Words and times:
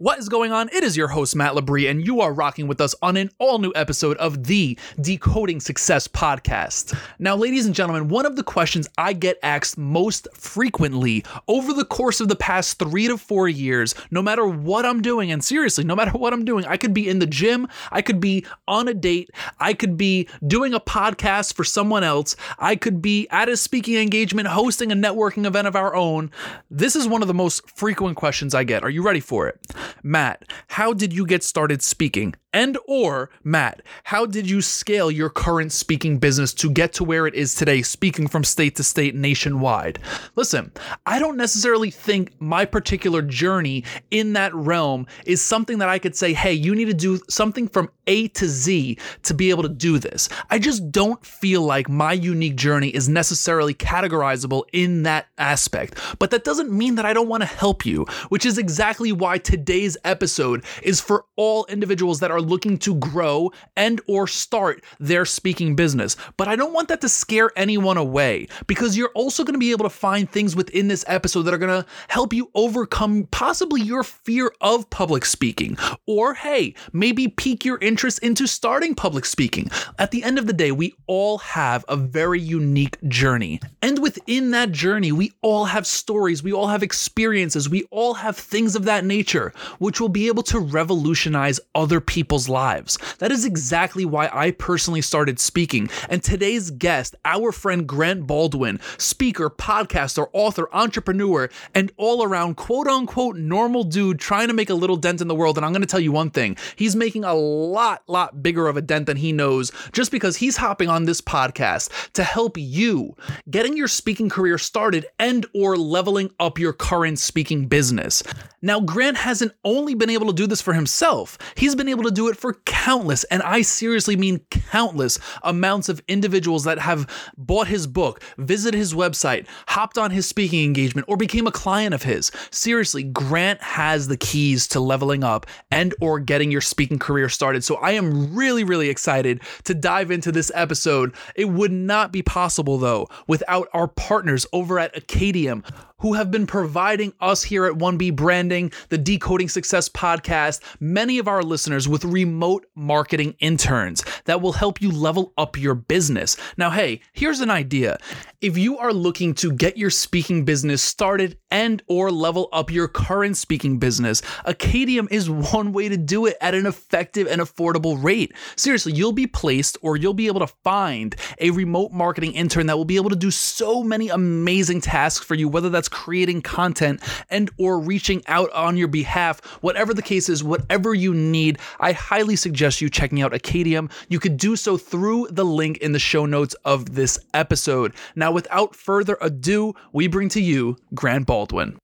What 0.00 0.18
is 0.18 0.30
going 0.30 0.50
on? 0.50 0.70
It 0.72 0.82
is 0.82 0.96
your 0.96 1.08
host, 1.08 1.36
Matt 1.36 1.52
Labrie, 1.52 1.90
and 1.90 2.06
you 2.06 2.22
are 2.22 2.32
rocking 2.32 2.66
with 2.66 2.80
us 2.80 2.94
on 3.02 3.18
an 3.18 3.28
all 3.38 3.58
new 3.58 3.70
episode 3.74 4.16
of 4.16 4.44
the 4.44 4.78
Decoding 4.98 5.60
Success 5.60 6.08
podcast. 6.08 6.98
Now, 7.18 7.36
ladies 7.36 7.66
and 7.66 7.74
gentlemen, 7.74 8.08
one 8.08 8.24
of 8.24 8.34
the 8.34 8.42
questions 8.42 8.88
I 8.96 9.12
get 9.12 9.38
asked 9.42 9.76
most 9.76 10.26
frequently 10.32 11.22
over 11.48 11.74
the 11.74 11.84
course 11.84 12.18
of 12.18 12.28
the 12.28 12.34
past 12.34 12.78
three 12.78 13.08
to 13.08 13.18
four 13.18 13.46
years, 13.46 13.94
no 14.10 14.22
matter 14.22 14.48
what 14.48 14.86
I'm 14.86 15.02
doing, 15.02 15.30
and 15.30 15.44
seriously, 15.44 15.84
no 15.84 15.94
matter 15.94 16.12
what 16.12 16.32
I'm 16.32 16.46
doing, 16.46 16.64
I 16.64 16.78
could 16.78 16.94
be 16.94 17.06
in 17.06 17.18
the 17.18 17.26
gym, 17.26 17.68
I 17.92 18.00
could 18.00 18.20
be 18.20 18.46
on 18.66 18.88
a 18.88 18.94
date, 18.94 19.28
I 19.58 19.74
could 19.74 19.98
be 19.98 20.30
doing 20.46 20.72
a 20.72 20.80
podcast 20.80 21.52
for 21.52 21.62
someone 21.62 22.04
else, 22.04 22.36
I 22.58 22.74
could 22.74 23.02
be 23.02 23.28
at 23.28 23.50
a 23.50 23.56
speaking 23.58 23.96
engagement, 23.96 24.48
hosting 24.48 24.92
a 24.92 24.96
networking 24.96 25.44
event 25.44 25.66
of 25.66 25.76
our 25.76 25.94
own. 25.94 26.30
This 26.70 26.96
is 26.96 27.06
one 27.06 27.20
of 27.20 27.28
the 27.28 27.34
most 27.34 27.68
frequent 27.76 28.16
questions 28.16 28.54
I 28.54 28.64
get. 28.64 28.82
Are 28.82 28.88
you 28.88 29.02
ready 29.02 29.20
for 29.20 29.46
it? 29.46 29.60
Matt, 30.02 30.44
how 30.68 30.92
did 30.92 31.12
you 31.12 31.26
get 31.26 31.42
started 31.42 31.82
speaking? 31.82 32.34
And 32.52 32.76
or 32.86 33.30
Matt, 33.44 33.82
how 34.04 34.26
did 34.26 34.50
you 34.50 34.60
scale 34.60 35.08
your 35.10 35.30
current 35.30 35.70
speaking 35.70 36.18
business 36.18 36.52
to 36.54 36.70
get 36.70 36.92
to 36.94 37.04
where 37.04 37.28
it 37.28 37.34
is 37.34 37.54
today, 37.54 37.80
speaking 37.82 38.26
from 38.26 38.42
state 38.42 38.74
to 38.76 38.82
state 38.82 39.14
nationwide? 39.14 40.00
Listen, 40.34 40.72
I 41.06 41.20
don't 41.20 41.36
necessarily 41.36 41.90
think 41.90 42.32
my 42.40 42.64
particular 42.64 43.22
journey 43.22 43.84
in 44.10 44.32
that 44.32 44.52
realm 44.52 45.06
is 45.26 45.40
something 45.40 45.78
that 45.78 45.88
I 45.88 46.00
could 46.00 46.16
say, 46.16 46.32
hey, 46.32 46.52
you 46.52 46.74
need 46.74 46.86
to 46.86 46.94
do 46.94 47.20
something 47.28 47.68
from 47.68 47.88
A 48.08 48.26
to 48.28 48.48
Z 48.48 48.98
to 49.22 49.34
be 49.34 49.50
able 49.50 49.62
to 49.62 49.68
do 49.68 49.98
this. 49.98 50.28
I 50.50 50.58
just 50.58 50.90
don't 50.90 51.24
feel 51.24 51.62
like 51.62 51.88
my 51.88 52.12
unique 52.12 52.56
journey 52.56 52.88
is 52.88 53.08
necessarily 53.08 53.74
categorizable 53.74 54.64
in 54.72 55.04
that 55.04 55.28
aspect. 55.38 56.00
But 56.18 56.32
that 56.32 56.42
doesn't 56.42 56.72
mean 56.72 56.96
that 56.96 57.06
I 57.06 57.12
don't 57.12 57.28
want 57.28 57.42
to 57.44 57.48
help 57.48 57.86
you, 57.86 58.06
which 58.28 58.44
is 58.44 58.58
exactly 58.58 59.12
why 59.12 59.38
today's 59.38 59.96
episode 60.02 60.64
is 60.82 61.00
for 61.00 61.26
all 61.36 61.64
individuals 61.66 62.18
that 62.20 62.32
are 62.32 62.39
are 62.40 62.42
looking 62.42 62.78
to 62.78 62.94
grow 62.94 63.52
and 63.76 64.00
or 64.08 64.26
start 64.26 64.82
their 64.98 65.24
speaking 65.24 65.76
business. 65.76 66.16
But 66.36 66.48
I 66.48 66.56
don't 66.56 66.72
want 66.72 66.88
that 66.88 67.00
to 67.02 67.08
scare 67.08 67.50
anyone 67.56 67.96
away 67.96 68.48
because 68.66 68.96
you're 68.96 69.12
also 69.14 69.44
going 69.44 69.54
to 69.54 69.58
be 69.58 69.72
able 69.72 69.84
to 69.84 69.90
find 69.90 70.28
things 70.28 70.56
within 70.56 70.88
this 70.88 71.04
episode 71.06 71.42
that 71.42 71.54
are 71.54 71.58
going 71.58 71.82
to 71.82 71.88
help 72.08 72.32
you 72.32 72.50
overcome 72.54 73.28
possibly 73.30 73.82
your 73.82 74.02
fear 74.02 74.52
of 74.60 74.88
public 74.90 75.24
speaking 75.24 75.76
or 76.06 76.34
hey, 76.34 76.74
maybe 76.92 77.28
pique 77.28 77.64
your 77.64 77.78
interest 77.78 78.18
into 78.20 78.46
starting 78.46 78.94
public 78.94 79.24
speaking. 79.24 79.70
At 79.98 80.10
the 80.10 80.24
end 80.24 80.38
of 80.38 80.46
the 80.46 80.52
day, 80.52 80.72
we 80.72 80.94
all 81.06 81.38
have 81.38 81.84
a 81.88 81.96
very 81.96 82.40
unique 82.40 82.96
journey. 83.08 83.60
And 83.82 83.98
within 83.98 84.52
that 84.52 84.72
journey, 84.72 85.12
we 85.12 85.32
all 85.42 85.66
have 85.66 85.86
stories, 85.86 86.42
we 86.42 86.52
all 86.52 86.68
have 86.68 86.82
experiences, 86.82 87.68
we 87.68 87.84
all 87.90 88.14
have 88.14 88.36
things 88.36 88.74
of 88.74 88.84
that 88.84 89.04
nature 89.04 89.52
which 89.78 90.00
will 90.00 90.08
be 90.08 90.28
able 90.28 90.42
to 90.44 90.58
revolutionize 90.58 91.60
other 91.74 92.00
people 92.00 92.29
people's 92.30 92.48
lives. 92.48 92.96
That 93.18 93.32
is 93.32 93.44
exactly 93.44 94.04
why 94.04 94.30
I 94.32 94.52
personally 94.52 95.00
started 95.00 95.40
speaking. 95.40 95.90
And 96.08 96.22
today's 96.22 96.70
guest, 96.70 97.16
our 97.24 97.50
friend 97.50 97.88
Grant 97.88 98.28
Baldwin, 98.28 98.78
speaker, 98.98 99.50
podcaster, 99.50 100.28
author, 100.32 100.68
entrepreneur, 100.72 101.50
and 101.74 101.90
all 101.96 102.22
around 102.22 102.54
quote 102.54 102.86
unquote 102.86 103.34
normal 103.34 103.82
dude 103.82 104.20
trying 104.20 104.46
to 104.46 104.54
make 104.54 104.70
a 104.70 104.74
little 104.74 104.94
dent 104.94 105.20
in 105.20 105.26
the 105.26 105.34
world. 105.34 105.56
And 105.56 105.66
I'm 105.66 105.72
going 105.72 105.82
to 105.82 105.88
tell 105.88 105.98
you 105.98 106.12
one 106.12 106.30
thing 106.30 106.56
he's 106.76 106.94
making 106.94 107.24
a 107.24 107.34
lot, 107.34 108.04
lot 108.06 108.44
bigger 108.44 108.68
of 108.68 108.76
a 108.76 108.82
dent 108.82 109.06
than 109.06 109.16
he 109.16 109.32
knows 109.32 109.72
just 109.90 110.12
because 110.12 110.36
he's 110.36 110.56
hopping 110.56 110.88
on 110.88 111.06
this 111.06 111.20
podcast 111.20 112.12
to 112.12 112.22
help 112.22 112.56
you 112.56 113.16
getting 113.50 113.76
your 113.76 113.88
speaking 113.88 114.28
career 114.28 114.56
started 114.56 115.04
and 115.18 115.46
or 115.52 115.76
leveling 115.76 116.30
up 116.38 116.60
your 116.60 116.72
current 116.72 117.18
speaking 117.18 117.66
business. 117.66 118.22
Now, 118.62 118.78
Grant 118.78 119.16
hasn't 119.16 119.52
only 119.64 119.94
been 119.94 120.10
able 120.10 120.26
to 120.26 120.34
do 120.34 120.46
this 120.46 120.60
for 120.60 120.74
himself, 120.74 121.36
he's 121.56 121.74
been 121.74 121.88
able 121.88 122.04
to 122.04 122.10
do 122.10 122.19
do 122.20 122.28
it 122.28 122.36
for 122.36 122.52
countless, 122.66 123.24
and 123.24 123.42
I 123.42 123.62
seriously 123.62 124.14
mean 124.14 124.40
countless 124.50 125.18
amounts 125.42 125.88
of 125.88 126.02
individuals 126.06 126.64
that 126.64 126.78
have 126.78 127.08
bought 127.38 127.66
his 127.66 127.86
book, 127.86 128.22
visited 128.36 128.76
his 128.76 128.92
website, 128.92 129.46
hopped 129.68 129.96
on 129.96 130.10
his 130.10 130.28
speaking 130.28 130.62
engagement, 130.62 131.08
or 131.08 131.16
became 131.16 131.46
a 131.46 131.50
client 131.50 131.94
of 131.94 132.02
his. 132.02 132.30
Seriously, 132.50 133.04
Grant 133.04 133.62
has 133.62 134.08
the 134.08 134.18
keys 134.18 134.68
to 134.68 134.80
leveling 134.80 135.24
up 135.24 135.46
and 135.70 135.94
or 135.98 136.20
getting 136.20 136.50
your 136.50 136.60
speaking 136.60 136.98
career 136.98 137.30
started. 137.30 137.64
So 137.64 137.76
I 137.76 137.92
am 137.92 138.36
really, 138.36 138.64
really 138.64 138.90
excited 138.90 139.40
to 139.64 139.72
dive 139.72 140.10
into 140.10 140.30
this 140.30 140.52
episode. 140.54 141.14
It 141.34 141.46
would 141.46 141.72
not 141.72 142.12
be 142.12 142.20
possible 142.20 142.76
though 142.76 143.08
without 143.28 143.68
our 143.72 143.88
partners 143.88 144.44
over 144.52 144.78
at 144.78 144.94
Acadium 144.94 145.64
who 146.00 146.14
have 146.14 146.30
been 146.30 146.46
providing 146.46 147.12
us 147.20 147.42
here 147.42 147.64
at 147.64 147.74
1B 147.74 148.14
Branding, 148.16 148.72
the 148.88 148.98
Decoding 148.98 149.48
Success 149.48 149.88
podcast, 149.88 150.60
many 150.80 151.18
of 151.18 151.28
our 151.28 151.42
listeners 151.42 151.88
with 151.88 152.04
remote 152.04 152.66
marketing 152.74 153.34
interns 153.38 154.04
that 154.24 154.40
will 154.40 154.52
help 154.52 154.82
you 154.82 154.90
level 154.90 155.32
up 155.38 155.58
your 155.58 155.74
business. 155.74 156.36
Now, 156.56 156.70
hey, 156.70 157.00
here's 157.12 157.40
an 157.40 157.50
idea. 157.50 157.98
If 158.40 158.56
you 158.56 158.78
are 158.78 158.94
looking 158.94 159.34
to 159.34 159.52
get 159.52 159.76
your 159.76 159.90
speaking 159.90 160.46
business 160.46 160.80
started 160.80 161.36
and 161.50 161.82
or 161.88 162.10
level 162.10 162.48
up 162.54 162.70
your 162.70 162.88
current 162.88 163.36
speaking 163.36 163.78
business, 163.78 164.22
Acadium 164.46 165.08
is 165.10 165.28
one 165.28 165.74
way 165.74 165.90
to 165.90 165.98
do 165.98 166.24
it 166.24 166.38
at 166.40 166.54
an 166.54 166.64
effective 166.64 167.26
and 167.26 167.42
affordable 167.42 168.02
rate. 168.02 168.32
Seriously, 168.56 168.94
you'll 168.94 169.12
be 169.12 169.26
placed 169.26 169.76
or 169.82 169.98
you'll 169.98 170.14
be 170.14 170.26
able 170.26 170.40
to 170.40 170.46
find 170.64 171.16
a 171.38 171.50
remote 171.50 171.92
marketing 171.92 172.32
intern 172.32 172.64
that 172.68 172.78
will 172.78 172.86
be 172.86 172.96
able 172.96 173.10
to 173.10 173.16
do 173.16 173.30
so 173.30 173.84
many 173.84 174.08
amazing 174.08 174.80
tasks 174.80 175.22
for 175.22 175.34
you, 175.34 175.46
whether 175.46 175.68
that's 175.68 175.90
creating 175.90 176.40
content 176.40 177.02
and 177.28 177.50
or 177.58 177.78
reaching 177.78 178.22
out 178.26 178.50
on 178.52 178.74
your 178.74 178.88
behalf, 178.88 179.44
whatever 179.60 179.92
the 179.92 180.00
case 180.00 180.30
is, 180.30 180.42
whatever 180.42 180.94
you 180.94 181.12
need, 181.12 181.58
I 181.78 181.92
highly 181.92 182.36
suggest 182.36 182.80
you 182.80 182.88
checking 182.88 183.20
out 183.20 183.34
Acadium. 183.34 183.90
You 184.08 184.18
could 184.18 184.38
do 184.38 184.56
so 184.56 184.78
through 184.78 185.28
the 185.30 185.44
link 185.44 185.76
in 185.78 185.92
the 185.92 185.98
show 185.98 186.24
notes 186.24 186.54
of 186.64 186.94
this 186.94 187.18
episode. 187.34 187.92
Now, 188.16 188.29
without 188.32 188.74
further 188.74 189.16
ado, 189.20 189.74
we 189.92 190.06
bring 190.06 190.28
to 190.30 190.40
you 190.40 190.76
Grant 190.94 191.26
Baldwin. 191.26 191.78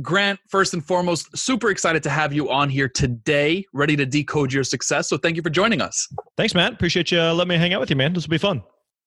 Grant, 0.00 0.38
first 0.48 0.72
and 0.72 0.84
foremost, 0.84 1.36
super 1.36 1.70
excited 1.70 2.02
to 2.04 2.10
have 2.10 2.32
you 2.32 2.50
on 2.50 2.68
here 2.70 2.88
today, 2.88 3.64
ready 3.72 3.96
to 3.96 4.06
decode 4.06 4.52
your 4.52 4.64
success. 4.64 5.08
So 5.08 5.16
thank 5.16 5.36
you 5.36 5.42
for 5.42 5.50
joining 5.50 5.80
us. 5.80 6.08
Thanks, 6.36 6.54
Matt. 6.54 6.72
Appreciate 6.72 7.10
you 7.10 7.20
uh, 7.20 7.34
letting 7.34 7.48
me 7.48 7.56
hang 7.56 7.74
out 7.74 7.80
with 7.80 7.90
you, 7.90 7.96
man. 7.96 8.12
This 8.12 8.24
will 8.24 8.30
be 8.30 8.38
fun. 8.38 8.62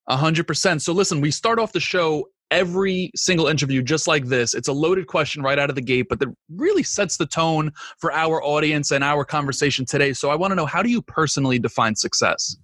A 0.07 0.17
hundred 0.17 0.45
percent. 0.45 0.81
So 0.81 0.91
listen, 0.91 1.21
we 1.21 1.31
start 1.31 1.57
off 1.57 1.71
the 1.71 1.79
show 1.79 2.27
every 2.51 3.09
single 3.15 3.47
interview 3.47 3.81
just 3.81 4.07
like 4.07 4.25
this. 4.25 4.53
It's 4.53 4.67
a 4.67 4.73
loaded 4.73 5.07
question 5.07 5.41
right 5.41 5.57
out 5.57 5.69
of 5.69 5.75
the 5.75 5.81
gate, 5.81 6.07
but 6.09 6.19
that 6.19 6.27
really 6.49 6.83
sets 6.83 7.17
the 7.17 7.25
tone 7.25 7.71
for 7.97 8.11
our 8.11 8.43
audience 8.43 8.91
and 8.91 9.03
our 9.03 9.25
conversation 9.25 9.85
today. 9.85 10.13
So 10.13 10.29
I 10.29 10.35
want 10.35 10.51
to 10.51 10.55
know 10.55 10.65
how 10.65 10.83
do 10.83 10.89
you 10.89 11.01
personally 11.01 11.57
define 11.57 11.95
success? 11.95 12.55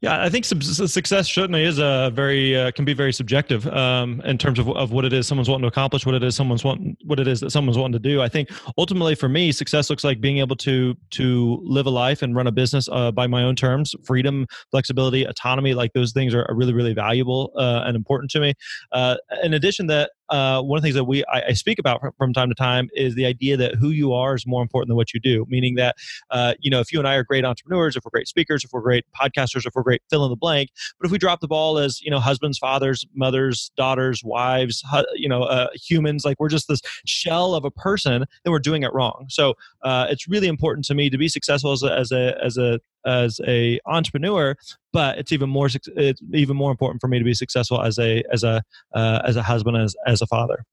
Yeah, 0.00 0.22
I 0.22 0.28
think 0.28 0.44
success 0.44 1.30
certainly 1.30 1.64
is 1.64 1.78
a 1.78 2.10
very 2.12 2.56
uh, 2.56 2.72
can 2.72 2.84
be 2.84 2.94
very 2.94 3.12
subjective 3.12 3.66
um, 3.68 4.20
in 4.24 4.38
terms 4.38 4.58
of, 4.58 4.68
of 4.68 4.92
what 4.92 5.04
it 5.04 5.12
is 5.12 5.26
someone's 5.26 5.48
wanting 5.48 5.62
to 5.62 5.68
accomplish, 5.68 6.04
what 6.04 6.14
it 6.14 6.22
is 6.22 6.34
someone's 6.34 6.64
wanting, 6.64 6.96
what 7.04 7.20
it 7.20 7.28
is 7.28 7.40
that 7.40 7.50
someone's 7.50 7.78
wanting 7.78 7.92
to 7.92 8.08
do. 8.08 8.20
I 8.20 8.28
think 8.28 8.50
ultimately 8.76 9.14
for 9.14 9.28
me, 9.28 9.52
success 9.52 9.90
looks 9.90 10.04
like 10.04 10.20
being 10.20 10.38
able 10.38 10.56
to 10.56 10.96
to 11.10 11.60
live 11.62 11.86
a 11.86 11.90
life 11.90 12.22
and 12.22 12.34
run 12.34 12.46
a 12.46 12.52
business 12.52 12.88
uh, 12.90 13.12
by 13.12 13.26
my 13.26 13.42
own 13.42 13.56
terms. 13.56 13.94
Freedom, 14.04 14.46
flexibility, 14.70 15.24
autonomy, 15.24 15.74
like 15.74 15.92
those 15.92 16.12
things 16.12 16.34
are, 16.34 16.46
really 16.52 16.74
really 16.74 16.92
valuable 16.92 17.52
uh, 17.56 17.82
and 17.86 17.96
important 17.96 18.30
to 18.30 18.40
me. 18.40 18.54
Uh, 18.92 19.16
in 19.42 19.54
addition, 19.54 19.86
that 19.86 20.10
uh, 20.28 20.62
one 20.62 20.78
of 20.78 20.82
the 20.82 20.86
things 20.86 20.94
that 20.94 21.04
we 21.04 21.24
I, 21.26 21.48
I 21.48 21.52
speak 21.52 21.78
about 21.78 22.00
from, 22.16 22.32
time 22.32 22.48
to 22.48 22.54
time 22.54 22.88
is 22.94 23.14
the 23.14 23.26
idea 23.26 23.56
that 23.58 23.74
who 23.74 23.90
you 23.90 24.14
are 24.14 24.34
is 24.34 24.46
more 24.46 24.62
important 24.62 24.88
than 24.88 24.96
what 24.96 25.12
you 25.12 25.20
do. 25.20 25.44
Meaning 25.48 25.74
that 25.74 25.96
uh, 26.30 26.54
you 26.60 26.70
know 26.70 26.80
if 26.80 26.92
you 26.92 26.98
and 26.98 27.06
I 27.06 27.14
are 27.16 27.24
great 27.24 27.44
entrepreneurs, 27.44 27.96
if 27.96 28.04
we're 28.04 28.10
great 28.10 28.28
speakers, 28.28 28.64
if 28.64 28.72
we're 28.72 28.80
great 28.80 29.04
podcasters, 29.20 29.66
if 29.66 29.74
we're 29.74 29.82
great 29.82 30.02
fill 30.08 30.24
in 30.24 30.30
the 30.30 30.36
blank, 30.36 30.70
but 30.98 31.06
if 31.06 31.12
we 31.12 31.18
drop 31.18 31.40
the 31.40 31.48
ball 31.48 31.78
as 31.78 32.00
you 32.00 32.10
know 32.10 32.18
husbands, 32.18 32.58
fathers, 32.58 33.04
mothers, 33.14 33.70
daughters, 33.76 34.22
wives, 34.24 34.82
hu- 34.90 35.04
you 35.14 35.28
know 35.28 35.42
uh, 35.42 35.68
humans, 35.74 36.24
like 36.24 36.38
we're 36.40 36.48
just 36.48 36.68
this 36.68 36.80
shell 37.04 37.54
of 37.54 37.64
a 37.64 37.70
person, 37.70 38.24
then 38.44 38.52
we're 38.52 38.58
doing 38.58 38.82
it 38.82 38.92
wrong. 38.92 39.26
So 39.28 39.54
uh, 39.82 40.06
it's 40.08 40.28
really 40.28 40.48
important 40.48 40.86
to 40.86 40.94
me 40.94 41.10
to 41.10 41.18
be 41.18 41.28
successful 41.28 41.72
as 41.72 41.82
a 41.82 41.92
as 41.92 42.12
a 42.12 42.42
as 42.42 42.56
a 42.56 42.80
as 43.06 43.40
a 43.46 43.80
entrepreneur 43.86 44.54
but 44.92 45.18
it's 45.18 45.32
even 45.32 45.48
more 45.48 45.68
it's 45.96 46.20
even 46.32 46.56
more 46.56 46.70
important 46.70 47.00
for 47.00 47.08
me 47.08 47.18
to 47.18 47.24
be 47.24 47.34
successful 47.34 47.82
as 47.82 47.98
a 47.98 48.22
as 48.32 48.44
a 48.44 48.62
uh, 48.94 49.20
as 49.24 49.36
a 49.36 49.42
husband 49.42 49.76
as 49.76 49.94
as 50.06 50.22
a 50.22 50.26
father 50.26 50.64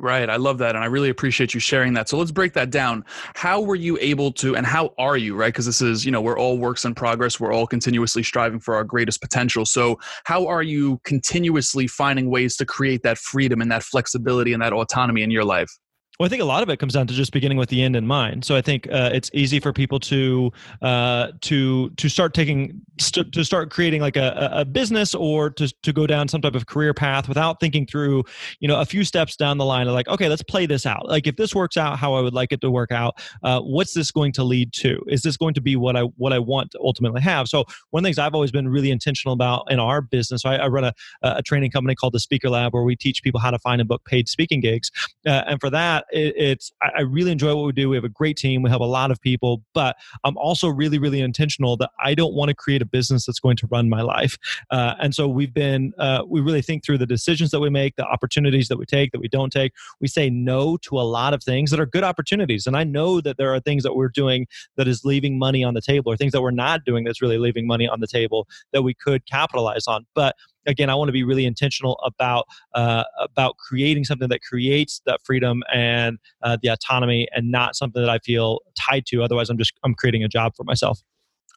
Right. 0.00 0.30
I 0.30 0.36
love 0.36 0.58
that. 0.58 0.76
And 0.76 0.84
I 0.84 0.86
really 0.86 1.08
appreciate 1.08 1.54
you 1.54 1.60
sharing 1.60 1.94
that. 1.94 2.08
So 2.08 2.16
let's 2.16 2.30
break 2.30 2.52
that 2.52 2.70
down. 2.70 3.04
How 3.34 3.60
were 3.60 3.74
you 3.74 3.98
able 4.00 4.30
to, 4.34 4.54
and 4.54 4.64
how 4.64 4.94
are 4.96 5.16
you, 5.16 5.34
right? 5.34 5.52
Because 5.52 5.66
this 5.66 5.82
is, 5.82 6.04
you 6.04 6.12
know, 6.12 6.20
we're 6.20 6.38
all 6.38 6.56
works 6.56 6.84
in 6.84 6.94
progress. 6.94 7.40
We're 7.40 7.52
all 7.52 7.66
continuously 7.66 8.22
striving 8.22 8.60
for 8.60 8.76
our 8.76 8.84
greatest 8.84 9.20
potential. 9.20 9.66
So 9.66 9.98
how 10.22 10.46
are 10.46 10.62
you 10.62 11.00
continuously 11.02 11.88
finding 11.88 12.30
ways 12.30 12.56
to 12.58 12.66
create 12.66 13.02
that 13.02 13.18
freedom 13.18 13.60
and 13.60 13.72
that 13.72 13.82
flexibility 13.82 14.52
and 14.52 14.62
that 14.62 14.72
autonomy 14.72 15.22
in 15.22 15.32
your 15.32 15.44
life? 15.44 15.70
Well, 16.18 16.26
I 16.26 16.28
think 16.30 16.42
a 16.42 16.46
lot 16.46 16.64
of 16.64 16.68
it 16.68 16.78
comes 16.78 16.94
down 16.94 17.06
to 17.06 17.14
just 17.14 17.32
beginning 17.32 17.58
with 17.58 17.68
the 17.68 17.80
end 17.80 17.94
in 17.94 18.04
mind. 18.04 18.44
So 18.44 18.56
I 18.56 18.60
think 18.60 18.88
uh, 18.90 19.10
it's 19.12 19.30
easy 19.32 19.60
for 19.60 19.72
people 19.72 20.00
to 20.00 20.50
uh, 20.82 21.28
to 21.42 21.90
to 21.90 22.08
start 22.08 22.34
taking 22.34 22.80
st- 22.98 23.30
to 23.32 23.44
start 23.44 23.70
creating 23.70 24.00
like 24.00 24.16
a, 24.16 24.50
a 24.52 24.64
business 24.64 25.14
or 25.14 25.48
to 25.50 25.72
to 25.84 25.92
go 25.92 26.08
down 26.08 26.26
some 26.26 26.42
type 26.42 26.56
of 26.56 26.66
career 26.66 26.92
path 26.92 27.28
without 27.28 27.60
thinking 27.60 27.86
through, 27.86 28.24
you 28.58 28.66
know, 28.66 28.80
a 28.80 28.84
few 28.84 29.04
steps 29.04 29.36
down 29.36 29.58
the 29.58 29.64
line 29.64 29.86
of 29.86 29.94
like, 29.94 30.08
okay, 30.08 30.28
let's 30.28 30.42
play 30.42 30.66
this 30.66 30.86
out. 30.86 31.08
Like 31.08 31.28
if 31.28 31.36
this 31.36 31.54
works 31.54 31.76
out 31.76 32.00
how 32.00 32.14
I 32.14 32.20
would 32.20 32.34
like 32.34 32.50
it 32.50 32.60
to 32.62 32.70
work 32.70 32.90
out, 32.90 33.22
uh, 33.44 33.60
what's 33.60 33.94
this 33.94 34.10
going 34.10 34.32
to 34.32 34.42
lead 34.42 34.72
to? 34.72 35.00
Is 35.06 35.22
this 35.22 35.36
going 35.36 35.54
to 35.54 35.60
be 35.60 35.76
what 35.76 35.94
I 35.94 36.02
what 36.16 36.32
I 36.32 36.40
want 36.40 36.72
to 36.72 36.80
ultimately 36.80 37.20
have? 37.20 37.46
So 37.46 37.64
one 37.90 38.00
of 38.00 38.02
the 38.02 38.08
things 38.08 38.18
I've 38.18 38.34
always 38.34 38.50
been 38.50 38.68
really 38.68 38.90
intentional 38.90 39.34
about 39.34 39.70
in 39.70 39.78
our 39.78 40.00
business, 40.00 40.44
I, 40.44 40.56
I 40.56 40.66
run 40.66 40.82
a, 40.82 40.92
a 41.22 41.42
training 41.44 41.70
company 41.70 41.94
called 41.94 42.12
the 42.12 42.18
Speaker 42.18 42.50
Lab 42.50 42.74
where 42.74 42.82
we 42.82 42.96
teach 42.96 43.22
people 43.22 43.38
how 43.38 43.52
to 43.52 43.58
find 43.60 43.80
and 43.80 43.86
book 43.86 44.04
paid 44.04 44.28
speaking 44.28 44.58
gigs, 44.58 44.90
uh, 45.24 45.44
and 45.46 45.60
for 45.60 45.70
that 45.70 46.06
it, 46.12 46.34
it's 46.36 46.72
I 46.80 47.02
really 47.02 47.32
enjoy 47.32 47.54
what 47.54 47.66
we 47.66 47.72
do. 47.72 47.88
We 47.88 47.96
have 47.96 48.04
a 48.04 48.08
great 48.08 48.36
team. 48.36 48.62
We 48.62 48.70
have 48.70 48.80
a 48.80 48.86
lot 48.86 49.10
of 49.10 49.20
people, 49.20 49.62
but 49.74 49.96
I'm 50.24 50.36
also 50.36 50.68
really, 50.68 50.98
really 50.98 51.20
intentional 51.20 51.76
that 51.78 51.90
I 52.02 52.14
don't 52.14 52.34
want 52.34 52.48
to 52.48 52.54
create 52.54 52.82
a 52.82 52.86
business 52.86 53.26
that's 53.26 53.40
going 53.40 53.56
to 53.58 53.68
run 53.70 53.88
my 53.88 54.02
life. 54.02 54.36
Uh, 54.70 54.94
and 55.00 55.14
so 55.14 55.28
we've 55.28 55.54
been 55.54 55.92
uh, 55.98 56.22
we 56.26 56.40
really 56.40 56.62
think 56.62 56.84
through 56.84 56.98
the 56.98 57.06
decisions 57.06 57.50
that 57.50 57.60
we 57.60 57.70
make, 57.70 57.96
the 57.96 58.06
opportunities 58.06 58.68
that 58.68 58.78
we 58.78 58.86
take, 58.86 59.12
that 59.12 59.20
we 59.20 59.28
don't 59.28 59.52
take. 59.52 59.72
We 60.00 60.08
say 60.08 60.30
no 60.30 60.76
to 60.78 60.98
a 60.98 61.02
lot 61.02 61.34
of 61.34 61.42
things 61.42 61.70
that 61.70 61.80
are 61.80 61.86
good 61.86 62.04
opportunities, 62.04 62.66
and 62.66 62.76
I 62.76 62.84
know 62.84 63.20
that 63.20 63.36
there 63.36 63.54
are 63.54 63.60
things 63.60 63.82
that 63.82 63.94
we're 63.94 64.08
doing 64.08 64.46
that 64.76 64.88
is 64.88 65.04
leaving 65.04 65.38
money 65.38 65.64
on 65.64 65.74
the 65.74 65.82
table, 65.82 66.12
or 66.12 66.16
things 66.16 66.32
that 66.32 66.42
we're 66.42 66.50
not 66.50 66.84
doing 66.84 67.04
that's 67.04 67.22
really 67.22 67.38
leaving 67.38 67.66
money 67.66 67.88
on 67.88 68.00
the 68.00 68.06
table 68.06 68.46
that 68.72 68.82
we 68.82 68.94
could 68.94 69.26
capitalize 69.26 69.86
on. 69.86 70.06
But 70.14 70.36
again, 70.66 70.90
I 70.90 70.94
want 70.94 71.08
to 71.08 71.12
be 71.12 71.24
really 71.24 71.46
intentional 71.46 71.98
about 72.04 72.46
uh, 72.74 73.04
about 73.20 73.56
creating 73.56 74.04
something 74.04 74.28
that 74.28 74.42
creates 74.42 75.00
that 75.06 75.20
freedom 75.24 75.62
and 75.72 76.18
uh, 76.42 76.56
the 76.62 76.68
autonomy, 76.68 77.28
and 77.32 77.50
not 77.50 77.76
something 77.76 78.00
that 78.02 78.10
I 78.10 78.18
feel 78.18 78.60
tied 78.78 79.06
to. 79.06 79.22
Otherwise, 79.22 79.50
I'm 79.50 79.58
just 79.58 79.72
I'm 79.84 79.94
creating 79.94 80.24
a 80.24 80.28
job 80.28 80.54
for 80.56 80.64
myself. 80.64 81.00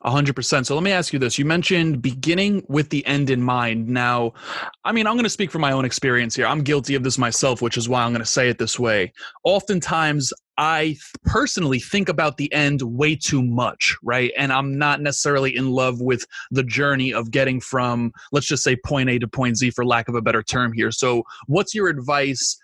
100%. 0.05 0.65
So 0.65 0.75
let 0.75 0.83
me 0.83 0.91
ask 0.91 1.13
you 1.13 1.19
this. 1.19 1.37
You 1.37 1.45
mentioned 1.45 2.01
beginning 2.01 2.65
with 2.67 2.89
the 2.89 3.05
end 3.05 3.29
in 3.29 3.41
mind. 3.41 3.87
Now, 3.87 4.33
I 4.83 4.91
mean, 4.91 5.05
I'm 5.05 5.13
going 5.13 5.23
to 5.23 5.29
speak 5.29 5.51
from 5.51 5.61
my 5.61 5.71
own 5.71 5.85
experience 5.85 6.35
here. 6.35 6.47
I'm 6.47 6.63
guilty 6.63 6.95
of 6.95 7.03
this 7.03 7.17
myself, 7.17 7.61
which 7.61 7.77
is 7.77 7.87
why 7.87 8.03
I'm 8.03 8.11
going 8.11 8.23
to 8.23 8.29
say 8.29 8.49
it 8.49 8.57
this 8.57 8.79
way. 8.79 9.13
Oftentimes, 9.43 10.33
I 10.57 10.97
personally 11.25 11.79
think 11.79 12.09
about 12.09 12.37
the 12.37 12.51
end 12.53 12.81
way 12.81 13.15
too 13.15 13.41
much, 13.41 13.95
right? 14.03 14.31
And 14.37 14.51
I'm 14.51 14.77
not 14.77 15.01
necessarily 15.01 15.55
in 15.55 15.71
love 15.71 16.01
with 16.01 16.25
the 16.51 16.63
journey 16.63 17.13
of 17.13 17.31
getting 17.31 17.59
from, 17.59 18.11
let's 18.31 18.47
just 18.47 18.63
say, 18.63 18.75
point 18.75 19.09
A 19.09 19.19
to 19.19 19.27
point 19.27 19.57
Z, 19.57 19.71
for 19.71 19.85
lack 19.85 20.07
of 20.07 20.15
a 20.15 20.21
better 20.21 20.43
term 20.43 20.73
here. 20.73 20.91
So, 20.91 21.23
what's 21.47 21.73
your 21.73 21.87
advice 21.87 22.59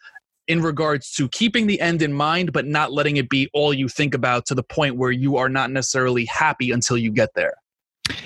in 0.48 0.62
regards 0.62 1.12
to 1.14 1.28
keeping 1.30 1.68
the 1.68 1.80
end 1.82 2.02
in 2.02 2.14
mind, 2.14 2.54
but 2.54 2.66
not 2.66 2.92
letting 2.92 3.18
it 3.18 3.30
be 3.30 3.50
all 3.54 3.74
you 3.74 3.88
think 3.88 4.14
about 4.14 4.46
to 4.48 4.56
the 4.56 4.64
point 4.64 4.96
where 4.96 5.12
you 5.12 5.38
are 5.38 5.50
not 5.50 5.72
necessarily 5.72 6.26
happy 6.26 6.72
until 6.72 6.98
you 6.98 7.12
get 7.12 7.34
there? 7.36 7.56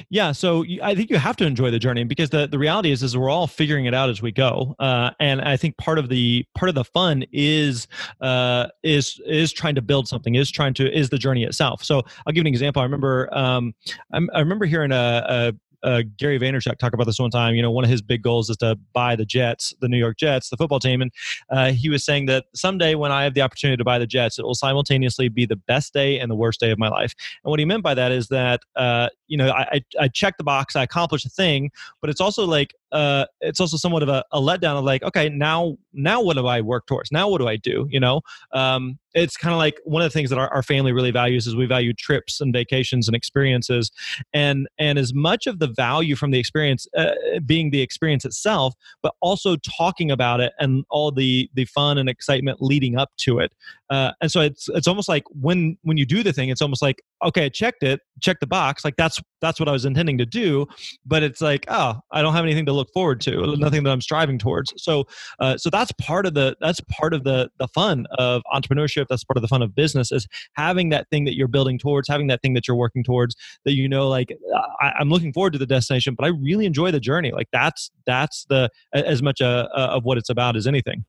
Yeah, 0.10 0.32
so 0.32 0.64
I 0.84 0.94
think 0.96 1.10
you 1.10 1.18
have 1.18 1.36
to 1.38 1.46
enjoy 1.46 1.72
the 1.72 1.80
journey 1.80 2.04
because 2.04 2.30
the, 2.30 2.48
the 2.48 2.60
reality 2.60 2.92
is 2.92 3.02
is 3.02 3.18
we're 3.18 3.30
all 3.30 3.48
figuring 3.48 3.86
it 3.86 3.94
out 3.94 4.10
as 4.10 4.22
we 4.22 4.32
go, 4.32 4.76
uh, 4.80 5.12
and 5.20 5.42
I 5.42 5.58
think 5.58 5.78
part 5.78 5.98
of 5.98 6.10
the 6.10 6.46
part 6.56 6.70
of 6.70 6.76
the 6.76 6.84
fun 6.84 7.24
is 7.32 7.88
uh, 8.20 8.68
is 8.84 9.20
is 9.26 9.52
trying 9.52 9.76
to 9.76 9.82
build 9.82 10.08
something, 10.08 10.36
is 10.36 10.52
trying 10.52 10.74
to 10.76 10.98
is 10.98 11.10
the 11.10 11.18
journey 11.18 11.44
itself. 11.44 11.84
So 11.84 12.04
I'll 12.28 12.34
give 12.34 12.42
an 12.42 12.48
example. 12.48 12.82
I 12.82 12.86
remember 12.86 13.30
um, 13.36 13.74
I 14.14 14.40
remember 14.40 14.66
hearing 14.66 14.92
a 14.92 15.56
uh, 15.83 16.04
Gary 16.18 16.39
Vaynerchuk 16.39 16.78
talk 16.78 16.94
about 16.94 17.06
this 17.06 17.19
one 17.19 17.31
time. 17.31 17.56
You 17.56 17.62
know, 17.62 17.72
one 17.72 17.83
of 17.83 17.89
his 17.89 18.01
big 18.01 18.22
goals 18.22 18.50
is 18.50 18.57
to 18.57 18.78
buy 18.94 19.16
the 19.16 19.25
Jets, 19.25 19.74
the 19.81 19.88
New 19.88 19.98
York 19.98 20.18
Jets, 20.18 20.50
the 20.50 20.57
football 20.57 20.80
team, 20.80 21.01
and 21.01 21.12
uh, 21.50 21.72
he 21.72 21.89
was 21.89 22.04
saying 22.04 22.25
that 22.28 22.45
someday 22.54 22.95
when 22.95 23.12
I 23.12 23.24
have 23.24 23.33
the 23.33 23.42
opportunity 23.42 23.78
to 23.78 23.83
buy 23.83 24.00
the 24.00 24.07
Jets, 24.07 24.39
it 24.39 24.45
will 24.45 24.56
simultaneously 24.56 25.30
be 25.30 25.45
the 25.45 25.56
best 25.56 25.94
day 25.94 26.19
and 26.19 26.30
the 26.30 26.36
worst 26.36 26.60
day 26.60 26.72
of 26.72 26.80
my 26.80 26.89
life. 26.89 27.13
And 27.44 27.50
what 27.50 27.60
he 27.60 27.66
meant 27.66 27.83
by 27.83 27.94
that 27.94 28.12
is 28.12 28.28
that 28.28 28.62
uh, 28.75 29.10
you 29.31 29.38
know 29.38 29.50
I, 29.50 29.62
I, 29.72 29.81
I 30.01 30.07
check 30.10 30.38
the 30.38 30.44
box, 30.44 30.75
I 30.75 30.83
accomplish 30.83 31.25
a 31.25 31.30
thing, 31.30 31.72
but 32.01 32.10
it's 32.10 32.19
also 32.19 32.45
like 32.45 32.75
uh, 32.92 33.25
it's 33.39 33.62
also 33.62 33.78
somewhat 33.78 34.04
of 34.04 34.10
a, 34.10 34.24
a 34.33 34.39
letdown 34.39 34.78
of 34.78 34.83
like, 34.83 35.01
okay, 35.04 35.30
now 35.30 35.78
now 35.94 36.22
what 36.22 36.36
do 36.36 36.45
I 36.45 36.60
work 36.60 36.86
towards? 36.86 37.12
Now 37.12 37.30
what 37.30 37.39
do 37.39 37.48
I 37.48 37.56
do? 37.56 37.88
You 37.89 38.01
know, 38.01 38.22
um, 38.51 39.00
it's 39.13 39.38
kind 39.38 39.54
of 39.54 39.57
like 39.57 39.80
one 39.86 40.01
of 40.01 40.06
the 40.06 40.13
things 40.13 40.30
that 40.30 40.38
our, 40.38 40.50
our 40.54 40.62
family 40.63 40.92
really 40.92 41.12
values 41.12 41.48
is 41.48 41.56
we 41.56 41.66
value 41.66 41.94
trips 41.94 42.42
and 42.42 42.51
vacations 42.51 43.07
and 43.07 43.16
experiences, 43.16 43.92
and 44.33 44.68
and 44.78 45.00
as 45.00 45.13
much 45.13 45.48
of 45.48 45.60
the 45.60 45.68
value 45.68 46.18
from 46.18 46.31
the 46.31 46.39
experience 46.39 46.86
uh, 46.98 47.12
being 47.45 47.72
the 47.72 47.81
experience 47.81 48.25
itself, 48.25 48.74
but 49.01 49.13
also 49.22 49.56
talking 49.56 50.12
about 50.12 50.42
it 50.42 50.51
and 50.60 50.84
all 50.89 51.12
the 51.12 51.50
the 51.54 51.66
fun 51.66 51.98
and 51.98 52.10
excitement 52.10 52.62
leading 52.62 52.98
up 52.98 53.12
to 53.18 53.39
it. 53.39 53.54
Uh, 53.89 54.12
and 54.22 54.31
so 54.31 54.42
it's 54.42 54.68
it's 54.69 54.88
almost 54.88 55.07
like 55.07 55.24
when 55.30 55.77
when 55.84 55.95
you 55.95 56.06
do 56.06 56.24
the 56.24 56.34
thing, 56.34 56.50
it's 56.50 56.62
almost 56.62 56.81
like 56.81 57.01
okay, 57.24 57.46
I 57.46 57.50
checked 57.50 57.84
it, 57.84 58.02
check 58.22 58.40
the 58.40 58.48
box, 58.48 58.84
like 58.86 58.96
that's 58.96 59.20
that's 59.42 59.60
what 59.60 59.68
I 59.68 59.72
was 59.72 59.86
intending 59.86 60.18
to 60.20 60.26
do. 60.26 60.68
But 61.06 61.24
it's 61.24 61.42
like 61.42 61.66
oh, 61.68 62.00
I 62.12 62.22
don't 62.22 62.34
have 62.34 62.44
anything 62.46 62.66
to 62.68 62.74
look 62.74 62.90
forward 62.94 63.22
to, 63.22 63.44
uh, 63.44 63.56
nothing 63.56 63.84
that 63.84 63.92
I'm 63.92 64.02
striving 64.02 64.38
towards. 64.38 64.74
So 64.78 65.06
uh, 65.40 65.58
so 65.58 65.70
that's 65.70 65.92
part 65.94 66.26
of 66.26 66.34
the 66.34 66.56
that's 66.60 66.80
part 66.90 67.14
of 67.14 67.24
the 67.24 67.50
the 67.60 67.68
fun 67.68 68.06
of 68.18 68.42
entrepreneurship. 68.54 69.08
That's 69.10 69.24
part 69.24 69.38
of 69.38 69.42
the 69.42 69.48
fun 69.48 69.62
of 69.62 69.76
business 69.76 70.12
is 70.12 70.28
having 70.54 70.90
that 70.90 71.10
thing 71.10 71.26
that 71.26 71.36
you're 71.36 71.48
building 71.48 71.78
towards, 71.78 72.08
having 72.08 72.28
that 72.28 72.42
thing 72.42 72.54
that 72.54 72.68
you're 72.68 72.78
working 72.78 73.04
towards. 73.04 73.36
That 73.66 73.74
you 73.74 73.88
know, 73.88 74.08
like 74.08 74.36
I, 74.82 74.94
am 75.00 75.10
looking 75.10 75.34
forward 75.34 75.54
to 75.54 75.60
the 75.60 75.66
destination, 75.66 76.16
but 76.16 76.26
I 76.26 76.30
really 76.30 76.66
enjoy 76.66 76.92
the 76.92 77.00
journey. 77.00 77.32
Like 77.32 77.48
that's 77.52 77.92
that's 78.06 78.46
the 78.50 78.70
as 78.94 79.22
much 79.22 79.42
a, 79.42 79.70
a, 79.76 79.82
of 79.96 80.04
what 80.04 80.18
it's 80.18 80.30
about 80.30 80.56
as 80.56 80.68
anything. 80.68 81.06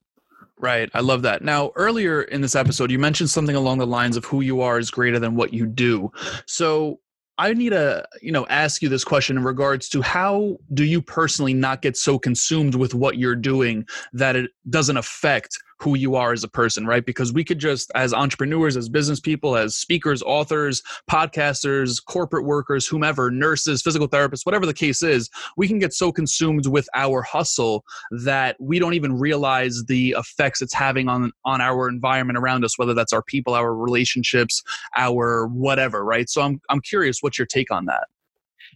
Right. 0.63 0.89
I 0.95 1.01
love 1.01 1.23
that. 1.23 1.43
Now, 1.43 1.73
earlier 1.75 2.23
in 2.23 2.41
this 2.41 2.55
episode, 2.55 2.93
you 2.93 2.99
mentioned 2.99 3.29
something 3.29 3.57
along 3.57 3.79
the 3.79 3.87
lines 3.87 4.17
of 4.17 4.25
who 4.25 4.43
you 4.43 4.61
are 4.61 4.79
is 4.79 4.93
greater 4.93 5.19
than 5.19 5.35
what 5.35 5.53
you 5.53 5.67
do. 5.67 6.13
So, 6.47 7.01
I 7.39 7.53
need 7.55 7.71
to, 7.71 8.07
you 8.21 8.31
know, 8.31 8.47
ask 8.49 8.83
you 8.83 8.89
this 8.89 9.03
question 9.03 9.37
in 9.37 9.43
regards 9.43 9.89
to 9.89 10.03
how 10.03 10.59
do 10.75 10.85
you 10.85 11.03
personally 11.03 11.55
not 11.55 11.83
get 11.83 11.97
so 11.97 12.19
consumed 12.19 12.77
with 12.77 12.95
what 12.95 13.17
you're 13.19 13.35
doing 13.35 13.87
that 14.13 14.37
it 14.37 14.51
doesn't 14.71 14.99
affect 14.99 15.59
who 15.83 15.97
you 15.97 16.15
are 16.15 16.33
as 16.33 16.45
a 16.45 16.49
person, 16.49 16.87
right? 16.87 17.05
Because 17.05 17.33
we 17.33 17.43
could 17.43 17.59
just, 17.59 17.91
as 17.97 18.15
entrepreneurs, 18.15 18.77
as 18.77 18.89
business 18.89 19.19
people, 19.19 19.57
as 19.57 19.75
speakers, 19.75 20.23
authors, 20.23 20.81
podcasters, 21.11 22.03
corporate 22.05 22.45
workers, 22.45 22.87
whomever, 22.87 23.31
nurses, 23.33 23.83
physical 23.83 24.09
therapists, 24.09 24.47
whatever 24.47 24.65
the 24.65 24.75
case 24.75 25.03
is, 25.03 25.29
we 25.57 25.67
can 25.67 25.81
get 25.81 25.93
so 25.93 26.13
consumed 26.13 26.67
with 26.69 26.89
our 26.95 27.23
hustle 27.23 27.85
that 28.11 28.57
we 28.61 28.79
don't 28.79 28.95
even 28.95 29.13
realize 29.19 29.83
the 29.89 30.15
effects 30.17 30.63
it's 30.63 30.75
having 30.75 31.09
on 31.09 31.33
on 31.45 31.61
our 31.61 31.89
environment 31.89 32.39
around 32.39 32.65
us, 32.65 32.79
whether 32.79 32.95
that's 32.95 33.13
our 33.13 33.23
people, 33.23 33.55
our 33.55 33.75
relationships, 33.75 34.63
our 34.97 35.47
whatever, 35.49 36.05
right? 36.05 36.31
So 36.31 36.43
I'm 36.43 36.61
I'm 36.69 36.81
curious 36.81 37.19
what's 37.23 37.39
your 37.39 37.47
take 37.47 37.73
on 37.73 37.87
that? 37.87 38.07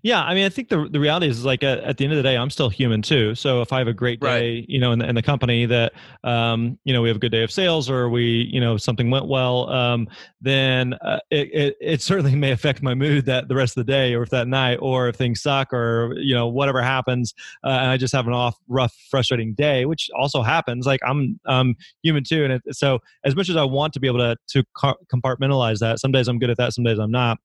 Yeah, 0.02 0.22
I 0.22 0.34
mean, 0.34 0.44
I 0.44 0.48
think 0.48 0.68
the 0.68 0.88
the 0.90 1.00
reality 1.00 1.26
is 1.26 1.44
like 1.44 1.62
at, 1.62 1.78
at, 1.80 1.96
the 1.96 2.04
end 2.04 2.12
of 2.12 2.16
the 2.16 2.22
day, 2.22 2.36
I'm 2.36 2.50
still 2.50 2.68
human 2.68 3.02
too. 3.02 3.34
So 3.34 3.62
if 3.62 3.72
I 3.72 3.78
have 3.78 3.88
a 3.88 3.94
great 3.94 4.20
day, 4.20 4.56
right. 4.56 4.68
you 4.68 4.78
know, 4.78 4.92
in 4.92 4.98
the, 4.98 5.08
in 5.08 5.14
the 5.14 5.22
company 5.22 5.66
that, 5.66 5.92
um, 6.22 6.78
you 6.84 6.92
know, 6.92 7.02
we 7.02 7.08
have 7.08 7.16
a 7.16 7.20
good 7.20 7.32
day 7.32 7.42
of 7.42 7.50
sales 7.50 7.90
or 7.90 8.08
we, 8.08 8.48
you 8.52 8.60
know, 8.60 8.76
something 8.76 9.10
went 9.10 9.26
well, 9.26 9.68
um, 9.70 10.08
then 10.40 10.94
uh, 10.94 11.18
it, 11.30 11.50
it, 11.52 11.76
it 11.80 12.02
certainly 12.02 12.34
may 12.36 12.52
affect 12.52 12.82
my 12.82 12.94
mood 12.94 13.26
that 13.26 13.48
the 13.48 13.54
rest 13.54 13.76
of 13.76 13.86
the 13.86 13.90
day 13.90 14.14
or 14.14 14.22
if 14.22 14.30
that 14.30 14.46
night 14.48 14.78
or 14.80 15.08
if 15.08 15.16
things 15.16 15.42
suck 15.42 15.72
or 15.72 16.14
you 16.16 16.34
know 16.34 16.46
whatever 16.46 16.82
happens, 16.82 17.34
uh, 17.64 17.70
and 17.70 17.90
I 17.90 17.96
just 17.96 18.14
have 18.14 18.26
an 18.26 18.32
off, 18.32 18.56
rough, 18.68 18.94
frustrating 19.10 19.54
day, 19.54 19.86
which 19.86 20.10
also 20.16 20.42
happens. 20.42 20.86
Like 20.86 21.00
I'm 21.06 21.40
I'm 21.46 21.74
human 22.02 22.24
too, 22.24 22.44
and 22.44 22.52
it, 22.52 22.62
so 22.72 23.00
as 23.24 23.34
much 23.34 23.48
as 23.48 23.56
I 23.56 23.64
want 23.64 23.92
to 23.94 24.00
be 24.00 24.06
able 24.06 24.18
to 24.18 24.36
to 24.48 24.64
compartmentalize 25.12 25.78
that, 25.80 26.00
some 26.00 26.12
days 26.12 26.28
I'm 26.28 26.38
good 26.38 26.50
at 26.50 26.58
that, 26.58 26.72
some 26.72 26.84
days 26.84 26.98
I'm 26.98 27.10
not. 27.10 27.38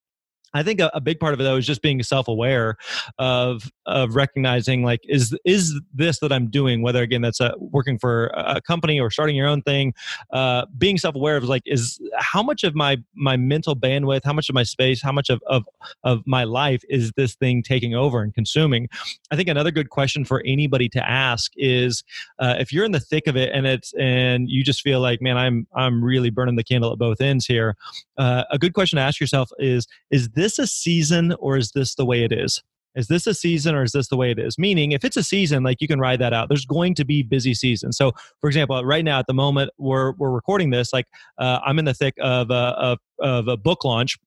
I 0.54 0.64
think 0.64 0.80
a, 0.80 0.92
a, 0.94 1.02
big 1.02 1.20
part 1.20 1.34
of 1.34 1.40
it 1.40 1.44
though 1.44 1.58
is 1.58 1.66
just 1.66 1.82
being 1.82 2.02
self-aware 2.04 2.78
of 3.18 3.72
of 3.86 4.16
recognizing 4.16 4.84
like 4.84 5.02
is 5.08 5.38
is 5.46 5.80
this 5.94 6.20
that 6.20 6.32
I'm 6.32 6.50
doing 6.50 6.82
whether 6.82 7.02
again 7.02 7.22
that's 7.22 7.40
a, 7.40 7.54
working 7.58 7.98
for 7.98 8.28
a 8.36 8.62
company 8.62 9.00
or 9.00 9.10
starting 9.10 9.36
your 9.36 9.48
own 9.48 9.62
thing 9.62 9.94
uh, 10.32 10.66
being 10.78 10.98
self-aware 10.98 11.38
of 11.38 11.44
like 11.46 11.64
is 11.66 12.00
how 12.18 12.44
much 12.44 12.64
of 12.64 12.76
my 12.76 12.98
my 13.16 13.38
mental 13.38 13.76
bandwidth 13.76 14.22
how 14.24 14.34
much 14.34 14.50
of 14.50 14.56
my 14.56 14.64
space 14.64 15.02
how 15.02 15.12
much 15.12 15.30
of 15.30 15.42
of, 15.48 15.64
of 16.04 16.22
my 16.26 16.44
life 16.44 16.84
is 16.90 17.12
this 17.16 17.36
thing 17.36 17.64
taking 17.64 17.96
over 17.96 18.22
and 18.22 18.34
consuming? 18.34 18.88
I 19.32 19.36
think 19.36 19.50
another 19.50 19.72
good 19.72 19.90
question 19.90 20.26
for 20.26 20.42
anybody 20.46 20.90
to 20.90 21.10
ask 21.10 21.52
is 21.56 22.04
uh, 22.40 22.56
if 22.60 22.72
you're 22.72 22.86
in 22.86 22.92
the 22.92 23.00
thick 23.00 23.28
of 23.28 23.36
it 23.36 23.52
and 23.54 23.66
it's 23.66 23.94
and 23.94 24.50
you 24.50 24.64
just 24.64 24.82
feel 24.82 25.00
like 25.00 25.22
man 25.22 25.38
I'm 25.38 25.68
I'm 25.76 26.04
really 26.04 26.30
burning 26.30 26.56
the 26.56 26.64
candle 26.64 26.92
at 26.92 27.00
both 27.00 27.22
ends 27.22 27.46
here 27.46 27.76
uh, 28.18 28.44
a 28.52 28.60
good 28.60 28.74
question 28.74 28.98
to 28.98 29.04
ask 29.04 29.20
yourself 29.20 29.50
is 29.60 29.88
is 30.10 30.30
this 30.42 30.58
a 30.58 30.66
season 30.66 31.34
or 31.40 31.56
is 31.56 31.72
this 31.72 31.94
the 31.94 32.06
way 32.06 32.24
it 32.24 32.32
is? 32.32 32.64
Is 32.96 33.08
this 33.08 33.28
a 33.28 33.34
season 33.34 33.76
or 33.76 33.84
is 33.84 33.92
this 33.92 34.08
the 34.08 34.18
way 34.18 34.32
it 34.32 34.40
is? 34.40 34.58
Meaning, 34.58 34.92
if 34.92 35.06
it's 35.06 35.16
a 35.16 35.24
season, 35.24 35.64
like 35.64 35.80
you 35.80 35.88
can 35.88 36.00
ride 36.00 36.20
that 36.20 36.34
out. 36.34 36.50
There's 36.50 36.66
going 36.66 36.96
to 36.96 37.06
be 37.06 37.24
busy 37.24 37.54
season. 37.54 37.94
So, 37.94 38.12
for 38.42 38.48
example, 38.48 38.84
right 38.84 39.06
now 39.06 39.20
at 39.20 39.28
the 39.28 39.34
moment 39.34 39.70
we're 39.78 40.14
we're 40.14 40.32
recording 40.32 40.72
this, 40.72 40.92
like 40.92 41.06
uh, 41.38 41.60
I'm 41.66 41.80
in 41.80 41.86
the 41.86 41.94
thick 41.94 42.16
of 42.20 42.50
a, 42.50 42.54
of, 42.54 42.98
of 43.20 43.48
a 43.48 43.56
book 43.56 43.86
launch 43.86 44.18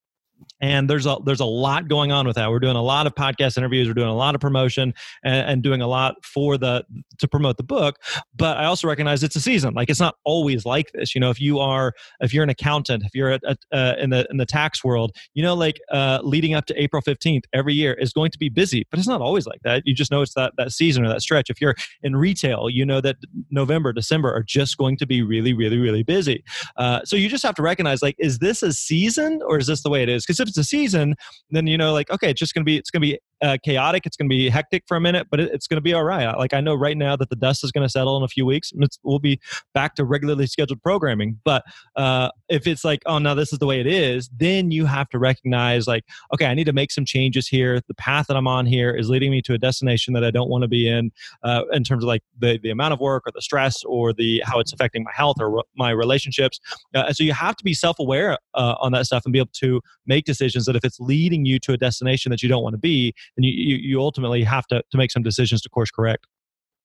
and 0.65 0.89
there's 0.89 1.05
a 1.05 1.19
there's 1.25 1.41
a 1.41 1.45
lot 1.45 1.89
going 1.89 2.13
on 2.13 2.27
with 2.27 2.37
that. 2.37 2.51
We're 2.51 2.61
doing 2.61 2.77
a 2.77 2.83
lot 2.83 3.07
of 3.07 3.15
podcast 3.15 3.59
interviews. 3.59 3.87
We're 3.89 3.95
doing 3.95 4.09
a 4.09 4.15
lot 4.15 4.35
of 4.35 4.41
promotion 4.41 4.95
and, 5.23 5.51
and, 5.51 5.63
doing 5.63 5.81
a 5.81 5.87
lot 5.87 6.15
for 6.25 6.57
the 6.59 6.85
to 7.19 7.29
promote 7.29 7.57
the 7.57 7.63
book. 7.63 7.99
But 8.35 8.57
i 8.57 8.65
also 8.65 8.87
recognize 8.87 9.23
it's 9.23 9.37
a 9.37 9.41
season. 9.41 9.75
Like 9.75 9.91
it's 9.91 10.01
not 10.01 10.17
always 10.25 10.65
like 10.65 10.93
this. 10.93 11.15
You 11.15 11.21
know 11.21 11.31
if 11.31 11.41
you 11.41 11.59
are 11.59 11.93
if 12.21 12.33
you're 12.33 12.45
an 12.45 12.51
accountant 12.51 13.03
if 13.05 13.15
you're 13.15 13.31
at, 13.31 13.43
uh, 13.73 13.95
in 13.99 14.11
the 14.11 14.27
in 14.31 14.37
the 14.37 14.47
tax 14.47 14.85
world 14.85 15.13
you 15.35 15.43
know 15.43 15.55
like 15.55 15.81
uh, 15.91 16.21
leading 16.23 16.55
up 16.55 16.67
to 16.67 16.83
april 16.83 17.03
15th 17.03 17.45
every 17.53 17.75
year 17.75 17.95
is 17.95 18.13
going 18.13 18.31
to 18.31 18.39
be 18.39 18.49
busy 18.49 18.87
but 18.91 18.99
it's 18.99 19.09
not 19.09 19.21
always 19.21 19.47
like 19.47 19.61
that. 19.65 19.83
You 19.87 19.95
just 19.95 20.11
know 20.11 20.23
it's 20.23 20.35
that 20.35 20.53
that 20.57 20.73
season 20.73 21.05
or 21.05 21.09
that 21.09 21.21
stretch. 21.21 21.51
If 21.51 21.61
you're 21.61 21.75
in 22.03 22.17
retail 22.17 22.69
you 22.71 22.87
know 22.87 23.01
that 23.01 23.17
november 23.51 23.93
december 23.93 24.33
are 24.33 24.43
just 24.43 24.77
going 24.77 24.97
to 24.99 25.07
be 25.07 25.23
really 25.23 25.53
really 25.53 25.79
really 25.79 26.03
busy. 26.03 26.45
Uh, 26.77 27.01
so 27.05 27.17
you 27.17 27.29
just 27.29 27.43
have 27.43 27.55
to 27.55 27.63
recognize 27.63 28.03
like 28.03 28.17
is 28.19 28.39
this 28.39 28.63
a 28.63 28.73
season 28.73 29.41
or 29.47 29.59
is 29.59 29.67
this 29.67 29.83
the 29.83 29.91
way 29.91 30.03
it 30.03 30.09
is 30.09 30.24
because 30.27 30.41
if 30.41 30.49
it's 30.49 30.59
a 30.59 30.65
season, 30.65 31.15
then 31.51 31.67
you 31.67 31.79
know, 31.79 31.93
like, 31.93 32.11
okay, 32.11 32.31
it's 32.31 32.41
just 32.41 32.55
gonna 32.55 32.65
be 32.65 32.77
it's 32.77 32.91
gonna 32.91 33.01
be 33.03 33.19
uh, 33.45 33.59
chaotic. 33.63 34.07
It's 34.07 34.17
gonna 34.17 34.29
be 34.29 34.49
hectic 34.49 34.85
for 34.89 34.97
a 34.97 35.01
minute, 35.01 35.27
but 35.31 35.39
it, 35.39 35.51
it's 35.53 35.67
gonna 35.67 35.83
be 35.83 35.93
all 35.93 36.05
right. 36.05 36.35
Like 36.39 36.55
I 36.55 36.61
know 36.61 36.75
right 36.75 36.97
now 36.97 37.15
that 37.17 37.29
the 37.29 37.37
dust 37.37 37.63
is 37.63 37.71
gonna 37.71 37.89
settle 37.89 38.17
in 38.17 38.23
a 38.23 38.29
few 38.29 38.47
weeks, 38.47 38.73
and 38.73 38.89
we'll 39.03 39.19
be 39.19 39.39
back 39.75 39.95
to 39.97 40.05
regularly 40.05 40.47
scheduled 40.47 40.83
programming. 40.83 41.39
But 41.45 41.63
uh, 41.95 42.31
if 42.49 42.67
it's 42.67 42.85
like, 42.85 43.03
oh, 43.05 43.19
now 43.19 43.35
this 43.35 43.53
is 43.53 43.59
the 43.59 43.67
way 43.67 43.81
it 43.81 43.87
is, 43.87 44.31
then 44.35 44.71
you 44.71 44.87
have 44.87 45.11
to 45.11 45.19
recognize 45.19 45.87
like, 45.87 46.05
okay, 46.33 46.47
I 46.47 46.55
need 46.55 46.65
to 46.65 46.73
make 46.73 46.91
some 46.91 47.05
changes 47.05 47.47
here. 47.47 47.81
The 47.87 47.95
path 47.95 48.27
that 48.29 48.37
I'm 48.37 48.49
on 48.49 48.65
here 48.65 48.95
is 48.95 49.11
leading 49.11 49.31
me 49.31 49.43
to 49.43 49.53
a 49.53 49.59
destination 49.59 50.15
that 50.15 50.25
I 50.25 50.31
don't 50.31 50.49
want 50.49 50.63
to 50.63 50.69
be 50.69 50.89
in, 50.89 51.13
uh, 51.43 51.65
in 51.73 51.85
terms 51.85 52.03
of 52.03 52.09
like 52.09 52.23
the 52.39 52.59
the 52.63 52.71
amount 52.71 52.95
of 52.95 53.01
work 53.01 53.25
or 53.27 53.33
the 53.35 53.43
stress 53.43 53.85
or 53.85 54.15
the 54.15 54.43
how 54.47 54.59
it's 54.59 54.73
affecting 54.73 55.05
my 55.05 55.13
health 55.15 55.37
or 55.39 55.65
my 55.77 55.91
relationships. 55.91 56.59
Uh, 56.95 57.05
and 57.09 57.17
so 57.17 57.23
you 57.23 57.35
have 57.35 57.57
to 57.57 57.65
be 57.65 57.75
self 57.75 57.99
aware 57.99 58.39
uh, 58.55 58.75
on 58.81 58.93
that 58.93 59.05
stuff 59.05 59.25
and 59.27 59.33
be 59.33 59.39
able 59.39 59.51
to 59.53 59.83
make 60.07 60.25
decisions 60.25 60.65
that 60.65 60.77
if 60.77 60.85
it's 60.85 60.99
leading 60.99 61.45
you 61.45 61.59
to 61.59 61.73
a 61.73 61.77
destination 61.77 62.31
that 62.31 62.43
you 62.43 62.49
don't 62.49 62.63
want 62.63 62.73
to 62.75 62.79
be, 62.79 63.13
you, 63.37 63.53
you, 63.53 63.77
you 63.77 64.01
ultimately 64.01 64.45
have 64.45 64.67
to, 64.69 64.83
to 64.91 64.97
make 64.97 65.11
some 65.11 65.23
decisions 65.23 65.63
to 65.63 65.69
course 65.69 65.91
correct. 65.91 66.27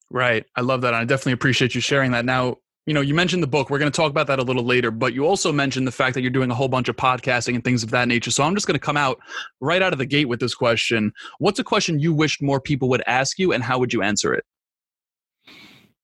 Right. 0.09 0.45
I 0.55 0.61
love 0.61 0.81
that. 0.81 0.93
I 0.93 1.03
definitely 1.05 1.33
appreciate 1.33 1.75
you 1.75 1.81
sharing 1.81 2.11
that. 2.11 2.25
Now, 2.25 2.57
you 2.85 2.93
know, 2.93 3.01
you 3.01 3.13
mentioned 3.13 3.43
the 3.43 3.47
book. 3.47 3.69
We're 3.69 3.77
going 3.77 3.91
to 3.91 3.95
talk 3.95 4.09
about 4.09 4.25
that 4.27 4.39
a 4.39 4.41
little 4.41 4.63
later, 4.63 4.89
but 4.89 5.13
you 5.13 5.27
also 5.27 5.51
mentioned 5.51 5.85
the 5.85 5.91
fact 5.91 6.15
that 6.15 6.21
you're 6.21 6.31
doing 6.31 6.49
a 6.49 6.55
whole 6.55 6.67
bunch 6.67 6.89
of 6.89 6.95
podcasting 6.95 7.53
and 7.53 7.63
things 7.63 7.83
of 7.83 7.91
that 7.91 8.07
nature. 8.07 8.31
So 8.31 8.43
I'm 8.43 8.55
just 8.55 8.65
going 8.65 8.79
to 8.79 8.83
come 8.83 8.97
out 8.97 9.19
right 9.61 9.81
out 9.81 9.93
of 9.93 9.99
the 9.99 10.07
gate 10.07 10.27
with 10.27 10.39
this 10.39 10.55
question. 10.55 11.11
What's 11.37 11.59
a 11.59 11.63
question 11.63 11.99
you 11.99 12.13
wished 12.13 12.41
more 12.41 12.59
people 12.59 12.89
would 12.89 13.03
ask 13.05 13.37
you, 13.37 13.53
and 13.53 13.63
how 13.63 13.77
would 13.77 13.93
you 13.93 14.01
answer 14.01 14.33
it? 14.33 14.43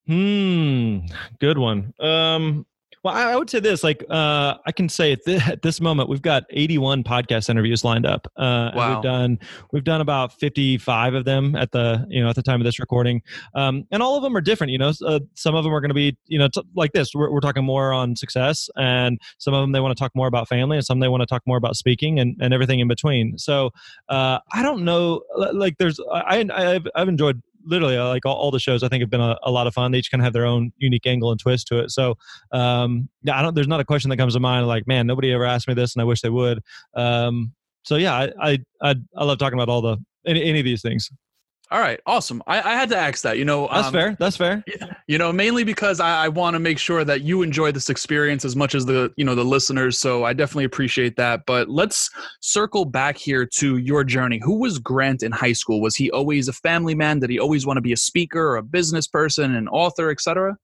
Hmm, 0.05 1.07
good 1.39 1.57
one. 1.57 1.91
Um, 1.99 2.67
well, 3.05 3.13
I 3.13 3.35
would 3.35 3.51
say 3.51 3.59
this: 3.59 3.83
like, 3.83 4.03
uh, 4.09 4.55
I 4.65 4.71
can 4.71 4.89
say 4.89 5.11
at, 5.11 5.23
th- 5.23 5.41
at, 5.47 5.61
this 5.61 5.79
moment, 5.79 6.09
we've 6.09 6.23
got 6.23 6.43
81 6.49 7.03
podcast 7.03 7.49
interviews 7.49 7.83
lined 7.83 8.03
up. 8.03 8.25
Uh, 8.35 8.71
wow. 8.73 8.95
We've 8.95 9.03
done 9.03 9.39
we've 9.71 9.83
done 9.83 10.01
about 10.01 10.33
55 10.33 11.13
of 11.13 11.23
them 11.23 11.55
at 11.55 11.71
the 11.71 12.03
you 12.09 12.23
know 12.23 12.29
at 12.29 12.35
the 12.35 12.41
time 12.41 12.59
of 12.59 12.65
this 12.65 12.79
recording, 12.79 13.21
um, 13.53 13.85
and 13.91 14.01
all 14.01 14.17
of 14.17 14.23
them 14.23 14.35
are 14.35 14.41
different. 14.41 14.71
You 14.71 14.79
know, 14.79 14.91
uh, 15.05 15.19
some 15.35 15.53
of 15.53 15.63
them 15.63 15.71
are 15.71 15.81
going 15.81 15.91
to 15.91 15.95
be 15.95 16.17
you 16.25 16.39
know 16.39 16.47
t- 16.47 16.63
like 16.75 16.93
this. 16.93 17.13
We're, 17.13 17.29
we're 17.29 17.41
talking 17.41 17.63
more 17.63 17.93
on 17.93 18.15
success, 18.15 18.71
and 18.75 19.21
some 19.37 19.53
of 19.53 19.61
them 19.61 19.71
they 19.71 19.81
want 19.81 19.95
to 19.95 20.01
talk 20.01 20.11
more 20.15 20.27
about 20.27 20.49
family, 20.49 20.77
and 20.77 20.83
some 20.83 20.99
they 20.99 21.07
want 21.07 21.21
to 21.21 21.27
talk 21.27 21.43
more 21.45 21.57
about 21.57 21.75
speaking, 21.75 22.19
and, 22.19 22.35
and 22.41 22.55
everything 22.55 22.79
in 22.79 22.87
between. 22.87 23.37
So 23.37 23.69
uh, 24.09 24.39
I 24.51 24.63
don't 24.63 24.83
know. 24.83 25.21
Like, 25.53 25.77
there's 25.77 25.99
I 26.11 26.43
I've, 26.51 26.87
I've 26.95 27.07
enjoyed 27.07 27.39
literally 27.65 27.97
uh, 27.97 28.07
like 28.07 28.25
all, 28.25 28.35
all, 28.35 28.51
the 28.51 28.59
shows 28.59 28.83
I 28.83 28.87
think 28.87 29.01
have 29.01 29.09
been 29.09 29.21
a, 29.21 29.37
a, 29.43 29.51
lot 29.51 29.67
of 29.67 29.73
fun. 29.73 29.91
They 29.91 29.97
each 29.97 30.11
kind 30.11 30.21
of 30.21 30.25
have 30.25 30.33
their 30.33 30.45
own 30.45 30.71
unique 30.77 31.05
angle 31.05 31.31
and 31.31 31.39
twist 31.39 31.67
to 31.67 31.79
it. 31.79 31.91
So 31.91 32.15
um, 32.51 33.09
yeah, 33.23 33.37
I 33.37 33.41
don't. 33.41 33.53
There's 33.53 33.67
not 33.67 33.79
a 33.79 33.85
question 33.85 34.09
that 34.09 34.17
comes 34.17 34.33
to 34.33 34.39
mind 34.39 34.67
like, 34.67 34.87
man, 34.87 35.07
nobody 35.07 35.31
ever 35.31 35.45
asked 35.45 35.67
me 35.67 35.73
this, 35.73 35.95
and 35.95 36.01
I 36.01 36.05
wish 36.05 36.21
they 36.21 36.29
would. 36.29 36.61
Um, 36.93 37.53
so 37.83 37.95
yeah, 37.95 38.13
I, 38.15 38.31
I 38.41 38.59
I 38.81 38.95
I 39.15 39.23
love 39.23 39.37
talking 39.37 39.59
about 39.59 39.69
all 39.69 39.81
the 39.81 39.97
any, 40.25 40.43
any 40.43 40.59
of 40.59 40.65
these 40.65 40.81
things. 40.81 41.09
All 41.71 41.79
right, 41.79 41.99
awesome. 42.05 42.43
I, 42.45 42.61
I, 42.61 42.75
had 42.75 42.89
to 42.89 42.97
ask 42.97 43.23
that. 43.23 43.39
You 43.39 43.45
know, 43.45 43.67
that's 43.71 43.87
um, 43.87 43.93
fair. 43.93 44.15
That's 44.19 44.37
fair. 44.37 44.63
You 45.07 45.19
know, 45.19 45.31
mainly 45.31 45.63
because 45.63 45.99
I, 45.99 46.25
I 46.25 46.29
want 46.29 46.55
to 46.55 46.59
make 46.59 46.79
sure 46.79 47.03
that 47.03 47.21
you 47.21 47.43
enjoy 47.43 47.71
this 47.71 47.91
experience 47.91 48.43
as 48.43 48.55
much 48.55 48.73
as 48.73 48.87
the 48.87 49.13
you 49.17 49.23
know 49.23 49.35
the 49.35 49.45
listeners. 49.45 49.99
So 49.99 50.23
I 50.23 50.33
definitely 50.33 50.63
appreciate 50.63 51.15
that. 51.17 51.45
But 51.45 51.69
let's 51.69 52.09
circle 52.41 52.85
back 52.85 53.15
here 53.15 53.45
to 53.57 53.77
your 53.77 54.03
journey. 54.03 54.41
Who 54.43 54.57
was 54.59 54.79
Grant 54.79 55.21
in 55.21 55.31
high 55.31 55.53
school? 55.53 55.79
Was 55.79 55.95
he 55.95 56.09
always 56.09 56.47
a 56.47 56.53
family 56.53 56.95
man? 56.95 57.19
Did 57.19 57.29
he 57.29 57.37
always 57.37 57.67
want 57.67 57.77
to 57.77 57.81
be 57.81 57.93
a 57.93 57.97
speaker 57.97 58.47
or 58.47 58.55
a 58.55 58.63
business 58.63 59.05
person, 59.05 59.53
an 59.53 59.67
author, 59.67 60.09
etc.? 60.09 60.57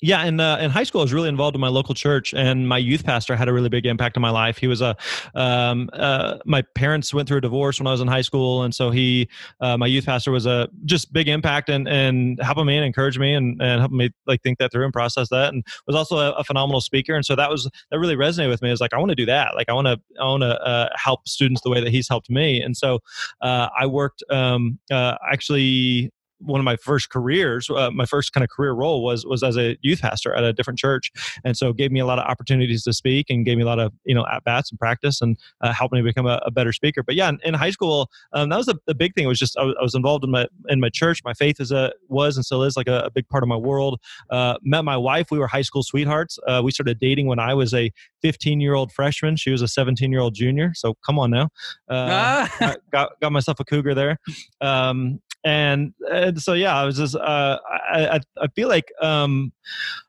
Yeah 0.00 0.24
in 0.24 0.40
uh, 0.40 0.56
in 0.58 0.70
high 0.70 0.82
school 0.82 1.00
i 1.00 1.04
was 1.04 1.12
really 1.12 1.28
involved 1.28 1.54
in 1.54 1.60
my 1.60 1.68
local 1.68 1.94
church 1.94 2.32
and 2.34 2.68
my 2.68 2.78
youth 2.78 3.04
pastor 3.04 3.36
had 3.36 3.48
a 3.48 3.52
really 3.52 3.68
big 3.68 3.86
impact 3.86 4.16
on 4.16 4.20
my 4.20 4.30
life. 4.30 4.58
He 4.58 4.66
was 4.66 4.80
a 4.80 4.96
um, 5.34 5.90
uh, 5.92 6.38
my 6.44 6.62
parents 6.74 7.12
went 7.12 7.28
through 7.28 7.38
a 7.38 7.40
divorce 7.40 7.78
when 7.78 7.86
i 7.86 7.90
was 7.90 8.00
in 8.00 8.08
high 8.08 8.22
school 8.22 8.62
and 8.62 8.74
so 8.74 8.90
he 8.90 9.28
uh, 9.60 9.76
my 9.76 9.86
youth 9.86 10.06
pastor 10.06 10.30
was 10.30 10.46
a 10.46 10.68
just 10.84 11.12
big 11.12 11.28
impact 11.28 11.68
and 11.68 11.88
and 11.88 12.40
helping 12.42 12.66
me 12.66 12.76
and 12.76 12.84
encourage 12.84 13.18
me 13.18 13.34
and, 13.34 13.60
and 13.60 13.80
helping 13.80 13.98
me 13.98 14.10
like 14.26 14.42
think 14.42 14.58
that 14.58 14.72
through 14.72 14.84
and 14.84 14.92
process 14.92 15.28
that 15.28 15.52
and 15.52 15.64
was 15.86 15.96
also 15.96 16.18
a, 16.18 16.32
a 16.32 16.44
phenomenal 16.44 16.80
speaker 16.80 17.14
and 17.14 17.24
so 17.24 17.34
that 17.34 17.50
was 17.50 17.68
that 17.90 17.98
really 17.98 18.16
resonated 18.16 18.48
with 18.48 18.62
me. 18.62 18.70
Is 18.70 18.80
like 18.80 18.94
i 18.94 18.98
want 18.98 19.10
to 19.10 19.16
do 19.16 19.26
that. 19.26 19.54
Like 19.54 19.68
i 19.68 19.72
want 19.72 19.86
to 19.86 20.00
i 20.20 20.24
want 20.24 20.42
to 20.42 20.60
uh, 20.60 20.88
help 20.94 21.28
students 21.28 21.62
the 21.62 21.70
way 21.70 21.80
that 21.80 21.90
he's 21.90 22.08
helped 22.08 22.30
me 22.30 22.60
and 22.62 22.76
so 22.76 23.00
uh, 23.40 23.68
i 23.78 23.86
worked 23.86 24.22
um, 24.30 24.78
uh, 24.90 25.16
actually 25.30 26.10
one 26.40 26.60
of 26.60 26.64
my 26.64 26.76
first 26.76 27.10
careers, 27.10 27.68
uh, 27.70 27.90
my 27.90 28.06
first 28.06 28.32
kind 28.32 28.44
of 28.44 28.50
career 28.50 28.72
role 28.72 29.02
was 29.02 29.24
was 29.26 29.42
as 29.42 29.56
a 29.56 29.76
youth 29.82 30.00
pastor 30.00 30.34
at 30.34 30.44
a 30.44 30.52
different 30.52 30.78
church, 30.78 31.12
and 31.44 31.56
so 31.56 31.72
gave 31.72 31.90
me 31.90 32.00
a 32.00 32.06
lot 32.06 32.18
of 32.18 32.24
opportunities 32.26 32.84
to 32.84 32.92
speak 32.92 33.30
and 33.30 33.44
gave 33.44 33.56
me 33.56 33.62
a 33.62 33.66
lot 33.66 33.78
of 33.78 33.92
you 34.04 34.14
know 34.14 34.26
at 34.26 34.44
bats 34.44 34.70
and 34.70 34.78
practice 34.78 35.20
and 35.20 35.36
uh, 35.60 35.72
helped 35.72 35.94
me 35.94 36.02
become 36.02 36.26
a, 36.26 36.40
a, 36.44 36.50
better 36.50 36.72
speaker. 36.72 37.02
But 37.02 37.14
yeah, 37.14 37.28
in, 37.28 37.38
in 37.44 37.54
high 37.54 37.70
school, 37.70 38.10
um, 38.32 38.48
that 38.48 38.56
was 38.56 38.66
the, 38.66 38.76
the 38.86 38.94
big 38.94 39.14
thing. 39.14 39.24
It 39.24 39.28
was 39.28 39.38
just 39.38 39.56
I 39.56 39.64
was, 39.64 39.74
I 39.78 39.82
was, 39.82 39.94
involved 39.94 40.24
in 40.24 40.30
my 40.30 40.46
in 40.68 40.80
my 40.80 40.88
church. 40.88 41.22
My 41.24 41.34
faith 41.34 41.60
is 41.60 41.72
a 41.72 41.92
was 42.08 42.36
and 42.36 42.44
still 42.44 42.62
is 42.62 42.76
like 42.76 42.88
a, 42.88 43.00
a 43.00 43.10
big 43.10 43.28
part 43.28 43.42
of 43.42 43.48
my 43.48 43.56
world. 43.56 44.00
Uh, 44.30 44.56
met 44.62 44.84
my 44.84 44.96
wife. 44.96 45.30
We 45.30 45.38
were 45.38 45.46
high 45.46 45.62
school 45.62 45.82
sweethearts. 45.82 46.38
Uh, 46.46 46.62
we 46.64 46.70
started 46.70 46.98
dating 46.98 47.26
when 47.26 47.38
I 47.38 47.54
was 47.54 47.74
a 47.74 47.90
15 48.22 48.60
year 48.60 48.74
old 48.74 48.92
freshman. 48.92 49.36
She 49.36 49.50
was 49.50 49.62
a 49.62 49.68
17 49.68 50.10
year 50.10 50.20
old 50.20 50.34
junior. 50.34 50.72
So 50.74 50.94
come 51.04 51.18
on 51.18 51.30
now, 51.30 51.44
uh, 51.88 52.48
ah. 52.60 52.76
got 52.92 53.10
got 53.20 53.32
myself 53.32 53.60
a 53.60 53.64
cougar 53.64 53.94
there. 53.94 54.18
Um, 54.60 55.20
and, 55.44 55.94
and 56.10 56.40
so 56.40 56.52
yeah, 56.52 56.76
I 56.76 56.84
was 56.84 56.96
just 56.96 57.16
uh, 57.16 57.58
I, 57.92 58.20
I 58.38 58.46
feel 58.54 58.68
like 58.68 58.92
um, 59.00 59.52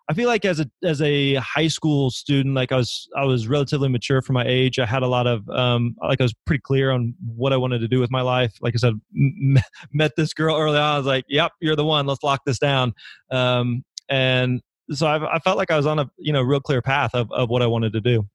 I 0.10 0.14
feel 0.14 0.28
like 0.28 0.44
as 0.44 0.60
a 0.60 0.70
as 0.84 1.02
a 1.02 1.36
high 1.36 1.70
school 1.70 2.12
student, 2.12 2.54
like 2.54 2.74
I 2.74 2.76
was 2.76 3.08
I 3.16 3.24
was 3.24 3.48
relatively 3.48 3.88
mature 3.88 4.22
for 4.22 4.34
my 4.34 4.44
age. 4.46 4.78
I 4.78 4.86
had 4.86 5.04
a 5.04 5.08
lot 5.08 5.28
of 5.28 5.48
um, 5.50 5.96
like 6.02 6.20
I 6.20 6.24
was 6.24 6.34
pretty 6.46 6.62
clear 6.62 6.92
on 6.92 7.16
what 7.26 7.54
I 7.54 7.58
wanted 7.58 7.80
to 7.80 7.88
do 7.88 8.00
with 8.02 8.12
my 8.12 8.22
life. 8.22 8.54
Like 8.62 8.74
I 8.76 8.78
said, 8.78 9.00
m- 9.16 9.58
met 9.94 10.12
this 10.18 10.34
girl 10.34 10.58
early 10.58 10.78
on. 10.78 10.96
I 10.96 10.98
was 10.98 11.08
like, 11.08 11.24
"Yep, 11.30 11.54
you're 11.62 11.78
the 11.78 11.86
one. 11.86 12.08
Let's 12.08 12.24
lock 12.24 12.42
this 12.46 12.60
down." 12.60 12.94
Um, 13.32 13.86
and 14.10 14.62
so 14.92 15.08
I, 15.08 15.36
I 15.36 15.40
felt 15.40 15.58
like 15.58 15.72
I 15.72 15.78
was 15.78 15.86
on 15.86 16.00
a 16.00 16.12
you 16.18 16.34
know 16.34 16.42
real 16.42 16.60
clear 16.60 16.82
path 16.82 17.12
of 17.14 17.32
of 17.32 17.50
what 17.50 17.62
I 17.62 17.68
wanted 17.68 17.94
to 17.94 18.02
do. 18.02 18.28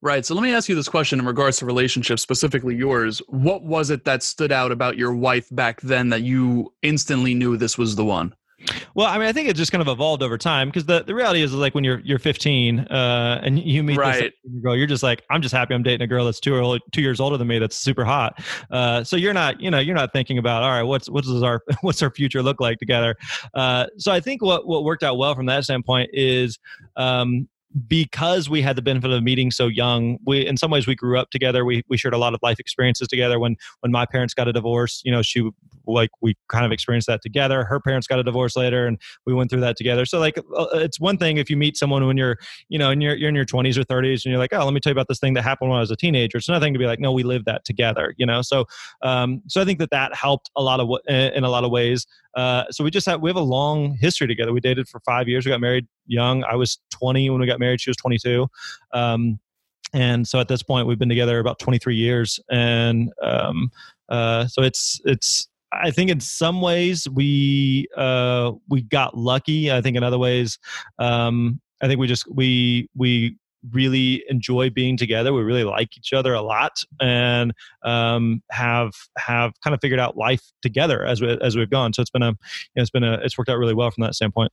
Right. 0.00 0.24
So 0.24 0.34
let 0.34 0.42
me 0.42 0.54
ask 0.54 0.68
you 0.68 0.76
this 0.76 0.88
question 0.88 1.18
in 1.18 1.26
regards 1.26 1.58
to 1.58 1.66
relationships, 1.66 2.22
specifically 2.22 2.76
yours. 2.76 3.20
What 3.28 3.64
was 3.64 3.90
it 3.90 4.04
that 4.04 4.22
stood 4.22 4.52
out 4.52 4.70
about 4.70 4.96
your 4.96 5.12
wife 5.12 5.48
back 5.50 5.80
then 5.80 6.08
that 6.10 6.22
you 6.22 6.72
instantly 6.82 7.34
knew 7.34 7.56
this 7.56 7.76
was 7.76 7.96
the 7.96 8.04
one? 8.04 8.32
Well, 8.94 9.06
I 9.06 9.18
mean, 9.18 9.28
I 9.28 9.32
think 9.32 9.48
it 9.48 9.54
just 9.54 9.70
kind 9.70 9.82
of 9.82 9.88
evolved 9.88 10.22
over 10.22 10.36
time 10.36 10.68
because 10.68 10.84
the, 10.84 11.04
the 11.04 11.14
reality 11.14 11.42
is 11.42 11.52
like 11.52 11.74
when 11.74 11.84
you're 11.84 12.00
you're 12.00 12.18
15 12.18 12.80
uh, 12.80 13.40
and 13.42 13.58
you 13.58 13.84
meet 13.84 13.96
right. 13.96 14.32
this 14.44 14.52
girl, 14.62 14.76
you're 14.76 14.88
just 14.88 15.02
like, 15.02 15.24
I'm 15.30 15.42
just 15.42 15.54
happy 15.54 15.74
I'm 15.74 15.82
dating 15.82 16.02
a 16.02 16.06
girl 16.08 16.24
that's 16.24 16.40
two 16.40 16.56
or 16.56 16.78
two 16.90 17.00
years 17.00 17.20
older 17.20 17.36
than 17.36 17.46
me 17.46 17.60
that's 17.60 17.76
super 17.76 18.04
hot. 18.04 18.42
Uh, 18.70 19.04
so 19.04 19.16
you're 19.16 19.32
not, 19.32 19.60
you 19.60 19.70
know, 19.70 19.78
you're 19.78 19.94
not 19.94 20.12
thinking 20.12 20.38
about 20.38 20.64
all 20.64 20.70
right, 20.70 20.82
what's 20.82 21.08
what 21.08 21.24
does 21.24 21.42
our 21.42 21.62
what's 21.82 22.02
our 22.02 22.10
future 22.10 22.42
look 22.42 22.60
like 22.60 22.78
together. 22.78 23.14
Uh, 23.54 23.86
so 23.96 24.10
I 24.10 24.20
think 24.20 24.42
what 24.42 24.66
what 24.66 24.82
worked 24.84 25.04
out 25.04 25.18
well 25.18 25.34
from 25.34 25.46
that 25.46 25.64
standpoint 25.64 26.10
is 26.12 26.58
um, 26.96 27.48
because 27.86 28.48
we 28.48 28.62
had 28.62 28.76
the 28.76 28.82
benefit 28.82 29.10
of 29.10 29.22
meeting 29.22 29.50
so 29.50 29.66
young 29.66 30.18
we 30.24 30.46
in 30.46 30.56
some 30.56 30.70
ways 30.70 30.86
we 30.86 30.94
grew 30.94 31.18
up 31.18 31.30
together. 31.30 31.64
We, 31.64 31.82
we 31.88 31.96
shared 31.96 32.14
a 32.14 32.18
lot 32.18 32.34
of 32.34 32.40
life 32.42 32.58
experiences 32.58 33.08
together. 33.08 33.38
When 33.38 33.56
when 33.80 33.92
my 33.92 34.06
parents 34.06 34.34
got 34.34 34.48
a 34.48 34.52
divorce 34.52 35.02
you 35.04 35.12
know 35.12 35.22
she 35.22 35.48
like 35.86 36.10
we 36.20 36.34
kind 36.48 36.64
of 36.64 36.72
experienced 36.72 37.06
that 37.08 37.20
together. 37.22 37.64
Her 37.64 37.80
parents 37.80 38.06
got 38.06 38.18
a 38.18 38.22
divorce 38.22 38.56
later 38.56 38.86
and 38.86 38.98
we 39.26 39.34
went 39.34 39.50
through 39.50 39.60
that 39.60 39.76
together. 39.76 40.06
So 40.06 40.18
like 40.18 40.38
uh, 40.38 40.66
it's 40.74 40.98
one 40.98 41.18
thing 41.18 41.36
if 41.36 41.50
you 41.50 41.56
meet 41.56 41.76
someone 41.76 42.06
when 42.06 42.16
you're 42.16 42.38
you 42.68 42.78
know 42.78 42.90
and 42.90 43.02
you're, 43.02 43.16
you're 43.16 43.28
in 43.28 43.34
your 43.34 43.44
20s 43.44 43.76
or 43.76 43.84
30s 43.84 44.24
and 44.24 44.32
you're 44.32 44.38
like 44.38 44.52
oh 44.52 44.64
let 44.64 44.72
me 44.72 44.80
tell 44.80 44.90
you 44.90 44.94
about 44.94 45.08
this 45.08 45.18
thing 45.18 45.34
that 45.34 45.42
happened 45.42 45.70
when 45.70 45.76
i 45.76 45.80
was 45.80 45.90
a 45.90 45.96
teenager. 45.96 46.38
It's 46.38 46.48
another 46.48 46.64
thing 46.64 46.72
to 46.72 46.78
be 46.78 46.86
like 46.86 47.00
no 47.00 47.12
we 47.12 47.22
lived 47.22 47.44
that 47.46 47.64
together 47.64 48.14
you 48.16 48.26
know? 48.26 48.42
So 48.42 48.64
um 49.02 49.42
so 49.48 49.60
i 49.60 49.64
think 49.64 49.78
that 49.78 49.90
that 49.90 50.14
helped 50.14 50.50
a 50.56 50.62
lot 50.62 50.80
of 50.80 50.88
in 51.08 51.44
a 51.44 51.50
lot 51.50 51.64
of 51.64 51.70
ways. 51.70 52.06
Uh, 52.34 52.64
so 52.70 52.84
we 52.84 52.90
just 52.90 53.06
have 53.06 53.20
we 53.20 53.28
have 53.28 53.36
a 53.36 53.40
long 53.40 53.96
history 54.00 54.26
together. 54.26 54.52
We 54.52 54.60
dated 54.60 54.88
for 54.88 55.00
five 55.00 55.28
years. 55.28 55.44
We 55.44 55.50
got 55.50 55.60
married 55.60 55.86
young. 56.08 56.44
I 56.44 56.54
was 56.54 56.78
20 56.90 57.30
when 57.30 57.40
we 57.40 57.46
got 57.46 57.60
married. 57.60 57.80
She 57.80 57.90
was 57.90 57.96
22. 57.96 58.46
Um, 58.92 59.38
and 59.92 60.26
so 60.26 60.38
at 60.40 60.48
this 60.48 60.62
point, 60.62 60.86
we've 60.86 60.98
been 60.98 61.08
together 61.08 61.38
about 61.38 61.58
23 61.58 61.96
years. 61.96 62.40
And 62.50 63.10
um, 63.22 63.70
uh, 64.08 64.46
so 64.46 64.62
it's 64.62 65.00
it's 65.04 65.48
I 65.72 65.90
think 65.90 66.10
in 66.10 66.20
some 66.20 66.60
ways 66.60 67.08
we 67.08 67.86
uh, 67.96 68.52
we 68.68 68.82
got 68.82 69.16
lucky. 69.16 69.70
I 69.70 69.80
think 69.80 69.96
in 69.96 70.02
other 70.02 70.18
ways, 70.18 70.58
um, 70.98 71.60
I 71.82 71.86
think 71.86 72.00
we 72.00 72.06
just 72.06 72.30
we 72.32 72.88
we 72.94 73.36
really 73.72 74.24
enjoy 74.28 74.70
being 74.70 74.96
together. 74.96 75.32
We 75.32 75.42
really 75.42 75.64
like 75.64 75.96
each 75.96 76.12
other 76.12 76.32
a 76.32 76.42
lot, 76.42 76.82
and 77.00 77.52
um, 77.82 78.42
have 78.50 78.92
have 79.16 79.52
kind 79.62 79.74
of 79.74 79.80
figured 79.80 80.00
out 80.00 80.16
life 80.16 80.42
together 80.62 81.04
as 81.04 81.20
we 81.20 81.38
as 81.42 81.56
we've 81.56 81.70
gone. 81.70 81.92
So 81.92 82.02
it's 82.02 82.10
been 82.10 82.22
a 82.22 82.30
you 82.30 82.36
know, 82.76 82.82
it's 82.82 82.90
been 82.90 83.04
a 83.04 83.14
it's 83.22 83.36
worked 83.36 83.50
out 83.50 83.58
really 83.58 83.74
well 83.74 83.90
from 83.90 84.02
that 84.02 84.14
standpoint. 84.14 84.52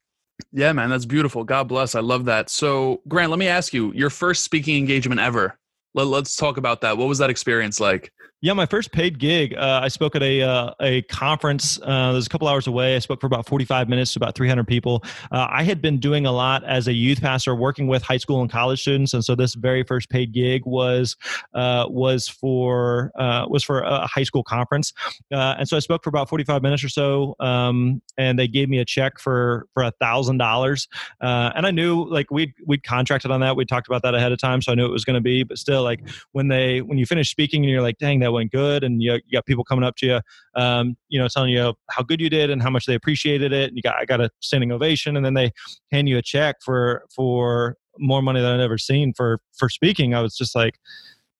Yeah, 0.51 0.74
man, 0.74 0.89
that's 0.89 1.06
beautiful. 1.06 1.44
God 1.44 1.68
bless. 1.68 1.96
I 1.96 2.01
love 2.01 2.25
that. 2.25 2.50
So, 2.50 3.01
Grant, 3.08 3.30
let 3.30 3.39
me 3.39 3.48
ask 3.48 3.74
you 3.74 3.92
your 3.94 4.10
first 4.10 4.44
speaking 4.44 4.77
engagement 4.77 5.22
ever. 5.22 5.58
Let, 5.96 6.24
us 6.24 6.36
talk 6.36 6.58
about 6.58 6.82
that. 6.82 6.98
What 6.98 7.08
was 7.08 7.20
that 7.20 7.30
experience 7.30 7.80
like? 7.80 8.12
Yeah, 8.42 8.54
my 8.54 8.68
first 8.68 8.92
paid 8.92 9.18
gig, 9.18 9.56
uh, 9.56 9.80
I 9.82 9.88
spoke 9.88 10.16
at 10.16 10.22
a 10.22 10.42
uh, 10.44 10.72
a 10.80 11.02
conference. 11.04 11.80
Uh, 11.82 12.12
was 12.14 12.28
a 12.28 12.30
couple 12.30 12.48
hours 12.48 12.68
away. 12.68 12.96
I 12.96 13.00
spoke 13.00 13.20
for 13.20 13.25
about 13.25 13.48
45 13.48 13.90
minutes 13.90 14.14
to 14.14 14.20
about 14.20 14.36
300 14.36 14.68
people. 14.68 15.04
Uh, 15.32 15.48
I 15.50 15.64
had 15.64 15.82
been 15.82 16.00
doing 16.00 16.28
a 16.28 16.32
lot 16.32 16.64
as 16.64 16.88
a 16.88 16.94
youth 16.94 17.22
pastor, 17.22 17.56
working 17.56 17.88
with 17.88 18.04
high 18.04 18.18
school 18.18 18.42
and 18.42 18.52
college 18.52 18.82
students, 18.82 19.16
and 19.16 19.25
so 19.25 19.34
this 19.34 19.56
very 19.56 19.84
first 19.84 20.10
paid 20.10 20.32
gig 20.32 20.64
was 20.66 21.16
uh, 21.56 21.86
was 21.90 22.28
for 22.28 23.12
uh, 23.18 23.48
was 23.48 23.64
for 23.64 23.80
a 23.82 24.06
high 24.06 24.24
school 24.24 24.44
conference. 24.44 24.94
and 25.32 25.68
so 25.68 25.75
I 25.75 25.80
spoke 25.80 26.04
for 26.04 26.10
about 26.10 26.30
45 26.30 26.62
minutes 26.62 26.84
or 26.84 26.90
so, 26.90 27.36
um, 27.40 28.00
and 28.18 28.38
they 28.38 28.48
gave 28.48 28.70
me 28.70 28.78
a 28.78 28.86
check 28.86 29.18
for 29.18 29.66
for 29.74 29.82
a 29.82 29.92
thousand 30.00 30.38
dollars. 30.38 30.88
And 31.20 31.66
I 31.66 31.72
knew 31.72 32.08
like 32.08 32.30
we 32.30 32.54
we'd 32.68 32.84
contracted 32.84 33.32
on 33.32 33.40
that. 33.40 33.56
We 33.56 33.66
talked 33.66 33.88
about 33.88 34.04
that 34.04 34.14
ahead 34.14 34.34
of 34.34 34.40
time, 34.40 34.62
so 34.62 34.74
I 34.74 34.75
knew 34.75 34.86
it 34.86 34.92
was 34.92 35.06
going 35.06 35.16
to 35.16 35.22
be. 35.22 35.42
But 35.42 35.58
still, 35.58 35.85
like 35.86 36.01
when 36.34 36.50
they 36.50 36.82
when 36.82 36.98
you 36.98 37.06
finish 37.06 37.32
speaking 37.32 37.63
and 37.63 37.72
you're 37.72 37.82
like, 37.82 37.98
dang, 37.98 38.20
that 38.20 38.34
went 38.34 38.51
good, 38.51 38.84
and 38.84 39.01
you, 39.01 39.13
you 39.13 39.38
got 39.38 39.46
people 39.46 39.63
coming 39.63 39.86
up 39.86 39.96
to 39.98 40.06
you, 40.06 40.20
um, 40.56 40.98
you 41.08 41.18
know, 41.18 41.30
telling 41.30 41.51
you 41.51 41.74
how 41.89 42.04
good 42.04 42.20
you 42.20 42.30
did 42.30 42.50
and 42.50 42.62
how 42.62 42.70
much 42.70 42.86
they 42.86 42.96
appreciated 42.96 43.54
it, 43.54 43.70
and 43.70 43.77
you 43.77 43.82
got 43.82 43.96
I 43.96 44.04
got 44.04 44.20
a 44.20 44.30
standing 44.42 44.74
ovation, 44.74 45.15
and 45.15 45.25
then 45.25 45.34
they 45.34 45.51
hand 45.92 46.10
you 46.10 46.18
a 46.18 46.22
check 46.22 46.58
for 46.62 47.06
for 47.15 47.77
more 47.98 48.22
money 48.22 48.42
than 48.42 48.60
I'd 48.60 48.63
ever 48.63 48.77
seen 48.77 49.13
for 49.13 49.39
for 49.58 49.70
speaking. 49.70 50.13
I 50.13 50.22
was 50.22 50.36
just 50.36 50.56
like, 50.56 50.77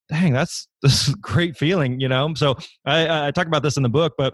dang, 0.10 0.34
that's 0.34 0.68
this 0.82 1.10
great 1.16 1.58
feeling, 1.58 2.00
you 2.00 2.08
know. 2.08 2.34
So 2.36 2.56
I, 2.86 3.28
I 3.28 3.32
talk 3.32 3.48
about 3.48 3.64
this 3.64 3.78
in 3.78 3.84
the 3.84 3.90
book, 3.90 4.14
but 4.18 4.34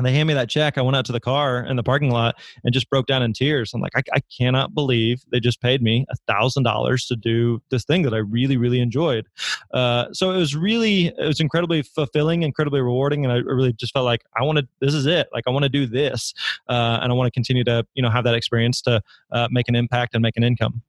and 0.00 0.06
they 0.06 0.12
hand 0.12 0.26
me 0.26 0.32
that 0.32 0.48
check. 0.48 0.78
I 0.78 0.80
went 0.80 0.96
out 0.96 1.04
to 1.04 1.12
the 1.12 1.20
car 1.20 1.58
in 1.62 1.76
the 1.76 1.82
parking 1.82 2.10
lot 2.10 2.36
and 2.64 2.72
just 2.72 2.88
broke 2.88 3.06
down 3.06 3.22
in 3.22 3.34
tears. 3.34 3.74
I'm 3.74 3.82
like, 3.82 3.92
I, 3.94 4.02
I 4.14 4.20
cannot 4.34 4.74
believe 4.74 5.22
they 5.30 5.40
just 5.40 5.60
paid 5.60 5.82
me 5.82 6.06
a 6.08 6.16
thousand 6.26 6.62
dollars 6.62 7.04
to 7.08 7.16
do 7.16 7.60
this 7.68 7.84
thing 7.84 8.00
that 8.04 8.14
I 8.14 8.16
really, 8.16 8.56
really 8.56 8.80
enjoyed. 8.80 9.26
Uh, 9.74 10.06
so 10.12 10.30
it 10.30 10.38
was 10.38 10.56
really, 10.56 11.08
it 11.08 11.26
was 11.26 11.38
incredibly 11.38 11.82
fulfilling, 11.82 12.44
incredibly 12.44 12.80
rewarding, 12.80 13.26
and 13.26 13.32
I 13.32 13.36
really 13.36 13.74
just 13.74 13.92
felt 13.92 14.06
like 14.06 14.24
I 14.34 14.42
want 14.42 14.58
to. 14.58 14.66
This 14.80 14.94
is 14.94 15.04
it. 15.04 15.28
Like 15.34 15.44
I 15.46 15.50
want 15.50 15.64
to 15.64 15.68
do 15.68 15.86
this, 15.86 16.32
uh, 16.70 17.00
and 17.02 17.12
I 17.12 17.14
want 17.14 17.26
to 17.26 17.30
continue 17.30 17.64
to, 17.64 17.86
you 17.92 18.02
know, 18.02 18.08
have 18.08 18.24
that 18.24 18.34
experience 18.34 18.80
to 18.82 19.02
uh, 19.32 19.48
make 19.50 19.68
an 19.68 19.74
impact 19.74 20.14
and 20.14 20.22
make 20.22 20.38
an 20.38 20.44
income 20.44 20.80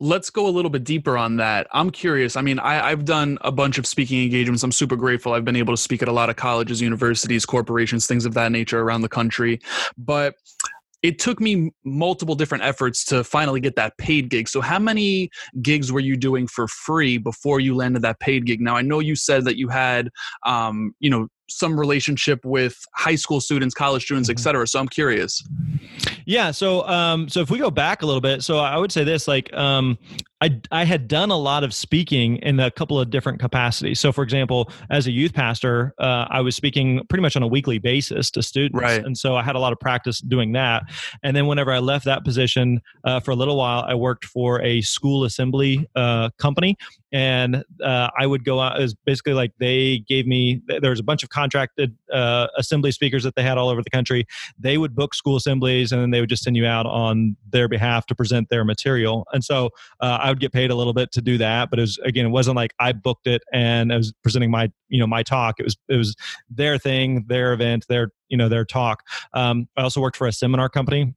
let's 0.00 0.30
go 0.30 0.46
a 0.46 0.50
little 0.50 0.70
bit 0.70 0.84
deeper 0.84 1.18
on 1.18 1.36
that. 1.36 1.66
I'm 1.72 1.90
curious. 1.90 2.36
I 2.36 2.40
mean, 2.40 2.58
I, 2.58 2.90
have 2.90 3.04
done 3.04 3.38
a 3.40 3.50
bunch 3.50 3.78
of 3.78 3.86
speaking 3.86 4.22
engagements. 4.22 4.62
I'm 4.62 4.72
super 4.72 4.96
grateful. 4.96 5.32
I've 5.32 5.44
been 5.44 5.56
able 5.56 5.72
to 5.72 5.80
speak 5.80 6.02
at 6.02 6.08
a 6.08 6.12
lot 6.12 6.30
of 6.30 6.36
colleges, 6.36 6.80
universities, 6.80 7.44
corporations, 7.44 8.06
things 8.06 8.24
of 8.24 8.34
that 8.34 8.52
nature 8.52 8.80
around 8.80 9.02
the 9.02 9.08
country. 9.08 9.60
But 9.96 10.34
it 11.02 11.18
took 11.18 11.40
me 11.40 11.72
multiple 11.84 12.34
different 12.34 12.64
efforts 12.64 13.04
to 13.06 13.22
finally 13.22 13.60
get 13.60 13.76
that 13.76 13.96
paid 13.98 14.30
gig. 14.30 14.48
So, 14.48 14.60
how 14.60 14.78
many 14.78 15.30
gigs 15.62 15.92
were 15.92 16.00
you 16.00 16.16
doing 16.16 16.46
for 16.46 16.66
free 16.66 17.18
before 17.18 17.60
you 17.60 17.74
landed 17.74 18.02
that 18.02 18.18
paid 18.20 18.46
gig? 18.46 18.60
Now, 18.60 18.76
I 18.76 18.82
know 18.82 18.98
you 18.98 19.14
said 19.14 19.44
that 19.44 19.56
you 19.56 19.68
had, 19.68 20.10
um, 20.44 20.94
you 20.98 21.10
know, 21.10 21.28
some 21.48 21.78
relationship 21.78 22.44
with 22.44 22.78
high 22.94 23.14
school 23.16 23.40
students, 23.40 23.74
college 23.74 24.04
students, 24.04 24.28
mm-hmm. 24.28 24.38
et 24.38 24.42
cetera. 24.42 24.66
So, 24.66 24.78
I'm 24.78 24.88
curious. 24.88 25.42
Yeah. 26.26 26.50
So, 26.50 26.86
um, 26.86 27.28
so 27.28 27.40
if 27.40 27.50
we 27.50 27.58
go 27.58 27.70
back 27.70 28.02
a 28.02 28.06
little 28.06 28.20
bit, 28.20 28.42
so 28.42 28.58
I 28.58 28.76
would 28.76 28.92
say 28.92 29.04
this, 29.04 29.26
like, 29.26 29.52
um, 29.54 29.98
I, 30.40 30.60
I 30.70 30.84
had 30.84 31.08
done 31.08 31.30
a 31.30 31.36
lot 31.36 31.64
of 31.64 31.74
speaking 31.74 32.36
in 32.36 32.60
a 32.60 32.70
couple 32.70 32.98
of 33.00 33.10
different 33.10 33.40
capacities. 33.40 33.98
So, 33.98 34.12
for 34.12 34.22
example, 34.22 34.70
as 34.90 35.06
a 35.06 35.10
youth 35.10 35.34
pastor, 35.34 35.94
uh, 35.98 36.26
I 36.30 36.40
was 36.40 36.54
speaking 36.54 37.00
pretty 37.08 37.22
much 37.22 37.34
on 37.34 37.42
a 37.42 37.46
weekly 37.46 37.78
basis 37.78 38.30
to 38.32 38.42
students. 38.42 38.80
Right. 38.80 39.04
And 39.04 39.18
so 39.18 39.36
I 39.36 39.42
had 39.42 39.56
a 39.56 39.58
lot 39.58 39.72
of 39.72 39.80
practice 39.80 40.20
doing 40.20 40.52
that. 40.52 40.84
And 41.22 41.36
then 41.36 41.46
whenever 41.46 41.72
I 41.72 41.80
left 41.80 42.04
that 42.04 42.24
position 42.24 42.80
uh, 43.04 43.20
for 43.20 43.32
a 43.32 43.36
little 43.36 43.56
while, 43.56 43.84
I 43.86 43.94
worked 43.94 44.24
for 44.24 44.62
a 44.62 44.80
school 44.82 45.24
assembly 45.24 45.88
uh, 45.96 46.30
company. 46.38 46.76
And 47.10 47.64
uh, 47.82 48.10
I 48.18 48.26
would 48.26 48.44
go 48.44 48.60
out, 48.60 48.78
it 48.78 48.82
was 48.82 48.94
basically 48.94 49.32
like 49.32 49.52
they 49.58 50.04
gave 50.06 50.26
me, 50.26 50.60
there 50.66 50.90
was 50.90 51.00
a 51.00 51.04
bunch 51.04 51.22
of 51.22 51.30
contracted 51.30 51.96
uh, 52.12 52.48
assembly 52.58 52.92
speakers 52.92 53.24
that 53.24 53.34
they 53.34 53.42
had 53.42 53.56
all 53.56 53.70
over 53.70 53.82
the 53.82 53.90
country. 53.90 54.26
They 54.58 54.76
would 54.76 54.94
book 54.94 55.14
school 55.14 55.36
assemblies 55.36 55.90
and 55.90 56.02
then 56.02 56.10
they 56.10 56.20
would 56.20 56.28
just 56.28 56.42
send 56.42 56.56
you 56.56 56.66
out 56.66 56.84
on 56.84 57.34
their 57.50 57.66
behalf 57.66 58.04
to 58.06 58.14
present 58.14 58.50
their 58.50 58.62
material. 58.62 59.26
And 59.32 59.42
so 59.42 59.70
uh, 60.00 60.18
I 60.28 60.30
would 60.30 60.40
get 60.40 60.52
paid 60.52 60.70
a 60.70 60.74
little 60.74 60.92
bit 60.92 61.10
to 61.12 61.22
do 61.22 61.38
that, 61.38 61.70
but 61.70 61.78
it 61.78 61.82
was 61.82 61.96
again, 62.04 62.26
it 62.26 62.28
wasn't 62.28 62.56
like 62.56 62.74
I 62.78 62.92
booked 62.92 63.26
it 63.26 63.42
and 63.50 63.90
I 63.90 63.96
was 63.96 64.12
presenting 64.22 64.50
my 64.50 64.70
you 64.90 65.00
know 65.00 65.06
my 65.06 65.22
talk. 65.22 65.54
It 65.58 65.62
was 65.62 65.78
it 65.88 65.96
was 65.96 66.14
their 66.50 66.76
thing, 66.76 67.24
their 67.28 67.54
event, 67.54 67.86
their 67.88 68.12
you 68.28 68.36
know 68.36 68.50
their 68.50 68.66
talk. 68.66 69.04
Um, 69.32 69.68
I 69.78 69.82
also 69.82 70.02
worked 70.02 70.18
for 70.18 70.26
a 70.26 70.32
seminar 70.32 70.68
company 70.68 71.14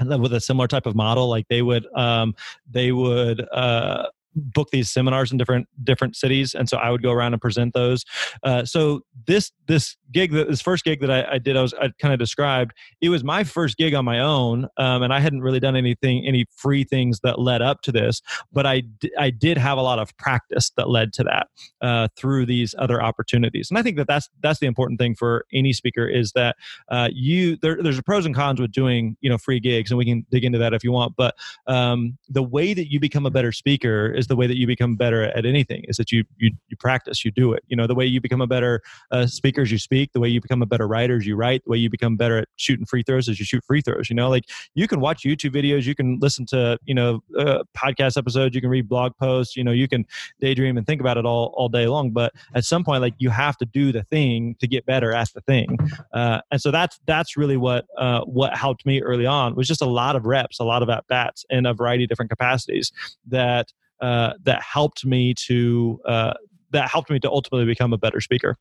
with 0.00 0.32
a 0.32 0.40
similar 0.40 0.68
type 0.68 0.86
of 0.86 0.94
model 0.94 1.28
like 1.28 1.48
they 1.48 1.60
would 1.60 1.86
um, 1.94 2.34
they 2.70 2.92
would 2.92 3.46
uh, 3.52 4.06
book 4.36 4.68
these 4.70 4.90
seminars 4.90 5.32
in 5.32 5.38
different 5.38 5.66
different 5.82 6.16
cities, 6.16 6.54
and 6.54 6.68
so 6.68 6.76
I 6.76 6.90
would 6.90 7.02
go 7.02 7.12
around 7.12 7.32
and 7.32 7.42
present 7.42 7.74
those. 7.74 8.04
Uh, 8.42 8.64
so 8.64 9.00
this 9.26 9.52
this 9.66 9.96
gig, 10.12 10.32
this 10.32 10.60
first 10.60 10.84
gig 10.84 11.00
that 11.00 11.10
I, 11.10 11.34
I 11.34 11.38
did, 11.38 11.56
I 11.56 11.62
was 11.62 11.74
I 11.74 11.90
kind 12.00 12.12
of 12.12 12.18
described. 12.18 12.72
It 13.00 13.08
was 13.08 13.24
my 13.24 13.44
first 13.44 13.76
gig 13.76 13.94
on 13.94 14.04
my 14.04 14.20
own, 14.20 14.68
um, 14.76 15.02
and 15.02 15.12
I 15.12 15.20
hadn't 15.20 15.40
really 15.40 15.60
done 15.60 15.76
anything, 15.76 16.26
any 16.26 16.46
free 16.54 16.84
things 16.84 17.20
that 17.20 17.40
led 17.40 17.62
up 17.62 17.82
to 17.82 17.92
this. 17.92 18.22
But 18.52 18.66
I 18.66 18.80
d- 18.80 19.12
I 19.18 19.30
did 19.30 19.58
have 19.58 19.78
a 19.78 19.82
lot 19.82 19.98
of 19.98 20.16
practice 20.16 20.70
that 20.76 20.88
led 20.88 21.12
to 21.14 21.24
that 21.24 21.48
uh, 21.80 22.08
through 22.16 22.46
these 22.46 22.74
other 22.78 23.02
opportunities, 23.02 23.70
and 23.70 23.78
I 23.78 23.82
think 23.82 23.96
that 23.96 24.06
that's 24.06 24.28
that's 24.42 24.60
the 24.60 24.66
important 24.66 25.00
thing 25.00 25.14
for 25.14 25.46
any 25.52 25.72
speaker 25.72 26.08
is 26.08 26.32
that 26.32 26.56
uh, 26.90 27.08
you 27.12 27.56
there, 27.56 27.82
there's 27.82 27.98
a 27.98 28.02
pros 28.02 28.26
and 28.26 28.34
cons 28.34 28.60
with 28.60 28.72
doing 28.72 29.16
you 29.20 29.30
know 29.30 29.38
free 29.38 29.60
gigs, 29.60 29.90
and 29.90 29.98
we 29.98 30.04
can 30.04 30.26
dig 30.30 30.44
into 30.44 30.58
that 30.58 30.74
if 30.74 30.84
you 30.84 30.92
want. 30.92 31.14
But 31.16 31.34
um, 31.66 32.18
the 32.28 32.42
way 32.42 32.74
that 32.74 32.90
you 32.90 33.00
become 33.00 33.26
a 33.26 33.30
better 33.30 33.52
speaker 33.52 34.12
is 34.12 34.25
is 34.26 34.28
the 34.28 34.36
way 34.36 34.46
that 34.46 34.58
you 34.58 34.66
become 34.66 34.96
better 34.96 35.22
at 35.22 35.46
anything 35.46 35.84
is 35.88 35.96
that 35.96 36.12
you 36.12 36.24
you, 36.38 36.50
you 36.68 36.76
practice 36.76 37.24
you 37.24 37.30
do 37.30 37.52
it. 37.52 37.62
You 37.68 37.76
know 37.76 37.86
the 37.86 37.94
way 37.94 38.06
you 38.06 38.20
become 38.20 38.40
a 38.40 38.46
better 38.46 38.82
uh, 39.10 39.26
speaker 39.26 39.62
is 39.62 39.70
you 39.70 39.78
speak 39.78 40.12
the 40.12 40.20
way 40.20 40.28
you 40.28 40.40
become 40.40 40.62
a 40.62 40.66
better 40.66 40.86
writer 40.86 41.16
is 41.16 41.26
you 41.26 41.36
write 41.36 41.64
the 41.64 41.70
way 41.70 41.78
you 41.78 41.90
become 41.90 42.16
better 42.16 42.38
at 42.38 42.48
shooting 42.56 42.86
free 42.86 43.02
throws 43.02 43.28
is 43.28 43.38
you 43.38 43.44
shoot 43.44 43.64
free 43.64 43.80
throws 43.80 44.10
you 44.10 44.16
know? 44.16 44.28
Like 44.28 44.44
you 44.74 44.88
can 44.88 45.00
watch 45.00 45.22
youtube 45.22 45.54
videos 45.54 45.84
you 45.84 45.94
can 45.94 46.18
listen 46.20 46.46
to 46.46 46.78
you 46.84 46.94
know 46.94 47.22
uh, 47.38 47.62
podcast 47.76 48.16
episodes 48.16 48.54
you 48.54 48.60
can 48.60 48.70
read 48.70 48.88
blog 48.88 49.12
posts 49.18 49.56
you 49.56 49.64
know 49.64 49.70
you 49.70 49.88
can 49.88 50.04
daydream 50.40 50.76
and 50.76 50.86
think 50.86 51.00
about 51.00 51.16
it 51.16 51.24
all 51.24 51.54
all 51.56 51.68
day 51.68 51.86
long 51.86 52.10
but 52.10 52.32
at 52.54 52.64
some 52.64 52.84
point 52.84 53.00
like 53.00 53.14
you 53.18 53.30
have 53.30 53.56
to 53.56 53.64
do 53.64 53.92
the 53.92 54.02
thing 54.04 54.56
to 54.60 54.66
get 54.66 54.84
better 54.86 55.12
at 55.12 55.28
the 55.34 55.40
thing. 55.42 55.76
Uh, 56.12 56.40
and 56.50 56.60
so 56.60 56.70
that's 56.70 56.98
that's 57.06 57.36
really 57.36 57.56
what 57.56 57.84
uh, 57.98 58.20
what 58.22 58.56
helped 58.56 58.86
me 58.86 59.02
early 59.02 59.26
on 59.26 59.54
was 59.54 59.68
just 59.68 59.82
a 59.82 59.86
lot 59.86 60.16
of 60.16 60.24
reps 60.24 60.58
a 60.60 60.64
lot 60.64 60.82
of 60.82 60.88
at 60.88 61.06
bats 61.08 61.44
in 61.50 61.66
a 61.66 61.74
variety 61.74 62.04
of 62.04 62.08
different 62.08 62.30
capacities 62.30 62.92
that 63.26 63.72
uh, 64.00 64.34
that 64.42 64.62
helped 64.62 65.04
me 65.04 65.34
to 65.46 66.00
uh, 66.06 66.34
that 66.70 66.88
helped 66.88 67.10
me 67.10 67.18
to 67.20 67.30
ultimately 67.30 67.66
become 67.66 67.92
a 67.92 67.98
better 67.98 68.20
speaker. 68.20 68.56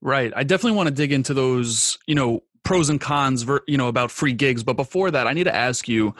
Right. 0.00 0.32
I 0.36 0.44
definitely 0.44 0.76
want 0.76 0.88
to 0.88 0.94
dig 0.94 1.12
into 1.12 1.32
those, 1.32 1.98
you 2.06 2.14
know, 2.14 2.40
pros 2.64 2.88
and 2.88 3.00
cons, 3.00 3.46
you 3.66 3.78
know, 3.78 3.88
about 3.88 4.10
free 4.10 4.32
gigs. 4.32 4.62
But 4.62 4.74
before 4.74 5.10
that, 5.10 5.26
I 5.26 5.32
need 5.32 5.44
to 5.44 5.54
ask 5.54 5.86
you, 5.86 6.14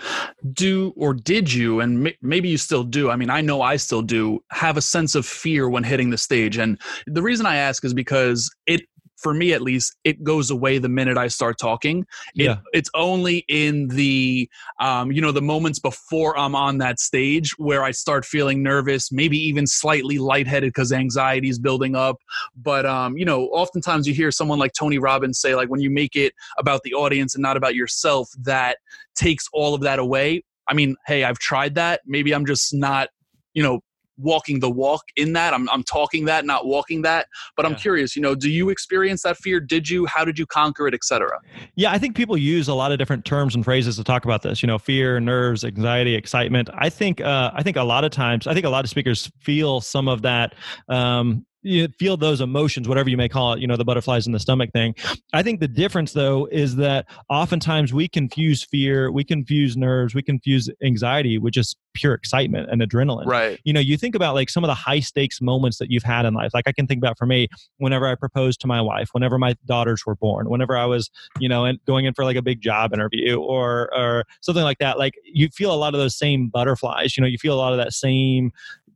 do 0.52 0.92
or 0.96 1.14
did 1.14 1.52
you, 1.52 1.80
and 1.80 2.14
maybe 2.22 2.48
you 2.48 2.58
still 2.58 2.84
do. 2.84 3.10
I 3.10 3.16
mean, 3.16 3.30
I 3.30 3.40
know 3.40 3.62
I 3.62 3.76
still 3.76 4.02
do 4.02 4.42
have 4.50 4.76
a 4.76 4.82
sense 4.82 5.14
of 5.14 5.26
fear 5.26 5.68
when 5.68 5.84
hitting 5.84 6.10
the 6.10 6.18
stage. 6.18 6.56
And 6.56 6.80
the 7.06 7.22
reason 7.22 7.46
I 7.46 7.56
ask 7.56 7.84
is 7.84 7.94
because 7.94 8.54
it 8.66 8.82
for 9.24 9.32
me 9.32 9.54
at 9.54 9.62
least, 9.62 9.96
it 10.04 10.22
goes 10.22 10.50
away 10.50 10.76
the 10.76 10.88
minute 10.88 11.16
I 11.16 11.28
start 11.28 11.58
talking. 11.58 12.06
It, 12.36 12.44
yeah. 12.44 12.56
It's 12.74 12.90
only 12.94 13.46
in 13.48 13.88
the, 13.88 14.50
um, 14.78 15.10
you 15.10 15.22
know, 15.22 15.32
the 15.32 15.40
moments 15.40 15.78
before 15.78 16.38
I'm 16.38 16.54
on 16.54 16.76
that 16.78 17.00
stage 17.00 17.52
where 17.56 17.82
I 17.82 17.90
start 17.90 18.26
feeling 18.26 18.62
nervous, 18.62 19.10
maybe 19.10 19.38
even 19.38 19.66
slightly 19.66 20.18
lightheaded 20.18 20.74
because 20.74 20.92
anxiety 20.92 21.48
is 21.48 21.58
building 21.58 21.96
up. 21.96 22.18
But, 22.54 22.84
um, 22.84 23.16
you 23.16 23.24
know, 23.24 23.46
oftentimes 23.46 24.06
you 24.06 24.12
hear 24.12 24.30
someone 24.30 24.58
like 24.58 24.74
Tony 24.74 24.98
Robbins 24.98 25.40
say, 25.40 25.54
like, 25.54 25.70
when 25.70 25.80
you 25.80 25.88
make 25.88 26.16
it 26.16 26.34
about 26.58 26.82
the 26.82 26.92
audience 26.92 27.34
and 27.34 27.40
not 27.40 27.56
about 27.56 27.74
yourself, 27.74 28.28
that 28.42 28.76
takes 29.16 29.48
all 29.54 29.74
of 29.74 29.80
that 29.80 29.98
away. 29.98 30.44
I 30.68 30.74
mean, 30.74 30.96
hey, 31.06 31.24
I've 31.24 31.38
tried 31.38 31.76
that. 31.76 32.02
Maybe 32.04 32.34
I'm 32.34 32.44
just 32.44 32.74
not, 32.74 33.08
you 33.54 33.62
know, 33.62 33.80
walking 34.16 34.60
the 34.60 34.70
walk 34.70 35.02
in 35.16 35.32
that. 35.34 35.54
I'm, 35.54 35.68
I'm 35.70 35.82
talking 35.82 36.24
that, 36.26 36.44
not 36.44 36.66
walking 36.66 37.02
that. 37.02 37.26
But 37.56 37.66
I'm 37.66 37.74
curious, 37.74 38.14
you 38.16 38.22
know, 38.22 38.34
do 38.34 38.50
you 38.50 38.70
experience 38.70 39.22
that 39.22 39.36
fear? 39.36 39.60
Did 39.60 39.88
you? 39.88 40.06
How 40.06 40.24
did 40.24 40.38
you 40.38 40.46
conquer 40.46 40.86
it, 40.86 40.94
etc.? 40.94 41.38
Yeah, 41.74 41.92
I 41.92 41.98
think 41.98 42.16
people 42.16 42.36
use 42.36 42.68
a 42.68 42.74
lot 42.74 42.92
of 42.92 42.98
different 42.98 43.24
terms 43.24 43.54
and 43.54 43.64
phrases 43.64 43.96
to 43.96 44.04
talk 44.04 44.24
about 44.24 44.42
this. 44.42 44.62
You 44.62 44.66
know, 44.66 44.78
fear, 44.78 45.20
nerves, 45.20 45.64
anxiety, 45.64 46.14
excitement. 46.14 46.70
I 46.74 46.88
think 46.88 47.20
uh, 47.20 47.50
I 47.54 47.62
think 47.62 47.76
a 47.76 47.82
lot 47.82 48.04
of 48.04 48.10
times, 48.10 48.46
I 48.46 48.54
think 48.54 48.66
a 48.66 48.70
lot 48.70 48.84
of 48.84 48.90
speakers 48.90 49.30
feel 49.40 49.80
some 49.80 50.08
of 50.08 50.22
that. 50.22 50.54
Um, 50.88 51.46
you 51.64 51.88
feel 51.98 52.16
those 52.16 52.40
emotions, 52.40 52.88
whatever 52.88 53.08
you 53.08 53.16
may 53.16 53.28
call 53.28 53.54
it, 53.54 53.60
you 53.60 53.66
know, 53.66 53.76
the 53.76 53.84
butterflies 53.84 54.26
in 54.26 54.32
the 54.32 54.38
stomach 54.38 54.70
thing. 54.72 54.94
I 55.32 55.42
think 55.42 55.60
the 55.60 55.68
difference 55.68 56.12
though 56.12 56.46
is 56.52 56.76
that 56.76 57.06
oftentimes 57.30 57.92
we 57.92 58.06
confuse 58.06 58.62
fear, 58.62 59.10
we 59.10 59.24
confuse 59.24 59.76
nerves, 59.76 60.14
we 60.14 60.22
confuse 60.22 60.68
anxiety 60.82 61.38
with 61.38 61.54
just 61.54 61.76
pure 61.94 62.12
excitement 62.12 62.68
and 62.70 62.82
adrenaline. 62.82 63.26
Right. 63.26 63.58
You 63.64 63.72
know, 63.72 63.80
you 63.80 63.96
think 63.96 64.14
about 64.14 64.34
like 64.34 64.50
some 64.50 64.62
of 64.62 64.68
the 64.68 64.74
high 64.74 65.00
stakes 65.00 65.40
moments 65.40 65.78
that 65.78 65.90
you've 65.90 66.02
had 66.02 66.26
in 66.26 66.34
life. 66.34 66.52
Like 66.52 66.68
I 66.68 66.72
can 66.72 66.86
think 66.86 66.98
about 66.98 67.16
for 67.16 67.26
me, 67.26 67.48
whenever 67.78 68.06
I 68.06 68.14
proposed 68.14 68.60
to 68.60 68.66
my 68.66 68.80
wife, 68.80 69.08
whenever 69.12 69.38
my 69.38 69.56
daughters 69.64 70.04
were 70.04 70.16
born, 70.16 70.50
whenever 70.50 70.76
I 70.76 70.84
was, 70.84 71.10
you 71.40 71.48
know, 71.48 71.64
and 71.64 71.78
going 71.86 72.04
in 72.04 72.12
for 72.12 72.24
like 72.24 72.36
a 72.36 72.42
big 72.42 72.60
job 72.60 72.92
interview 72.92 73.36
or 73.40 73.94
or 73.96 74.24
something 74.42 74.64
like 74.64 74.78
that. 74.78 74.98
Like 74.98 75.14
you 75.24 75.48
feel 75.48 75.72
a 75.72 75.76
lot 75.76 75.94
of 75.94 76.00
those 76.00 76.16
same 76.16 76.48
butterflies. 76.48 77.16
You 77.16 77.22
know, 77.22 77.26
you 77.26 77.38
feel 77.38 77.54
a 77.54 77.56
lot 77.56 77.72
of 77.72 77.78
that 77.78 77.92
same 77.92 78.52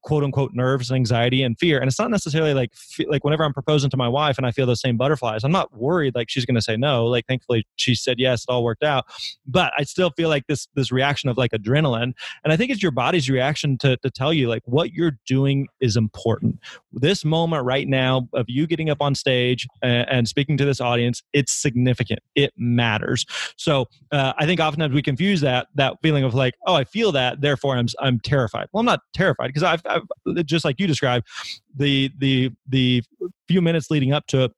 quote 0.09 0.25
unquote 0.25 0.55
nerves 0.55 0.91
and 0.91 0.97
anxiety 0.97 1.43
and 1.43 1.59
fear. 1.59 1.79
And 1.79 1.87
it's 1.87 1.99
not 1.99 2.11
necessarily 2.11 2.55
like 2.55 2.73
like 3.09 3.25
whenever 3.25 3.45
i'm 3.45 3.53
proposing 3.53 3.91
to 3.91 3.97
my 3.99 4.09
wife 4.09 4.39
and 4.39 4.47
i 4.47 4.51
feel 4.51 4.65
those 4.65 4.81
same 4.81 4.97
butterflies 4.97 5.45
i'm 5.45 5.53
not 5.53 5.77
worried 5.77 6.15
like 6.15 6.31
she's 6.31 6.47
going 6.47 6.55
to 6.55 6.63
say 6.63 6.79
no. 6.79 7.05
Like 7.05 7.27
thankfully 7.27 7.67
she 7.77 7.95
said 7.95 8.19
yes 8.19 8.45
it 8.45 8.51
all 8.51 8.65
worked 8.65 8.83
out. 8.83 9.05
But 9.47 9.71
i 9.77 9.83
still 9.83 10.09
feel 10.17 10.31
like 10.31 10.47
this 10.47 10.67
this 10.75 10.91
reaction 10.91 11.29
of 11.29 11.37
like 11.37 11.51
adrenaline. 11.51 12.15
And 12.43 12.55
i 12.55 12.57
think 12.57 12.71
it's 12.71 12.83
your 12.83 12.91
body's 12.91 13.29
reaction 13.29 13.77
to 13.79 13.99
to 13.99 14.11
tell 14.11 14.33
you 14.33 14.49
like 14.49 14.63
what 14.65 14.95
you're 14.95 15.19
doing 15.27 15.69
is 15.79 15.95
important. 15.95 16.59
This 16.91 17.23
moment 17.23 17.67
right 17.67 17.87
now 17.87 18.31
of 18.33 18.47
you 18.49 18.67
getting 18.67 18.89
up 18.89 19.03
on 19.03 19.15
stage 19.15 19.67
and, 19.83 20.09
and 20.09 20.27
speaking 20.27 20.57
to 20.57 20.65
this 20.65 20.81
audience 20.81 21.23
it's 21.35 21.53
significant. 21.53 22.21
It 22.35 22.55
matters. 22.57 23.27
So 23.57 23.89
uh, 24.11 24.33
i 24.39 24.47
think 24.47 24.59
oftentimes 24.59 24.95
we 24.95 25.03
confuse 25.03 25.43
that 25.43 25.67
that 25.75 25.99
feeling 26.01 26.25
of 26.25 26.33
like 26.33 26.55
oh 26.67 26.75
i 26.75 26.85
feel 26.85 27.13
that 27.13 27.43
therefore 27.43 27.77
i'm 27.77 27.89
i'm 28.01 28.19
terrified. 28.21 28.69
Well 28.73 28.81
i'm 28.81 28.87
not 28.87 29.01
terrified 29.13 29.49
because 29.49 29.63
I've, 29.63 29.83
I've 29.85 29.98
just 30.45 30.65
like 30.65 30.79
you 30.81 30.87
described, 30.87 31.27
the 31.77 32.11
the 32.19 32.51
the 32.67 33.03
few 33.47 33.61
minutes 33.63 33.91
leading 33.91 34.13
up 34.13 34.27
to 34.29 34.51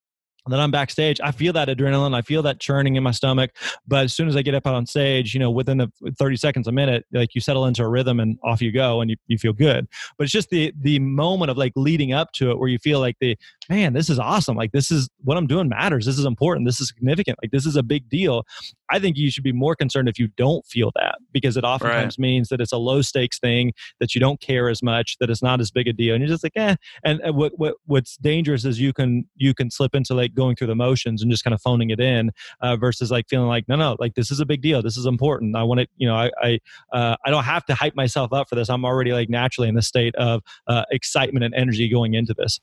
it 0.47 0.51
that 0.51 0.61
I'm 0.61 0.71
backstage, 0.71 1.21
I 1.23 1.33
feel 1.33 1.53
that 1.55 1.69
adrenaline, 1.69 2.15
I 2.15 2.23
feel 2.23 2.43
that 2.43 2.61
churning 2.61 2.97
in 2.97 3.03
my 3.03 3.11
stomach. 3.11 3.51
But 3.87 4.05
as 4.05 4.15
soon 4.15 4.29
as 4.29 4.37
I 4.37 4.43
get 4.43 4.55
up 4.55 4.67
on 4.67 4.87
stage, 4.87 5.35
you 5.35 5.41
know, 5.41 5.51
within 5.51 5.79
the 5.79 5.91
30 6.19 6.37
seconds, 6.37 6.67
a 6.67 6.73
minute, 6.73 7.05
like 7.13 7.35
you 7.35 7.41
settle 7.41 7.67
into 7.67 7.83
a 7.83 7.89
rhythm 7.89 8.21
and 8.21 8.39
off 8.43 8.63
you 8.63 8.73
go 8.73 9.01
and 9.01 9.11
you, 9.11 9.17
you 9.27 9.39
feel 9.39 9.53
good. 9.53 9.87
But 10.17 10.25
it's 10.25 10.33
just 10.33 10.51
the 10.51 10.73
the 10.81 10.99
moment 10.99 11.51
of 11.51 11.57
like 11.57 11.73
leading 11.77 12.13
up 12.13 12.33
to 12.33 12.51
it 12.51 12.59
where 12.59 12.69
you 12.69 12.79
feel 12.79 13.01
like 13.01 13.17
the 13.21 13.37
man, 13.69 13.93
this 13.93 14.09
is 14.11 14.19
awesome. 14.19 14.57
Like 14.57 14.73
this 14.73 14.91
is 14.91 15.09
what 15.23 15.37
I'm 15.37 15.47
doing 15.47 15.69
matters. 15.69 16.07
This 16.07 16.19
is 16.19 16.25
important. 16.25 16.67
This 16.67 16.81
is 16.81 16.89
significant. 16.89 17.39
Like 17.43 17.51
this 17.51 17.67
is 17.67 17.77
a 17.77 17.83
big 17.83 18.09
deal. 18.09 18.45
I 18.91 18.99
think 18.99 19.17
you 19.17 19.31
should 19.31 19.45
be 19.45 19.53
more 19.53 19.77
concerned 19.77 20.09
if 20.09 20.19
you 20.19 20.29
don't 20.37 20.67
feel 20.67 20.91
that 20.97 21.19
because 21.33 21.57
it 21.57 21.65
oftentimes 21.65 22.19
right. 22.19 22.19
means 22.19 22.49
that 22.49 22.61
it's 22.61 22.73
a 22.73 22.77
low 22.79 23.03
stakes 23.03 23.39
thing 23.39 23.73
that 24.01 24.15
you 24.15 24.21
don't 24.21 24.41
care 24.41 24.69
as 24.69 24.83
much, 24.83 25.17
that 25.21 25.31
it's 25.31 25.43
not 25.43 25.61
as 25.61 25.71
big 25.71 25.87
a 25.87 25.93
deal, 25.93 26.15
and 26.15 26.23
you're 26.23 26.29
just 26.29 26.43
like, 26.43 26.57
eh. 26.57 26.75
And 27.05 27.21
what 27.35 27.53
what 27.57 27.75
what's 27.87 28.17
dangerous 28.17 28.65
is 28.65 28.81
you 28.81 28.93
can 28.93 29.29
you 29.37 29.55
can 29.55 29.71
slip 29.71 29.95
into 29.95 30.15
like 30.15 30.30
going 30.35 30.57
through 30.57 30.69
the 30.69 30.75
motions 30.75 31.23
and 31.23 31.31
just 31.31 31.45
kind 31.45 31.55
of 31.55 31.61
phoning 31.63 31.91
it 31.91 32.01
in 32.01 32.31
uh, 32.61 32.77
versus 32.77 33.11
like 33.11 33.29
feeling 33.29 33.49
like 33.49 33.69
no 33.69 33.77
no 33.77 33.97
like 33.99 34.15
this 34.15 34.31
is 34.31 34.41
a 34.41 34.47
big 34.47 34.63
deal. 34.63 34.83
This 34.83 34.97
is 34.97 35.07
important. 35.07 35.57
I 35.57 35.63
want 35.63 35.81
to 35.81 35.87
you 35.97 36.07
know 36.07 36.15
I 36.15 36.31
I 36.43 36.59
uh, 36.93 37.17
I 37.25 37.31
don't 37.31 37.45
have 37.45 37.65
to 37.67 37.75
hype 37.75 37.95
myself 37.95 38.33
up 38.33 38.49
for 38.49 38.55
this. 38.55 38.69
I'm 38.69 38.85
already 38.85 39.13
like 39.13 39.29
naturally 39.29 39.69
in 39.69 39.75
the 39.75 39.83
state 39.83 40.15
of 40.17 40.43
uh, 40.67 40.85
excitement 40.91 41.45
and 41.45 41.55
energy 41.55 41.89
going 41.89 42.15
into 42.15 42.35
this. 42.35 42.61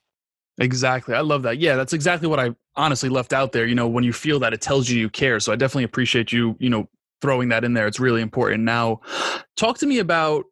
Exactly. 0.59 1.13
I 1.13 1.21
love 1.21 1.43
that. 1.43 1.59
Yeah, 1.59 1.75
that's 1.75 1.93
exactly 1.93 2.27
what 2.27 2.39
I 2.39 2.55
honestly 2.75 3.09
left 3.09 3.31
out 3.31 3.51
there. 3.51 3.65
You 3.65 3.75
know, 3.75 3.87
when 3.87 4.03
you 4.03 4.13
feel 4.13 4.39
that, 4.39 4.53
it 4.53 4.61
tells 4.61 4.89
you 4.89 4.99
you 4.99 5.09
care. 5.09 5.39
So 5.39 5.51
I 5.53 5.55
definitely 5.55 5.83
appreciate 5.83 6.31
you, 6.31 6.55
you 6.59 6.69
know, 6.69 6.89
throwing 7.21 7.49
that 7.49 7.63
in 7.63 7.73
there. 7.73 7.87
It's 7.87 7.99
really 7.99 8.21
important. 8.21 8.63
Now, 8.63 9.01
talk 9.55 9.77
to 9.79 9.85
me 9.85 9.99
about 9.99 10.45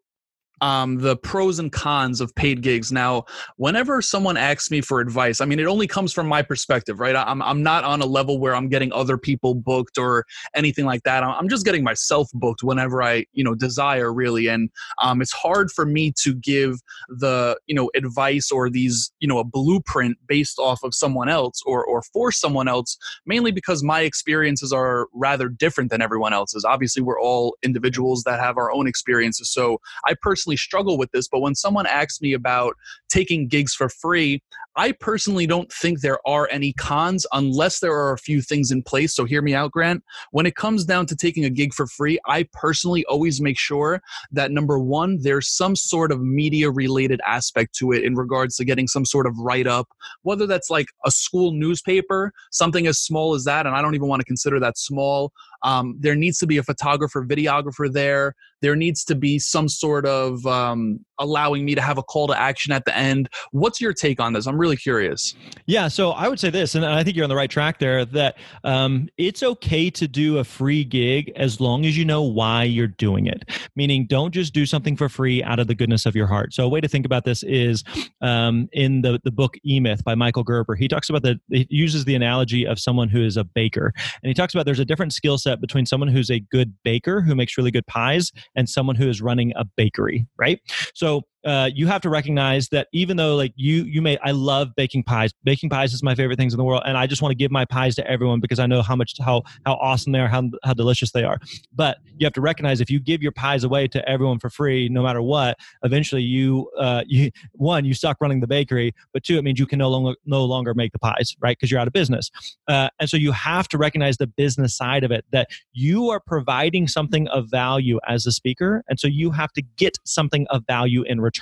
um, 0.62 0.98
the 0.98 1.18
pros 1.18 1.60
and 1.60 1.72
cons 1.72 2.22
of 2.22 2.34
paid 2.36 2.62
gigs. 2.62 2.92
Now, 2.92 3.26
whenever 3.58 4.02
someone 4.02 4.38
asks 4.38 4.72
me 4.72 4.82
for 4.82 5.00
advice, 5.00 5.42
I 5.42 5.46
mean, 5.46 5.60
it 5.60 5.68
only 5.68 5.88
comes 5.88 6.14
from 6.14 6.28
my 6.28 6.42
perspective, 6.42 7.00
right? 7.00 7.16
I'm, 7.16 7.42
I'm 7.42 7.64
not 7.64 7.84
on 7.84 8.02
a 8.02 8.06
level 8.06 8.40
where 8.40 8.56
I'm 8.56 8.70
getting 8.70 8.92
other 8.94 9.18
people 9.18 9.56
booked 9.56 9.98
or 9.98 10.26
anything 10.56 10.86
like 10.86 11.04
that. 11.04 11.24
I'm 11.24 11.50
just 11.50 11.66
getting 11.66 11.84
myself 11.84 12.30
booked 12.34 12.64
whenever 12.64 13.02
I, 13.02 13.26
you 13.34 13.44
know, 13.44 13.56
desire 13.56 14.14
really. 14.14 14.48
And 14.48 14.70
um, 15.02 15.22
it's 15.22 15.34
hard 15.34 15.72
for 15.72 15.86
me 15.86 16.14
to 16.22 16.34
give 16.36 16.82
the, 17.10 17.58
you 17.68 17.76
know, 17.76 17.90
advice 17.96 18.52
or 18.52 18.70
these, 18.70 19.12
you 19.20 19.28
know, 19.28 19.40
a 19.40 19.44
blueprint 19.44 20.18
based 20.28 20.60
off 20.60 20.84
of 20.84 20.94
someone 20.94 21.30
else 21.30 21.62
or, 21.66 21.86
or 21.86 22.02
for 22.02 22.32
someone 22.32 22.68
else, 22.68 22.98
mainly 23.26 23.52
because 23.52 23.84
my 23.84 24.02
experiences 24.02 24.72
are 24.72 25.08
rather 25.14 25.50
different 25.50 25.92
than 25.92 26.02
everyone 26.02 26.34
else's. 26.34 26.66
Obviously, 26.66 27.02
we're 27.02 27.20
all 27.20 27.56
individuals 27.64 28.24
that 28.24 28.40
have 28.40 28.58
our 28.58 28.72
own 28.72 28.88
experiences. 28.88 29.50
So 29.50 29.80
I 30.06 30.16
personally 30.22 30.55
personally 30.56 30.76
struggle 30.76 30.98
with 30.98 31.12
this, 31.12 31.28
but 31.28 31.42
when 31.42 31.56
someone 31.56 31.86
asks 31.88 32.22
me 32.22 32.34
about 32.34 32.76
taking 33.10 33.48
gigs 33.48 33.74
for 33.74 33.90
free, 33.90 34.42
I 34.78 34.92
personally 34.92 35.48
don't 35.48 35.72
think 35.72 36.02
there 36.02 36.20
are 36.28 36.50
any 36.52 36.74
cons 36.74 37.26
unless 37.32 37.80
there 37.80 37.94
are 37.94 38.14
a 38.14 38.18
few 38.18 38.42
things 38.42 38.72
in 38.72 38.84
place. 38.84 39.16
So 39.16 39.24
hear 39.24 39.42
me 39.42 39.56
out, 39.56 39.72
Grant. 39.72 40.04
When 40.32 40.46
it 40.46 40.56
comes 40.56 40.84
down 40.84 41.06
to 41.08 41.16
taking 41.16 41.46
a 41.46 41.50
gig 41.50 41.74
for 41.74 41.88
free, 41.88 42.20
I 42.28 42.46
personally 42.52 43.06
always 43.06 43.40
make 43.40 43.58
sure 43.58 44.02
that 44.34 44.52
number 44.52 44.78
one, 44.78 45.20
there's 45.22 45.50
some 45.50 45.76
sort 45.78 46.12
of 46.12 46.20
media 46.22 46.70
related 46.70 47.22
aspect 47.26 47.74
to 47.76 47.94
it 47.94 48.04
in 48.04 48.16
regards 48.16 48.58
to 48.58 48.66
getting 48.66 48.88
some 48.88 49.06
sort 49.06 49.28
of 49.28 49.38
write 49.38 49.68
up, 49.68 49.88
whether 50.24 50.46
that's 50.46 50.70
like 50.70 50.88
a 51.06 51.12
school 51.12 51.54
newspaper, 51.54 52.34
something 52.52 52.86
as 52.86 53.00
small 53.00 53.34
as 53.34 53.46
that. 53.46 53.66
And 53.66 53.76
I 53.76 53.82
don't 53.82 53.96
even 53.96 54.10
want 54.10 54.20
to 54.20 54.26
consider 54.26 54.60
that 54.60 54.78
small. 54.78 55.32
Um, 55.66 55.98
there 56.00 56.16
needs 56.16 56.38
to 56.40 56.48
be 56.48 56.58
a 56.58 56.64
photographer, 56.64 57.26
videographer 57.26 57.92
there. 57.92 58.36
There 58.62 58.76
needs 58.76 59.04
to 59.06 59.16
be 59.16 59.40
some 59.40 59.68
sort 59.68 60.06
of 60.06 60.46
um, 60.46 61.00
allowing 61.20 61.66
me 61.66 61.76
to 61.76 61.82
have 61.82 61.98
a 61.98 62.04
call 62.04 62.28
to 62.28 62.40
action 62.40 62.72
at 62.72 62.86
the 62.86 62.96
end. 62.96 63.30
What's 63.52 63.80
your 63.82 63.94
take 63.94 64.20
on 64.20 64.34
this? 64.34 64.48
I'm 64.48 64.58
really 64.58 64.78
curious. 64.78 65.36
Yeah, 65.66 65.88
so 65.88 66.12
I 66.12 66.28
would 66.28 66.40
say 66.40 66.50
this, 66.50 66.76
and 66.76 66.86
I 66.86 67.04
think 67.04 67.16
you're 67.16 67.24
on 67.24 67.30
the 67.30 67.36
right 67.36 67.50
track 67.50 67.80
there. 67.80 68.06
That 68.06 68.38
um, 68.64 69.10
it's 69.18 69.44
okay 69.44 69.90
to 69.92 70.08
do 70.08 70.38
a 70.38 70.44
free 70.44 70.84
gig 70.84 71.32
as 71.36 71.60
long 71.60 71.86
as 71.86 71.98
you 71.98 72.06
know 72.06 72.24
why 72.24 72.64
you're 72.64 72.88
doing 72.88 73.28
it. 73.28 73.50
Meaning, 73.76 74.08
don't 74.08 74.34
just 74.34 74.54
do 74.54 74.66
something 74.66 74.96
for 74.96 75.10
free 75.10 75.44
out 75.44 75.60
of 75.60 75.68
the 75.68 75.76
goodness 75.76 76.06
of 76.06 76.16
your 76.16 76.28
heart. 76.28 76.54
So 76.54 76.66
a 76.66 76.70
way 76.70 76.82
to 76.82 76.88
think 76.88 77.06
about 77.06 77.26
this 77.26 77.44
is 77.44 77.84
um, 78.22 78.68
in 78.74 79.02
the 79.02 79.20
the 79.24 79.32
book 79.32 79.56
E 79.66 79.80
Myth 79.80 80.04
by 80.04 80.16
Michael 80.16 80.44
Gerber. 80.44 80.76
He 80.76 80.88
talks 80.88 81.10
about 81.10 81.24
the 81.24 81.40
he 81.50 81.68
uses 81.70 82.06
the 82.06 82.16
analogy 82.16 82.66
of 82.66 82.80
someone 82.80 83.10
who 83.10 83.24
is 83.24 83.38
a 83.38 83.44
baker, 83.44 83.94
and 84.22 84.30
he 84.30 84.34
talks 84.34 84.54
about 84.54 84.66
there's 84.66 84.80
a 84.80 84.86
different 84.86 85.14
skill 85.14 85.38
set 85.38 85.62
between 85.62 85.86
someone 85.86 86.10
who's 86.10 86.30
a 86.30 86.40
good 86.40 86.74
baker 86.84 87.22
who 87.22 87.36
makes 87.36 87.58
really 87.58 87.72
good 87.72 87.88
pies 87.88 88.32
and 88.56 88.70
someone 88.70 88.96
who 88.96 89.10
is 89.10 89.22
running 89.22 89.54
a 89.56 89.66
bakery, 89.66 90.26
right? 90.38 90.60
So 90.94 91.05
so 91.06 91.22
uh, 91.46 91.70
you 91.74 91.86
have 91.86 92.02
to 92.02 92.10
recognize 92.10 92.70
that 92.70 92.88
even 92.92 93.18
though 93.18 93.36
like 93.36 93.54
you 93.56 93.84
you 93.84 94.02
may 94.02 94.18
I 94.24 94.32
love 94.32 94.76
baking 94.76 95.04
pies. 95.04 95.32
Baking 95.44 95.70
pies 95.70 95.94
is 95.94 96.02
my 96.02 96.16
favorite 96.16 96.38
things 96.38 96.54
in 96.54 96.58
the 96.58 96.64
world, 96.64 96.82
and 96.86 96.98
I 96.98 97.06
just 97.06 97.22
want 97.22 97.32
to 97.32 97.36
give 97.36 97.52
my 97.52 97.66
pies 97.66 97.94
to 97.96 98.08
everyone 98.10 98.40
because 98.40 98.58
I 98.58 98.66
know 98.66 98.82
how 98.82 98.96
much 98.96 99.14
how 99.20 99.44
how 99.64 99.76
awesome 99.76 100.12
they 100.12 100.20
are, 100.20 100.28
how 100.28 100.50
how 100.64 100.74
delicious 100.74 101.12
they 101.12 101.24
are. 101.24 101.40
But 101.74 102.00
you 102.18 102.26
have 102.26 102.34
to 102.34 102.42
recognize 102.42 102.82
if 102.82 102.90
you 102.90 103.00
give 103.00 103.22
your 103.22 103.32
pies 103.32 103.64
away 103.64 103.88
to 103.90 104.10
everyone 104.10 104.40
for 104.40 104.50
free, 104.50 104.90
no 104.90 105.04
matter 105.04 105.22
what, 105.22 105.58
eventually 105.84 106.24
you 106.24 106.68
uh, 106.80 107.04
you 107.08 107.30
one 107.54 107.86
you 107.86 107.94
stop 107.94 108.18
running 108.20 108.40
the 108.40 108.48
bakery, 108.48 108.94
but 109.14 109.24
two 109.24 109.38
it 109.38 109.44
means 109.44 109.60
you 109.60 109.68
can 109.68 109.78
no 109.78 109.90
longer 109.90 110.16
no 110.26 110.44
longer 110.44 110.74
make 110.74 110.94
the 110.94 111.00
pies, 111.00 111.36
right? 111.42 111.56
Because 111.56 111.70
you're 111.70 111.80
out 111.80 111.88
of 111.88 111.94
business. 111.94 112.32
Uh, 112.68 112.90
and 113.00 113.08
so 113.08 113.18
you 113.18 113.32
have 113.32 113.68
to 113.68 113.78
recognize 113.78 114.18
the 114.18 114.28
business 114.28 114.76
side 114.76 115.04
of 115.04 115.12
it 115.12 115.26
that 115.32 115.50
you 115.74 116.10
are 116.10 116.20
providing 116.20 116.88
something 116.88 117.28
of 117.28 117.52
value 117.52 118.00
as 118.08 118.26
a 118.26 118.32
speaker, 118.32 118.84
and 118.90 119.00
so 119.00 119.08
you 119.08 119.30
have 119.30 119.54
to 119.54 119.62
get 119.62 120.00
something 120.06 120.48
of 120.50 120.64
value 120.66 121.04
in 121.04 121.22
return 121.22 121.35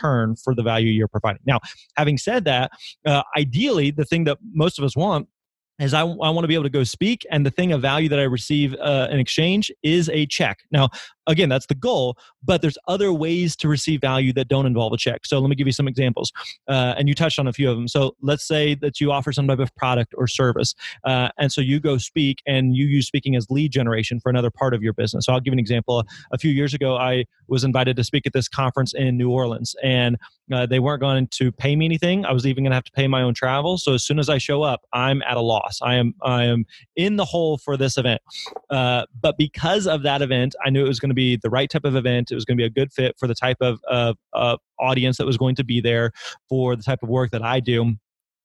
for 0.43 0.55
the 0.55 0.63
value 0.63 0.91
you're 0.91 1.07
providing. 1.07 1.41
Now, 1.45 1.59
having 1.95 2.17
said 2.17 2.45
that, 2.45 2.71
uh, 3.05 3.23
ideally, 3.37 3.91
the 3.91 4.05
thing 4.05 4.23
that 4.25 4.37
most 4.53 4.77
of 4.79 4.85
us 4.85 4.95
want 4.95 5.27
is 5.79 5.93
I, 5.93 6.01
I 6.01 6.03
want 6.05 6.41
to 6.41 6.47
be 6.47 6.53
able 6.53 6.63
to 6.63 6.69
go 6.69 6.83
speak 6.83 7.25
and 7.31 7.45
the 7.45 7.51
thing 7.51 7.71
of 7.71 7.81
value 7.81 8.09
that 8.09 8.19
i 8.19 8.23
receive 8.23 8.75
uh, 8.75 9.07
in 9.09 9.19
exchange 9.19 9.71
is 9.81 10.09
a 10.09 10.25
check 10.27 10.59
now 10.71 10.89
again 11.27 11.49
that's 11.49 11.65
the 11.67 11.75
goal 11.75 12.17
but 12.43 12.61
there's 12.61 12.77
other 12.87 13.13
ways 13.13 13.55
to 13.55 13.67
receive 13.67 14.01
value 14.01 14.33
that 14.33 14.47
don't 14.47 14.65
involve 14.65 14.93
a 14.93 14.97
check 14.97 15.25
so 15.25 15.39
let 15.39 15.49
me 15.49 15.55
give 15.55 15.67
you 15.67 15.73
some 15.73 15.87
examples 15.87 16.31
uh, 16.67 16.93
and 16.97 17.07
you 17.07 17.15
touched 17.15 17.39
on 17.39 17.47
a 17.47 17.53
few 17.53 17.69
of 17.69 17.75
them 17.75 17.87
so 17.87 18.15
let's 18.21 18.45
say 18.45 18.75
that 18.75 18.99
you 18.99 19.11
offer 19.11 19.31
some 19.31 19.47
type 19.47 19.59
of 19.59 19.73
product 19.75 20.13
or 20.17 20.27
service 20.27 20.75
uh, 21.05 21.29
and 21.37 21.51
so 21.51 21.61
you 21.61 21.79
go 21.79 21.97
speak 21.97 22.41
and 22.45 22.75
you 22.75 22.85
use 22.85 23.07
speaking 23.07 23.35
as 23.35 23.49
lead 23.49 23.71
generation 23.71 24.19
for 24.19 24.29
another 24.29 24.51
part 24.51 24.73
of 24.73 24.81
your 24.81 24.93
business 24.93 25.25
so 25.25 25.33
i'll 25.33 25.39
give 25.39 25.53
an 25.53 25.59
example 25.59 26.03
a 26.31 26.37
few 26.37 26.51
years 26.51 26.73
ago 26.73 26.97
i 26.97 27.23
was 27.47 27.63
invited 27.63 27.95
to 27.95 28.03
speak 28.03 28.25
at 28.25 28.33
this 28.33 28.47
conference 28.47 28.93
in 28.93 29.17
new 29.17 29.29
orleans 29.29 29.75
and 29.83 30.17
uh, 30.51 30.65
they 30.65 30.79
weren't 30.79 31.01
going 31.01 31.27
to 31.27 31.51
pay 31.51 31.75
me 31.75 31.85
anything. 31.85 32.25
I 32.25 32.33
was 32.33 32.45
even 32.45 32.63
going 32.63 32.71
to 32.71 32.75
have 32.75 32.83
to 32.85 32.91
pay 32.91 33.07
my 33.07 33.21
own 33.21 33.33
travel. 33.33 33.77
So 33.77 33.93
as 33.93 34.03
soon 34.03 34.19
as 34.19 34.29
I 34.29 34.37
show 34.37 34.61
up, 34.61 34.81
I'm 34.91 35.21
at 35.23 35.37
a 35.37 35.41
loss. 35.41 35.79
I 35.81 35.95
am 35.95 36.13
I 36.21 36.43
am 36.45 36.65
in 36.95 37.15
the 37.15 37.25
hole 37.25 37.57
for 37.57 37.77
this 37.77 37.97
event. 37.97 38.21
Uh, 38.69 39.05
but 39.21 39.37
because 39.37 39.87
of 39.87 40.03
that 40.03 40.21
event, 40.21 40.55
I 40.65 40.69
knew 40.69 40.83
it 40.83 40.87
was 40.87 40.99
going 40.99 41.09
to 41.09 41.12
be 41.15 41.37
the 41.41 41.49
right 41.49 41.69
type 41.69 41.85
of 41.85 41.95
event. 41.95 42.31
It 42.31 42.35
was 42.35 42.45
going 42.45 42.57
to 42.57 42.61
be 42.61 42.65
a 42.65 42.69
good 42.69 42.91
fit 42.91 43.15
for 43.19 43.27
the 43.27 43.35
type 43.35 43.57
of, 43.61 43.79
of, 43.87 44.17
of 44.33 44.59
audience 44.79 45.17
that 45.17 45.25
was 45.25 45.37
going 45.37 45.55
to 45.55 45.63
be 45.63 45.81
there 45.81 46.11
for 46.49 46.75
the 46.75 46.83
type 46.83 47.03
of 47.03 47.09
work 47.09 47.31
that 47.31 47.43
I 47.43 47.59
do 47.59 47.95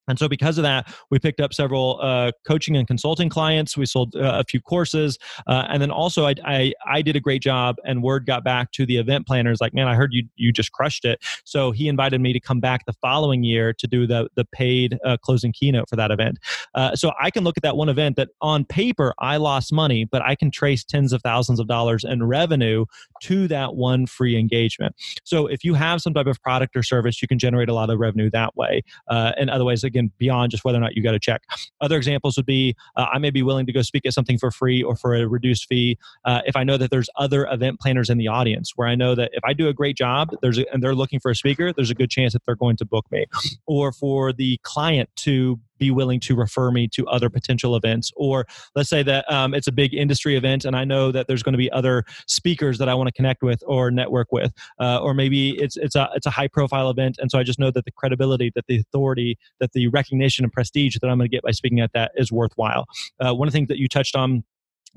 And 0.09 0.18
so, 0.18 0.29
because 0.29 0.59
of 0.59 0.62
that, 0.62 0.92
we 1.11 1.18
picked 1.18 1.40
up 1.40 1.53
several 1.53 1.99
uh, 2.03 2.33
coaching 2.47 2.77
and 2.77 2.87
consulting 2.87 3.29
clients. 3.29 3.77
We 3.77 3.87
sold 3.87 4.16
uh, 4.16 4.40
a 4.40 4.44
few 4.44 4.61
courses, 4.61 5.18
uh, 5.47 5.66
and 5.68 5.81
then 5.83 5.90
also 5.90 6.27
I, 6.27 6.35
I, 6.44 6.73
I 6.87 7.03
did 7.03 7.16
a 7.16 7.21
great 7.21 7.42
job. 7.42 7.77
And 7.85 8.03
word 8.03 8.27
got 8.27 8.44
back 8.44 8.73
to 8.73 8.87
the 8.87 8.97
event 8.97 9.27
planners, 9.27 9.61
like, 9.61 9.75
man, 9.75 9.88
I 9.88 9.94
heard 9.94 10.12
you 10.12 10.25
you 10.37 10.53
just 10.53 10.73
crushed 10.73 11.05
it. 11.05 11.21
So 11.44 11.71
he 11.71 11.88
invited 11.88 12.21
me 12.21 12.33
to 12.33 12.40
come 12.40 12.61
back 12.61 12.87
the 12.87 12.92
following 12.94 13.44
year 13.44 13.73
to 13.75 13.87
do 13.87 14.07
the 14.07 14.29
the 14.35 14.44
paid 14.47 14.99
uh, 15.05 15.16
closing 15.18 15.53
keynote 15.53 15.88
for 15.88 15.97
that 15.97 16.11
event. 16.11 16.38
Uh, 16.75 16.94
so 16.94 17.12
I 17.21 17.31
can 17.31 17.44
look 17.44 17.57
at 17.57 17.62
that 17.62 17.77
one 17.77 17.88
event 17.88 18.16
that 18.16 18.29
on 18.40 18.64
paper 18.64 19.14
I 19.18 19.37
lost 19.37 19.73
money, 19.73 20.05
but 20.05 20.23
I 20.23 20.35
can 20.35 20.51
trace 20.51 20.85
tens 20.85 21.12
of 21.12 21.23
thousands 21.23 21.61
of 21.61 21.66
dollars 21.66 22.05
in 22.05 22.25
revenue 22.25 22.87
to 23.23 23.49
that 23.49 23.75
one 23.75 24.07
free 24.07 24.38
engagement. 24.38 24.94
So 25.25 25.47
if 25.47 25.64
you 25.64 25.75
have 25.75 26.01
some 26.01 26.14
type 26.14 26.27
of 26.27 26.40
product 26.42 26.77
or 26.77 26.83
service, 26.83 27.21
you 27.21 27.29
can 27.29 27.38
generate 27.38 27.68
a 27.68 27.75
lot 27.75 27.90
of 27.90 27.99
revenue 27.99 28.31
that 28.31 28.57
way. 28.57 28.83
Uh, 29.09 29.33
and 29.37 29.51
otherwise, 29.51 29.85
again 29.85 29.97
again 29.98 30.12
beyond 30.18 30.50
just 30.50 30.64
whether 30.64 30.78
or 30.78 30.80
not 30.80 30.96
you 30.96 31.02
got 31.02 31.12
to 31.12 31.18
check. 31.18 31.42
Other 31.80 31.96
examples 31.96 32.37
would 32.37 32.46
be 32.46 32.76
uh, 32.96 33.06
I 33.12 33.18
may 33.18 33.30
be 33.30 33.42
willing 33.42 33.66
to 33.66 33.72
go 33.72 33.82
speak 33.82 34.06
at 34.06 34.12
something 34.12 34.38
for 34.38 34.50
free 34.50 34.82
or 34.82 34.96
for 34.96 35.14
a 35.14 35.26
reduced 35.26 35.66
fee 35.66 35.98
uh, 36.24 36.40
if 36.46 36.56
I 36.56 36.64
know 36.64 36.76
that 36.76 36.90
there's 36.90 37.11
other 37.16 37.46
event 37.50 37.80
planners 37.80 38.11
in 38.11 38.18
the 38.18 38.28
audience 38.28 38.72
where 38.76 38.88
I 38.88 38.94
know 38.94 39.14
that 39.14 39.30
if 39.32 39.44
I 39.44 39.52
do 39.52 39.68
a 39.68 39.72
great 39.72 39.96
job, 39.96 40.30
there's 40.42 40.58
a, 40.58 40.72
and 40.72 40.82
they're 40.82 40.94
looking 40.94 41.20
for 41.20 41.30
a 41.30 41.34
speaker, 41.34 41.72
there's 41.72 41.90
a 41.90 41.94
good 41.94 42.11
chance 42.11 42.32
that 42.32 42.42
they're 42.46 42.56
going 42.56 42.76
to 42.76 42.84
book 42.84 43.06
me, 43.11 43.26
or 43.66 43.92
for 43.92 44.32
the 44.32 44.58
client 44.62 45.08
to 45.16 45.58
be 45.78 45.90
willing 45.90 46.20
to 46.20 46.34
refer 46.34 46.70
me 46.70 46.88
to 46.88 47.06
other 47.08 47.30
potential 47.30 47.76
events. 47.76 48.12
Or 48.16 48.46
let's 48.74 48.88
say 48.88 49.02
that 49.04 49.30
um, 49.32 49.54
it's 49.54 49.66
a 49.66 49.72
big 49.72 49.94
industry 49.94 50.36
event 50.36 50.64
and 50.64 50.76
I 50.76 50.84
know 50.84 51.12
that 51.12 51.26
there's 51.26 51.42
going 51.42 51.52
to 51.52 51.58
be 51.58 51.70
other 51.72 52.04
speakers 52.26 52.78
that 52.78 52.88
I 52.88 52.94
want 52.94 53.08
to 53.08 53.12
connect 53.12 53.42
with 53.42 53.62
or 53.66 53.90
network 53.90 54.32
with. 54.32 54.52
Uh, 54.80 55.00
or 55.00 55.14
maybe 55.14 55.50
it's, 55.58 55.76
it's, 55.76 55.96
a, 55.96 56.10
it's 56.14 56.26
a 56.26 56.30
high 56.30 56.48
profile 56.48 56.90
event. 56.90 57.16
And 57.18 57.30
so 57.30 57.38
I 57.38 57.42
just 57.42 57.58
know 57.58 57.70
that 57.70 57.84
the 57.84 57.92
credibility, 57.92 58.52
that 58.54 58.66
the 58.66 58.78
authority, 58.80 59.38
that 59.60 59.72
the 59.72 59.88
recognition 59.88 60.44
and 60.44 60.52
prestige 60.52 60.96
that 61.00 61.08
I'm 61.08 61.18
going 61.18 61.30
to 61.30 61.34
get 61.34 61.42
by 61.42 61.52
speaking 61.52 61.80
at 61.80 61.92
that 61.92 62.12
is 62.16 62.32
worthwhile. 62.32 62.86
Uh, 63.20 63.34
one 63.34 63.48
of 63.48 63.52
the 63.52 63.56
things 63.56 63.68
that 63.68 63.78
you 63.78 63.88
touched 63.88 64.16
on 64.16 64.44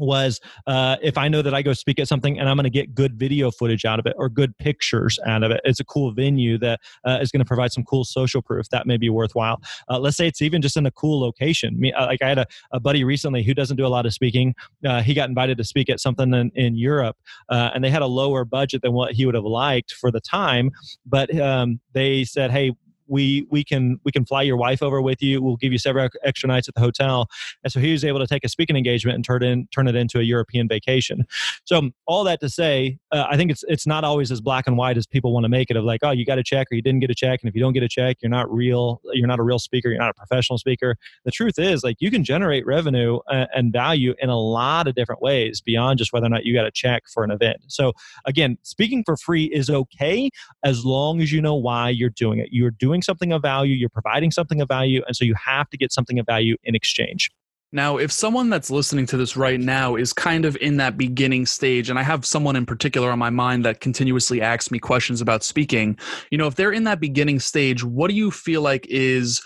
was 0.02 0.40
uh, 0.68 0.98
if 1.02 1.18
I 1.18 1.28
know 1.28 1.42
that 1.42 1.54
I 1.54 1.62
go 1.62 1.74
speak 1.74 2.00
at 2.00 2.08
something 2.08 2.40
and 2.40 2.50
I'm 2.50 2.58
going 2.58 2.64
to 2.64 2.70
get 2.70 2.94
good 2.94 3.18
video 3.18 3.52
footage 3.52 3.86
out 3.86 4.00
of 4.00 4.06
it 4.06 4.14
or 4.18 4.30
good 4.30 4.58
pictures 4.58 5.20
out 5.26 5.44
of 5.44 5.52
it, 5.52 5.62
it's 5.64 5.80
a 5.80 5.86
cool 5.86 6.12
venue 6.12 6.58
that 6.58 6.80
uh, 7.06 7.20
is 7.22 7.32
going 7.32 7.40
to 7.40 7.46
provide 7.46 7.72
some 7.72 7.84
cool 7.84 8.04
social 8.04 8.42
proof 8.42 8.68
that 8.70 8.88
may 8.88 8.98
be 8.98 9.10
worthwhile. 9.10 9.62
Uh, 9.90 10.00
let's 10.00 10.18
say 10.18 10.28
it's 10.28 10.42
even 10.42 10.62
just 10.62 10.76
in 10.76 10.86
a 10.86 10.92
cool 10.92 11.20
location. 11.22 11.80
Me, 11.80 11.94
uh, 11.94 12.06
like 12.08 12.22
I 12.22 12.30
had 12.30 12.40
a, 12.40 12.46
a, 12.74 12.80
buddy 12.80 13.04
recently 13.04 13.44
who 13.44 13.54
doesn't 13.54 13.78
do 13.78 13.86
a 13.86 13.90
lot 13.90 14.06
of 14.06 14.14
speaking. 14.14 14.56
Uh, 14.86 15.02
he 15.02 15.14
got 15.14 15.30
invited 15.30 15.58
to 15.60 15.64
speak 15.64 15.90
at 15.90 16.00
something 16.00 16.34
in, 16.34 16.52
in 16.56 16.76
Europe, 16.76 17.16
uh, 17.50 17.70
and 17.74 17.84
they 17.84 17.90
had 17.90 18.02
a 18.02 18.08
lower 18.08 18.44
budget 18.44 18.82
than 18.82 18.94
what 18.94 19.14
he 19.14 19.26
would 19.26 19.36
have 19.36 19.44
liked 19.44 19.94
for 19.94 20.12
the 20.12 20.20
time, 20.20 20.72
but 21.06 21.34
um, 21.40 21.80
they 21.94 22.24
said, 22.24 22.50
"Hey, 22.50 22.72
we 23.12 23.46
we 23.52 23.64
can 23.64 24.00
we 24.04 24.12
can 24.12 24.26
fly 24.26 24.42
your 24.42 24.58
wife 24.58 24.82
over 24.82 25.02
with 25.02 25.22
you. 25.22 25.42
We'll 25.42 25.58
give 25.58 25.72
you 25.72 25.78
several 25.78 26.10
extra 26.24 26.48
nights 26.48 26.68
at 26.68 26.76
the 26.76 26.82
hotel. 26.82 27.28
And 27.64 27.72
so 27.72 27.80
he 27.80 27.92
was 27.92 28.04
able 28.04 28.20
to 28.20 28.28
take 28.28 28.44
a 28.46 28.50
speaking 28.50 28.76
engagement 28.76 29.16
and 29.16 29.26
turn 29.26 29.44
in 29.44 29.68
turn 29.68 29.88
it 29.88 29.96
into 29.96 30.20
a 30.20 30.24
European 30.24 30.68
vacation. 30.68 31.26
So 31.66 31.92
all 32.08 32.24
that 32.24 32.40
to 32.40 32.50
say, 32.50 32.98
uh, 33.12 33.26
I 33.30 33.38
think 33.38 33.52
it's 33.52 33.64
it's 33.68 33.86
not 33.86 34.04
always 34.04 34.32
as 34.32 34.42
black 34.42 34.66
and 34.66 34.78
white 34.78 34.98
as 34.98 35.06
people 35.06 35.34
want 35.34 35.44
to 35.44 35.50
make 35.50 35.70
it. 35.70 35.78
Of 35.78 35.84
like, 35.84 36.00
oh, 36.04 36.12
you 36.12 36.26
got 36.26 36.40
a 36.40 36.44
check 36.44 36.68
or 36.72 36.76
you 36.76 36.82
didn't 36.82 37.02
get 37.02 37.12
a 37.12 37.16
check, 37.16 37.42
and 37.44 37.50
if 37.50 37.56
you 37.56 37.62
don't 37.62 37.74
get 37.74 37.84
a 37.84 37.90
check, 37.90 38.18
you're 38.22 38.30
not 38.30 38.52
real. 38.52 39.02
You're 39.12 39.28
not 39.28 39.40
a 39.40 39.44
real 39.44 39.60
speaker. 39.60 39.90
You're 39.90 40.00
not 40.00 40.12
a 40.12 40.14
professional 40.14 40.58
speaker. 40.58 40.96
The 41.26 41.32
truth 41.32 41.60
is, 41.60 41.84
like, 41.84 41.98
you 42.00 42.10
can 42.10 42.24
generate 42.24 42.66
revenue 42.66 43.20
uh, 43.30 43.48
and 43.54 43.74
value 43.74 44.16
in 44.20 44.30
a 44.30 44.40
lot 44.40 44.88
of 44.88 44.96
different 44.96 45.22
ways 45.22 45.60
beyond 45.62 46.00
just 46.00 46.14
whether 46.14 46.26
or 46.26 46.30
not 46.30 46.46
you 46.46 46.54
got 46.54 46.66
a 46.66 46.72
check 46.72 47.04
for 47.14 47.24
an 47.24 47.32
event. 47.32 47.58
So 47.68 47.94
again, 48.26 48.58
speaking 48.64 49.04
for 49.04 49.18
free 49.18 49.46
is 49.46 49.70
okay 49.70 50.30
as 50.64 50.86
long 50.86 51.22
as 51.22 51.32
you 51.32 51.42
know 51.42 51.56
why 51.56 51.90
you're 51.90 52.10
doing 52.10 52.40
it. 52.40 52.50
You're 52.52 52.72
doing 53.02 53.16
something 53.16 53.34
of 53.34 53.42
value, 53.42 53.76
you're 53.76 53.90
providing 53.90 54.32
something 54.32 54.62
of 54.62 54.68
value, 54.68 55.02
and 55.08 55.16
so 55.16 55.26
you 55.26 55.36
have 55.36 55.70
to 55.70 55.78
get 55.78 55.92
something 55.92 56.20
of 56.20 56.26
value 56.26 56.56
in 56.64 56.76
exchange. 56.76 57.30
Now, 57.74 57.98
if 57.98 58.12
someone 58.12 58.50
that's 58.50 58.70
listening 58.70 59.06
to 59.08 59.18
this 59.18 59.38
right 59.38 59.60
now 59.60 59.96
is 59.96 60.12
kind 60.12 60.44
of 60.44 60.58
in 60.58 60.76
that 60.78 60.98
beginning 60.98 61.46
stage, 61.46 61.90
and 61.90 61.98
I 61.98 62.04
have 62.04 62.26
someone 62.26 62.58
in 62.58 62.66
particular 62.66 63.10
on 63.10 63.20
my 63.20 63.30
mind 63.30 63.64
that 63.64 63.80
continuously 63.80 64.42
asks 64.42 64.72
me 64.72 64.80
questions 64.80 65.22
about 65.22 65.42
speaking, 65.42 65.98
you 66.32 66.38
know, 66.38 66.48
if 66.48 66.56
they're 66.56 66.74
in 66.74 66.84
that 66.84 67.00
beginning 67.00 67.40
stage, 67.40 67.82
what 67.84 68.10
do 68.10 68.16
you 68.16 68.30
feel 68.30 68.62
like 68.62 68.86
is 68.90 69.42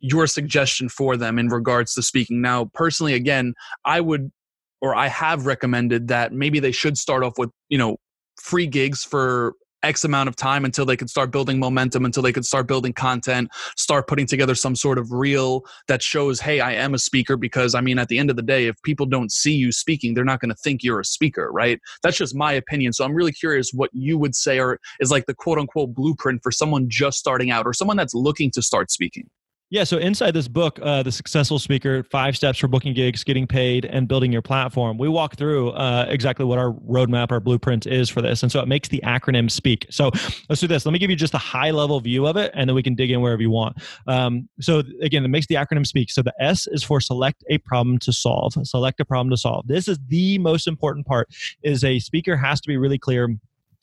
your 0.00 0.26
suggestion 0.26 0.88
for 0.88 1.16
them 1.16 1.38
in 1.38 1.48
regards 1.48 1.94
to 1.94 2.02
speaking? 2.02 2.40
Now, 2.42 2.68
personally, 2.74 3.14
again, 3.14 3.54
I 3.84 4.00
would 4.00 4.32
or 4.80 4.94
I 4.94 5.06
have 5.08 5.46
recommended 5.46 6.08
that 6.08 6.32
maybe 6.32 6.60
they 6.60 6.72
should 6.72 6.98
start 6.98 7.22
off 7.22 7.38
with, 7.38 7.50
you 7.68 7.78
know, 7.78 7.96
free 8.40 8.66
gigs 8.66 9.04
for 9.04 9.54
X 9.82 10.04
amount 10.04 10.28
of 10.28 10.36
time 10.36 10.64
until 10.64 10.84
they 10.84 10.96
could 10.96 11.10
start 11.10 11.30
building 11.30 11.58
momentum, 11.58 12.04
until 12.04 12.22
they 12.22 12.32
could 12.32 12.44
start 12.44 12.66
building 12.66 12.92
content, 12.92 13.48
start 13.76 14.06
putting 14.06 14.26
together 14.26 14.54
some 14.54 14.74
sort 14.74 14.98
of 14.98 15.12
reel 15.12 15.64
that 15.86 16.02
shows, 16.02 16.40
hey, 16.40 16.60
I 16.60 16.72
am 16.72 16.94
a 16.94 16.98
speaker. 16.98 17.36
Because 17.36 17.74
I 17.74 17.80
mean, 17.80 17.98
at 17.98 18.08
the 18.08 18.18
end 18.18 18.30
of 18.30 18.36
the 18.36 18.42
day, 18.42 18.66
if 18.66 18.80
people 18.82 19.06
don't 19.06 19.32
see 19.32 19.54
you 19.54 19.72
speaking, 19.72 20.14
they're 20.14 20.24
not 20.24 20.40
going 20.40 20.50
to 20.50 20.56
think 20.56 20.82
you're 20.82 21.00
a 21.00 21.04
speaker, 21.04 21.50
right? 21.52 21.80
That's 22.02 22.16
just 22.16 22.34
my 22.34 22.52
opinion. 22.52 22.92
So 22.92 23.04
I'm 23.04 23.14
really 23.14 23.32
curious 23.32 23.70
what 23.72 23.90
you 23.92 24.18
would 24.18 24.34
say 24.34 24.58
or 24.58 24.80
is 25.00 25.10
like 25.10 25.26
the 25.26 25.34
quote 25.34 25.58
unquote 25.58 25.94
blueprint 25.94 26.42
for 26.42 26.50
someone 26.50 26.88
just 26.88 27.18
starting 27.18 27.50
out 27.50 27.66
or 27.66 27.72
someone 27.72 27.96
that's 27.96 28.14
looking 28.14 28.50
to 28.52 28.62
start 28.62 28.90
speaking. 28.90 29.28
Yeah, 29.70 29.84
so 29.84 29.98
inside 29.98 30.30
this 30.30 30.48
book, 30.48 30.78
uh, 30.80 31.02
The 31.02 31.12
Successful 31.12 31.58
Speaker 31.58 32.02
Five 32.02 32.34
Steps 32.38 32.58
for 32.58 32.68
Booking 32.68 32.94
Gigs, 32.94 33.22
Getting 33.22 33.46
Paid, 33.46 33.84
and 33.84 34.08
Building 34.08 34.32
Your 34.32 34.40
Platform, 34.40 34.96
we 34.96 35.10
walk 35.10 35.36
through 35.36 35.72
uh, 35.72 36.06
exactly 36.08 36.46
what 36.46 36.58
our 36.58 36.72
roadmap, 36.72 37.30
our 37.30 37.38
blueprint 37.38 37.86
is 37.86 38.08
for 38.08 38.22
this. 38.22 38.42
And 38.42 38.50
so 38.50 38.60
it 38.60 38.66
makes 38.66 38.88
the 38.88 39.02
acronym 39.04 39.50
speak. 39.50 39.86
So 39.90 40.10
let's 40.48 40.62
do 40.62 40.68
this. 40.68 40.86
Let 40.86 40.92
me 40.92 40.98
give 40.98 41.10
you 41.10 41.16
just 41.16 41.34
a 41.34 41.38
high 41.38 41.70
level 41.70 42.00
view 42.00 42.26
of 42.26 42.38
it, 42.38 42.50
and 42.54 42.66
then 42.66 42.74
we 42.74 42.82
can 42.82 42.94
dig 42.94 43.10
in 43.10 43.20
wherever 43.20 43.42
you 43.42 43.50
want. 43.50 43.76
Um, 44.06 44.48
so 44.58 44.82
again, 45.02 45.22
it 45.22 45.28
makes 45.28 45.46
the 45.48 45.56
acronym 45.56 45.86
speak. 45.86 46.10
So 46.10 46.22
the 46.22 46.32
S 46.40 46.66
is 46.68 46.82
for 46.82 46.98
select 46.98 47.44
a 47.50 47.58
problem 47.58 47.98
to 47.98 48.12
solve. 48.12 48.54
Select 48.62 49.00
a 49.00 49.04
problem 49.04 49.28
to 49.28 49.36
solve. 49.36 49.66
This 49.66 49.86
is 49.86 49.98
the 50.08 50.38
most 50.38 50.66
important 50.66 51.04
part 51.04 51.28
is 51.62 51.84
a 51.84 51.98
speaker 51.98 52.38
has 52.38 52.62
to 52.62 52.68
be 52.68 52.78
really 52.78 52.98
clear 52.98 53.36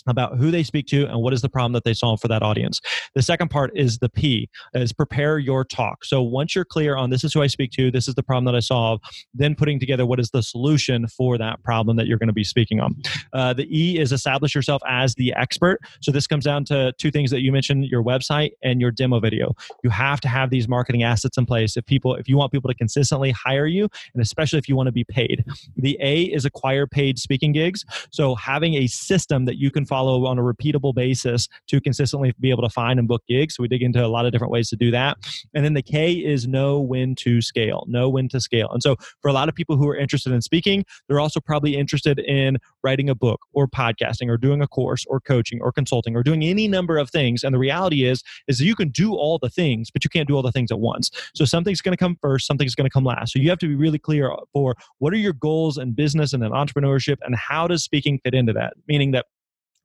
about 0.07 0.37
who 0.37 0.51
they 0.51 0.63
speak 0.63 0.85
to 0.87 1.05
and 1.05 1.21
what 1.21 1.33
is 1.33 1.41
the 1.41 1.49
problem 1.49 1.73
that 1.73 1.83
they 1.83 1.93
solve 1.93 2.21
for 2.21 2.27
that 2.27 2.43
audience. 2.43 2.79
The 3.15 3.21
second 3.21 3.49
part 3.49 3.71
is 3.75 3.99
the 3.99 4.09
P, 4.09 4.49
is 4.73 4.93
prepare 4.93 5.39
your 5.39 5.63
talk. 5.63 6.05
So 6.05 6.21
once 6.21 6.55
you're 6.55 6.65
clear 6.65 6.95
on 6.95 7.09
this 7.09 7.23
is 7.23 7.33
who 7.33 7.41
I 7.41 7.47
speak 7.47 7.71
to, 7.71 7.91
this 7.91 8.07
is 8.07 8.15
the 8.15 8.23
problem 8.23 8.45
that 8.45 8.55
I 8.55 8.59
solve, 8.59 9.01
then 9.33 9.55
putting 9.55 9.79
together 9.79 10.05
what 10.05 10.19
is 10.19 10.29
the 10.31 10.43
solution 10.43 11.07
for 11.07 11.37
that 11.37 11.63
problem 11.63 11.97
that 11.97 12.07
you're 12.07 12.17
going 12.17 12.27
to 12.27 12.33
be 12.33 12.43
speaking 12.43 12.79
on. 12.79 12.95
Uh, 13.33 13.53
the 13.53 13.67
E 13.75 13.97
is 13.99 14.11
establish 14.11 14.53
yourself 14.53 14.81
as 14.87 15.15
the 15.15 15.33
expert. 15.33 15.79
So 16.01 16.11
this 16.11 16.27
comes 16.27 16.45
down 16.45 16.65
to 16.65 16.93
two 16.97 17.11
things 17.11 17.31
that 17.31 17.41
you 17.41 17.51
mentioned: 17.51 17.85
your 17.85 18.03
website 18.03 18.51
and 18.63 18.79
your 18.79 18.91
demo 18.91 19.19
video. 19.19 19.55
You 19.83 19.89
have 19.89 20.21
to 20.21 20.27
have 20.27 20.49
these 20.49 20.67
marketing 20.67 21.03
assets 21.03 21.37
in 21.37 21.45
place 21.45 21.77
if 21.77 21.85
people, 21.85 22.15
if 22.15 22.27
you 22.29 22.37
want 22.37 22.51
people 22.51 22.69
to 22.69 22.75
consistently 22.75 23.31
hire 23.31 23.65
you, 23.65 23.87
and 24.13 24.21
especially 24.21 24.59
if 24.59 24.69
you 24.69 24.75
want 24.75 24.87
to 24.87 24.91
be 24.91 25.03
paid. 25.03 25.45
The 25.77 25.97
A 26.01 26.23
is 26.23 26.45
acquire 26.45 26.85
paid 26.87 27.17
speaking 27.17 27.51
gigs. 27.51 27.85
So 28.11 28.35
having 28.35 28.75
a 28.75 28.87
system 28.87 29.45
that 29.45 29.57
you 29.57 29.71
can 29.71 29.85
follow 29.85 29.94
on 29.95 30.37
a 30.37 30.41
repeatable 30.41 30.93
basis 30.93 31.47
to 31.67 31.81
consistently 31.81 32.33
be 32.39 32.49
able 32.49 32.63
to 32.63 32.69
find 32.69 32.99
and 32.99 33.07
book 33.07 33.23
gigs. 33.27 33.55
So 33.55 33.61
we 33.61 33.67
dig 33.67 33.81
into 33.81 34.03
a 34.05 34.07
lot 34.07 34.25
of 34.25 34.31
different 34.31 34.51
ways 34.51 34.69
to 34.69 34.75
do 34.75 34.91
that. 34.91 35.17
And 35.53 35.63
then 35.63 35.73
the 35.73 35.81
K 35.81 36.13
is 36.13 36.47
know 36.47 36.79
when 36.79 37.15
to 37.15 37.41
scale, 37.41 37.85
know 37.87 38.09
when 38.09 38.29
to 38.29 38.39
scale. 38.39 38.69
And 38.71 38.81
so 38.81 38.95
for 39.21 39.29
a 39.29 39.33
lot 39.33 39.49
of 39.49 39.55
people 39.55 39.77
who 39.77 39.87
are 39.87 39.95
interested 39.95 40.33
in 40.33 40.41
speaking, 40.41 40.85
they're 41.07 41.19
also 41.19 41.39
probably 41.39 41.75
interested 41.75 42.19
in 42.19 42.57
writing 42.83 43.09
a 43.09 43.15
book 43.15 43.41
or 43.53 43.67
podcasting 43.67 44.29
or 44.29 44.37
doing 44.37 44.61
a 44.61 44.67
course 44.67 45.05
or 45.07 45.19
coaching 45.19 45.59
or 45.61 45.71
consulting 45.71 46.15
or 46.15 46.23
doing 46.23 46.43
any 46.43 46.67
number 46.67 46.97
of 46.97 47.09
things. 47.09 47.43
And 47.43 47.53
the 47.53 47.59
reality 47.59 48.05
is, 48.05 48.23
is 48.47 48.59
that 48.59 48.65
you 48.65 48.75
can 48.75 48.89
do 48.89 49.13
all 49.13 49.39
the 49.39 49.49
things, 49.49 49.91
but 49.91 50.03
you 50.03 50.09
can't 50.09 50.27
do 50.27 50.35
all 50.35 50.43
the 50.43 50.51
things 50.51 50.71
at 50.71 50.79
once. 50.79 51.09
So 51.33 51.45
something's 51.45 51.81
going 51.81 51.93
to 51.93 51.97
come 51.97 52.17
first, 52.21 52.47
something's 52.47 52.75
going 52.75 52.85
to 52.85 52.93
come 52.93 53.03
last. 53.03 53.33
So 53.33 53.39
you 53.39 53.49
have 53.49 53.59
to 53.59 53.67
be 53.67 53.75
really 53.75 53.99
clear 53.99 54.31
for 54.53 54.75
what 54.99 55.13
are 55.13 55.17
your 55.17 55.33
goals 55.33 55.77
in 55.77 55.93
business 55.93 56.33
and 56.33 56.43
in 56.43 56.51
entrepreneurship 56.51 57.17
and 57.23 57.35
how 57.35 57.67
does 57.67 57.83
speaking 57.83 58.19
fit 58.23 58.33
into 58.33 58.53
that? 58.53 58.73
Meaning 58.87 59.11
that 59.11 59.25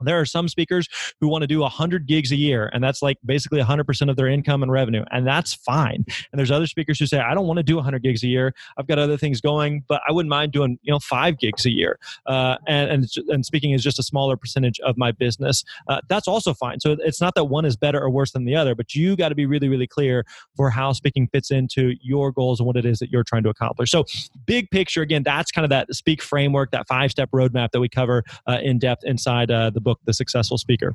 there 0.03 0.21
are 0.21 0.25
some 0.25 0.49
speakers 0.49 0.89
who 1.21 1.29
want 1.29 1.43
to 1.43 1.47
do 1.47 1.61
100 1.61 2.07
gigs 2.07 2.33
a 2.33 2.37
year, 2.37 2.71
and 2.73 2.83
that's 2.83 3.03
like 3.03 3.19
basically 3.25 3.61
100% 3.61 4.11
of 4.11 4.17
their 4.17 4.29
income 4.29 4.63
and 4.63 4.73
revenue, 4.73 5.05
and 5.11 5.27
that's 5.27 5.55
fine. 5.55 6.05
And 6.33 6.39
there's 6.39 6.51
other 6.51 6.67
speakers 6.67 6.99
who 6.99 7.07
say, 7.07 7.19
I 7.19 7.35
don't 7.35 7.47
want 7.47 7.59
to 7.59 7.63
do 7.63 7.77
100 7.77 8.03
gigs 8.03 8.23
a 8.23 8.29
year. 8.29 8.55
I've 8.77 8.87
got 8.87 8.99
other 8.99 9.17
things 9.17 9.41
going, 9.41 9.85
but 9.89 10.01
I 10.09 10.13
wouldn't 10.13 10.31
mind 10.31 10.53
doing 10.53 10.79
you 10.83 10.93
know 10.93 10.99
five 10.99 11.39
gigs 11.39 11.67
a 11.67 11.71
year. 11.71 11.99
Uh, 12.27 12.57
and, 12.67 12.91
and 12.91 13.07
and 13.29 13.47
speaking 13.47 13.73
is 13.73 13.83
just 13.83 13.99
a 13.99 14.03
smaller 14.03 14.37
percentage 14.37 14.81
of 14.81 14.97
my 14.97 15.13
business. 15.13 15.65
Uh, 15.89 16.01
that's 16.09 16.29
also 16.29 16.55
fine. 16.55 16.81
So 16.81 16.97
it's 17.01 17.21
not 17.21 17.35
that 17.35 17.45
one 17.45 17.65
is 17.65 17.77
better 17.77 18.01
or 18.01 18.11
worse 18.11 18.33
than 18.33 18.45
the 18.45 18.57
other, 18.57 18.75
but 18.75 18.95
you 18.95 19.17
got 19.17 19.31
to 19.31 19.35
be 19.35 19.47
really 19.47 19.69
really 19.69 19.87
clear 19.87 20.25
for 20.57 20.71
how 20.71 20.93
speaking 20.93 21.29
fits 21.29 21.51
into 21.51 21.95
your 22.01 22.33
goals 22.33 22.61
and 22.61 22.67
what 22.67 22.77
it 22.77 22.85
is 22.85 22.99
that 22.99 23.11
you're 23.11 23.25
trying 23.25 23.43
to 23.43 23.49
accomplish. 23.49 23.91
So 23.91 24.05
big 24.47 24.71
picture, 24.71 25.03
again, 25.03 25.23
that's 25.23 25.51
kind 25.51 25.65
of 25.65 25.71
that 25.71 25.93
speak 25.95 26.23
framework, 26.23 26.71
that 26.73 26.87
five 26.87 27.11
step 27.11 27.31
roadmap 27.31 27.71
that 27.73 27.81
we 27.81 27.89
cover 27.89 28.25
uh, 28.47 28.59
in 28.63 28.79
depth 28.79 29.05
inside 29.05 29.51
uh, 29.51 29.71
the 29.71 29.81
book 29.81 29.89
book, 29.90 30.00
The 30.05 30.12
Successful 30.12 30.59
Speaker. 30.59 30.94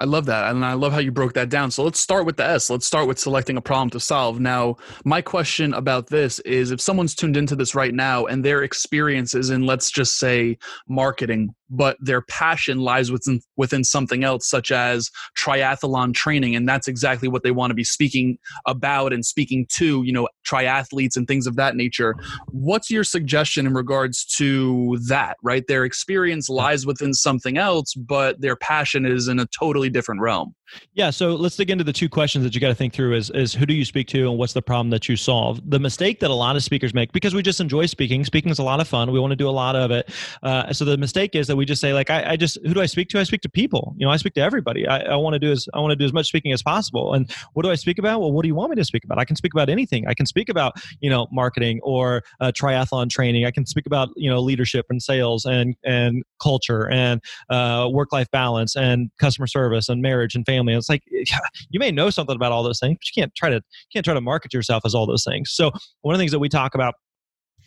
I 0.00 0.06
love 0.06 0.26
that. 0.26 0.50
And 0.50 0.64
I 0.64 0.72
love 0.72 0.92
how 0.92 0.98
you 0.98 1.12
broke 1.12 1.34
that 1.34 1.48
down. 1.48 1.70
So 1.70 1.84
let's 1.84 2.00
start 2.00 2.26
with 2.26 2.36
the 2.36 2.44
S. 2.44 2.68
Let's 2.68 2.86
start 2.86 3.06
with 3.06 3.18
selecting 3.18 3.56
a 3.56 3.60
problem 3.60 3.90
to 3.90 4.00
solve. 4.00 4.40
Now, 4.40 4.76
my 5.04 5.22
question 5.22 5.72
about 5.72 6.08
this 6.08 6.40
is 6.40 6.72
if 6.72 6.80
someone's 6.80 7.14
tuned 7.14 7.36
into 7.36 7.54
this 7.54 7.76
right 7.76 7.94
now 7.94 8.26
and 8.26 8.44
their 8.44 8.64
experience 8.64 9.34
is 9.34 9.50
in, 9.50 9.66
let's 9.66 9.92
just 9.92 10.18
say, 10.18 10.58
marketing, 10.88 11.54
but 11.70 11.96
their 12.00 12.22
passion 12.22 12.78
lies 12.78 13.10
within 13.10 13.40
within 13.56 13.84
something 13.84 14.24
else, 14.24 14.48
such 14.48 14.70
as 14.70 15.10
triathlon 15.38 16.14
training, 16.14 16.54
and 16.54 16.68
that's 16.68 16.88
exactly 16.88 17.28
what 17.28 17.42
they 17.42 17.50
want 17.50 17.70
to 17.70 17.74
be 17.74 17.84
speaking 17.84 18.38
about 18.66 19.12
and 19.12 19.24
speaking 19.24 19.66
to, 19.70 20.02
you 20.04 20.12
know, 20.12 20.28
triathletes 20.46 21.16
and 21.16 21.26
things 21.26 21.46
of 21.46 21.56
that 21.56 21.74
nature. 21.74 22.14
What's 22.50 22.90
your 22.90 23.04
suggestion 23.04 23.66
in 23.66 23.74
regards 23.74 24.24
to 24.36 24.98
that? 25.08 25.36
Right, 25.42 25.66
their 25.66 25.84
experience 25.84 26.48
lies 26.48 26.86
within 26.86 27.14
something 27.14 27.56
else, 27.56 27.94
but 27.94 28.40
their 28.40 28.56
passion 28.56 29.06
is 29.06 29.28
in 29.28 29.38
a 29.38 29.46
totally 29.46 29.83
different 29.90 30.20
realm. 30.20 30.54
Yeah, 30.94 31.10
so 31.10 31.34
let's 31.34 31.56
dig 31.56 31.70
into 31.70 31.84
the 31.84 31.92
two 31.92 32.08
questions 32.08 32.44
that 32.44 32.54
you 32.54 32.60
got 32.60 32.68
to 32.68 32.74
think 32.74 32.94
through 32.94 33.14
is 33.14 33.30
is 33.30 33.52
who 33.52 33.66
do 33.66 33.74
you 33.74 33.84
speak 33.84 34.08
to 34.08 34.28
and 34.30 34.38
what's 34.38 34.52
the 34.52 34.62
problem 34.62 34.90
that 34.90 35.08
you 35.08 35.16
solve? 35.16 35.60
The 35.68 35.78
mistake 35.78 36.20
that 36.20 36.30
a 36.30 36.34
lot 36.34 36.56
of 36.56 36.62
speakers 36.62 36.94
make 36.94 37.12
because 37.12 37.34
we 37.34 37.42
just 37.42 37.60
enjoy 37.60 37.86
speaking. 37.86 38.24
Speaking 38.24 38.50
is 38.50 38.58
a 38.58 38.62
lot 38.62 38.80
of 38.80 38.88
fun. 38.88 39.12
We 39.12 39.20
want 39.20 39.32
to 39.32 39.36
do 39.36 39.48
a 39.48 39.50
lot 39.50 39.76
of 39.76 39.90
it. 39.90 40.10
Uh, 40.42 40.72
so 40.72 40.84
the 40.84 40.96
mistake 40.96 41.34
is 41.34 41.46
that 41.48 41.56
we 41.56 41.64
just 41.64 41.80
say 41.80 41.92
like 41.92 42.10
I, 42.10 42.32
I, 42.32 42.36
just 42.36 42.58
who 42.64 42.74
do 42.74 42.80
I 42.80 42.86
speak 42.86 43.08
to? 43.10 43.20
I 43.20 43.24
speak 43.24 43.42
to 43.42 43.48
people. 43.48 43.94
You 43.98 44.06
know, 44.06 44.12
I 44.12 44.16
speak 44.16 44.34
to 44.34 44.40
everybody. 44.40 44.86
I, 44.86 45.00
I 45.00 45.16
want 45.16 45.34
to 45.34 45.38
do 45.38 45.52
as 45.52 45.68
I 45.74 45.80
want 45.80 45.90
to 45.92 45.96
do 45.96 46.04
as 46.04 46.12
much 46.12 46.26
speaking 46.26 46.52
as 46.52 46.62
possible. 46.62 47.12
And 47.14 47.30
what 47.52 47.62
do 47.64 47.70
I 47.70 47.74
speak 47.74 47.98
about? 47.98 48.20
Well, 48.20 48.32
what 48.32 48.42
do 48.42 48.48
you 48.48 48.54
want 48.54 48.70
me 48.70 48.76
to 48.76 48.84
speak 48.84 49.04
about? 49.04 49.18
I 49.18 49.24
can 49.24 49.36
speak 49.36 49.52
about 49.52 49.68
anything. 49.68 50.06
I 50.08 50.14
can 50.14 50.26
speak 50.26 50.48
about 50.48 50.74
you 51.00 51.10
know 51.10 51.28
marketing 51.30 51.80
or 51.82 52.22
uh, 52.40 52.52
triathlon 52.52 53.10
training. 53.10 53.44
I 53.44 53.50
can 53.50 53.66
speak 53.66 53.86
about 53.86 54.08
you 54.16 54.30
know 54.30 54.40
leadership 54.40 54.86
and 54.88 55.02
sales 55.02 55.44
and 55.44 55.76
and 55.84 56.22
culture 56.42 56.88
and 56.90 57.20
uh, 57.50 57.88
work 57.92 58.12
life 58.12 58.30
balance 58.30 58.76
and 58.76 59.10
customer 59.18 59.46
service 59.46 59.88
and 59.88 60.00
marriage 60.00 60.34
and 60.34 60.44
family. 60.46 60.53
It's 60.58 60.88
like 60.88 61.02
you 61.70 61.80
may 61.80 61.90
know 61.90 62.10
something 62.10 62.36
about 62.36 62.52
all 62.52 62.62
those 62.62 62.80
things, 62.80 62.98
but 63.00 63.06
you 63.08 63.22
can't 63.22 63.34
try 63.34 63.50
to 63.50 63.60
can't 63.92 64.04
try 64.04 64.14
to 64.14 64.20
market 64.20 64.52
yourself 64.52 64.82
as 64.84 64.94
all 64.94 65.06
those 65.06 65.24
things. 65.24 65.50
So 65.52 65.70
one 66.02 66.14
of 66.14 66.18
the 66.18 66.22
things 66.22 66.32
that 66.32 66.38
we 66.38 66.48
talk 66.48 66.74
about 66.74 66.94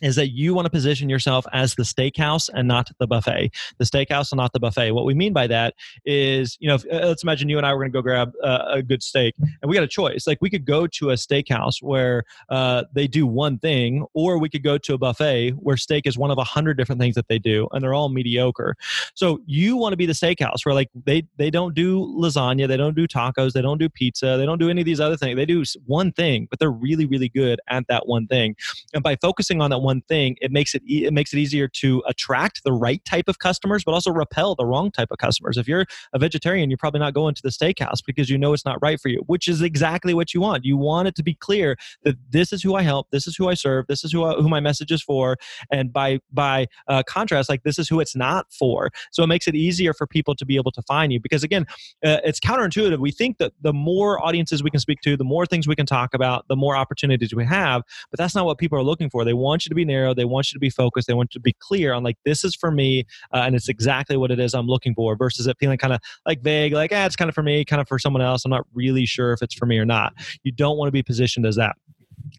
is 0.02 0.16
that 0.16 0.30
you 0.30 0.54
want 0.54 0.66
to 0.66 0.70
position 0.70 1.08
yourself 1.08 1.46
as 1.52 1.74
the 1.74 1.82
steakhouse 1.82 2.48
and 2.52 2.68
not 2.68 2.90
the 2.98 3.06
buffet. 3.06 3.52
The 3.78 3.84
steakhouse 3.84 4.32
and 4.32 4.38
not 4.38 4.52
the 4.52 4.60
buffet. 4.60 4.92
What 4.92 5.04
we 5.04 5.14
mean 5.14 5.32
by 5.32 5.46
that 5.46 5.74
is, 6.04 6.56
you 6.60 6.68
know, 6.68 6.74
if, 6.74 6.84
uh, 6.84 7.06
let's 7.06 7.22
imagine 7.22 7.48
you 7.48 7.58
and 7.58 7.66
I 7.66 7.72
were 7.72 7.80
going 7.80 7.92
to 7.92 7.96
go 7.96 8.02
grab 8.02 8.32
uh, 8.42 8.64
a 8.68 8.82
good 8.82 9.02
steak, 9.02 9.34
and 9.38 9.68
we 9.68 9.74
got 9.74 9.84
a 9.84 9.88
choice. 9.88 10.26
Like 10.26 10.38
we 10.40 10.50
could 10.50 10.64
go 10.64 10.86
to 10.86 11.10
a 11.10 11.14
steakhouse 11.14 11.82
where 11.82 12.24
uh, 12.48 12.84
they 12.92 13.06
do 13.06 13.26
one 13.26 13.58
thing, 13.58 14.06
or 14.14 14.38
we 14.38 14.48
could 14.48 14.62
go 14.62 14.78
to 14.78 14.94
a 14.94 14.98
buffet 14.98 15.50
where 15.52 15.76
steak 15.76 16.06
is 16.06 16.18
one 16.18 16.30
of 16.30 16.38
a 16.38 16.44
hundred 16.44 16.76
different 16.76 17.00
things 17.00 17.14
that 17.14 17.28
they 17.28 17.38
do, 17.38 17.68
and 17.72 17.82
they're 17.82 17.94
all 17.94 18.08
mediocre. 18.08 18.76
So 19.14 19.40
you 19.46 19.76
want 19.76 19.92
to 19.92 19.96
be 19.96 20.06
the 20.06 20.12
steakhouse 20.12 20.64
where 20.64 20.74
like 20.74 20.90
they 21.06 21.24
they 21.36 21.50
don't 21.50 21.74
do 21.74 22.00
lasagna, 22.18 22.68
they 22.68 22.76
don't 22.76 22.96
do 22.96 23.06
tacos, 23.06 23.52
they 23.52 23.62
don't 23.62 23.78
do 23.78 23.88
pizza, 23.88 24.36
they 24.36 24.46
don't 24.46 24.58
do 24.58 24.70
any 24.70 24.82
of 24.82 24.86
these 24.86 25.00
other 25.00 25.16
things. 25.16 25.36
They 25.36 25.46
do 25.46 25.64
one 25.86 26.12
thing, 26.12 26.46
but 26.50 26.58
they're 26.58 26.70
really 26.70 27.06
really 27.06 27.28
good 27.28 27.60
at 27.68 27.86
that 27.88 28.06
one 28.06 28.26
thing. 28.26 28.56
And 28.94 29.02
by 29.02 29.16
focusing 29.16 29.60
on 29.60 29.70
that 29.70 29.78
one 29.78 29.87
thing, 30.08 30.36
it 30.40 30.52
makes 30.52 30.74
it 30.74 30.82
it 30.86 31.12
makes 31.12 31.32
it 31.32 31.38
easier 31.38 31.68
to 31.68 32.02
attract 32.06 32.64
the 32.64 32.72
right 32.72 33.04
type 33.04 33.28
of 33.28 33.38
customers, 33.38 33.84
but 33.84 33.92
also 33.92 34.10
repel 34.10 34.54
the 34.54 34.66
wrong 34.66 34.90
type 34.90 35.08
of 35.10 35.18
customers. 35.18 35.56
If 35.56 35.68
you're 35.68 35.86
a 36.12 36.18
vegetarian, 36.18 36.70
you're 36.70 36.78
probably 36.78 37.00
not 37.00 37.14
going 37.14 37.34
to 37.34 37.42
the 37.42 37.50
steakhouse 37.50 38.00
because 38.04 38.30
you 38.30 38.38
know 38.38 38.52
it's 38.52 38.64
not 38.64 38.78
right 38.82 39.00
for 39.00 39.08
you, 39.08 39.22
which 39.26 39.48
is 39.48 39.62
exactly 39.62 40.14
what 40.14 40.34
you 40.34 40.40
want. 40.40 40.64
You 40.64 40.76
want 40.76 41.08
it 41.08 41.14
to 41.16 41.22
be 41.22 41.34
clear 41.34 41.76
that 42.04 42.16
this 42.30 42.52
is 42.52 42.62
who 42.62 42.74
I 42.74 42.82
help, 42.82 43.08
this 43.10 43.26
is 43.26 43.36
who 43.36 43.48
I 43.48 43.54
serve, 43.54 43.86
this 43.88 44.04
is 44.04 44.12
who 44.12 44.24
I, 44.24 44.34
who 44.34 44.48
my 44.48 44.60
message 44.60 44.92
is 44.92 45.02
for, 45.02 45.36
and 45.70 45.92
by 45.92 46.20
by 46.32 46.66
uh, 46.88 47.02
contrast, 47.06 47.48
like 47.48 47.62
this 47.62 47.78
is 47.78 47.88
who 47.88 48.00
it's 48.00 48.16
not 48.16 48.46
for. 48.52 48.90
So 49.10 49.22
it 49.22 49.26
makes 49.26 49.48
it 49.48 49.54
easier 49.54 49.92
for 49.94 50.06
people 50.06 50.34
to 50.36 50.46
be 50.46 50.56
able 50.56 50.72
to 50.72 50.82
find 50.82 51.12
you 51.12 51.20
because 51.20 51.42
again, 51.42 51.66
uh, 52.04 52.18
it's 52.24 52.40
counterintuitive. 52.40 52.98
We 52.98 53.10
think 53.10 53.38
that 53.38 53.52
the 53.60 53.72
more 53.72 54.24
audiences 54.24 54.62
we 54.62 54.70
can 54.70 54.80
speak 54.80 55.00
to, 55.02 55.16
the 55.16 55.24
more 55.24 55.46
things 55.46 55.66
we 55.66 55.76
can 55.76 55.86
talk 55.86 56.14
about, 56.14 56.46
the 56.48 56.56
more 56.56 56.76
opportunities 56.76 57.34
we 57.34 57.44
have, 57.44 57.82
but 58.10 58.18
that's 58.18 58.34
not 58.34 58.44
what 58.44 58.58
people 58.58 58.78
are 58.78 58.82
looking 58.82 59.10
for. 59.10 59.24
They 59.24 59.34
want 59.34 59.64
you 59.64 59.70
to 59.70 59.74
be 59.74 59.77
narrow. 59.84 60.14
They 60.14 60.24
want 60.24 60.50
you 60.50 60.56
to 60.56 60.60
be 60.60 60.70
focused. 60.70 61.06
They 61.06 61.14
want 61.14 61.34
you 61.34 61.38
to 61.38 61.42
be 61.42 61.54
clear 61.58 61.92
on 61.92 62.02
like 62.02 62.16
this 62.24 62.44
is 62.44 62.54
for 62.54 62.70
me, 62.70 63.04
uh, 63.32 63.38
and 63.38 63.54
it's 63.54 63.68
exactly 63.68 64.16
what 64.16 64.30
it 64.30 64.40
is 64.40 64.54
I'm 64.54 64.66
looking 64.66 64.94
for. 64.94 65.16
Versus 65.16 65.46
it 65.46 65.56
feeling 65.58 65.78
kind 65.78 65.92
of 65.92 66.00
like 66.26 66.42
vague, 66.42 66.72
like 66.72 66.92
ah, 66.92 67.06
it's 67.06 67.16
kind 67.16 67.28
of 67.28 67.34
for 67.34 67.42
me, 67.42 67.64
kind 67.64 67.80
of 67.80 67.88
for 67.88 67.98
someone 67.98 68.22
else. 68.22 68.44
I'm 68.44 68.50
not 68.50 68.66
really 68.72 69.06
sure 69.06 69.32
if 69.32 69.42
it's 69.42 69.54
for 69.54 69.66
me 69.66 69.78
or 69.78 69.84
not. 69.86 70.12
You 70.42 70.52
don't 70.52 70.76
want 70.76 70.88
to 70.88 70.92
be 70.92 71.02
positioned 71.02 71.46
as 71.46 71.56
that 71.56 71.76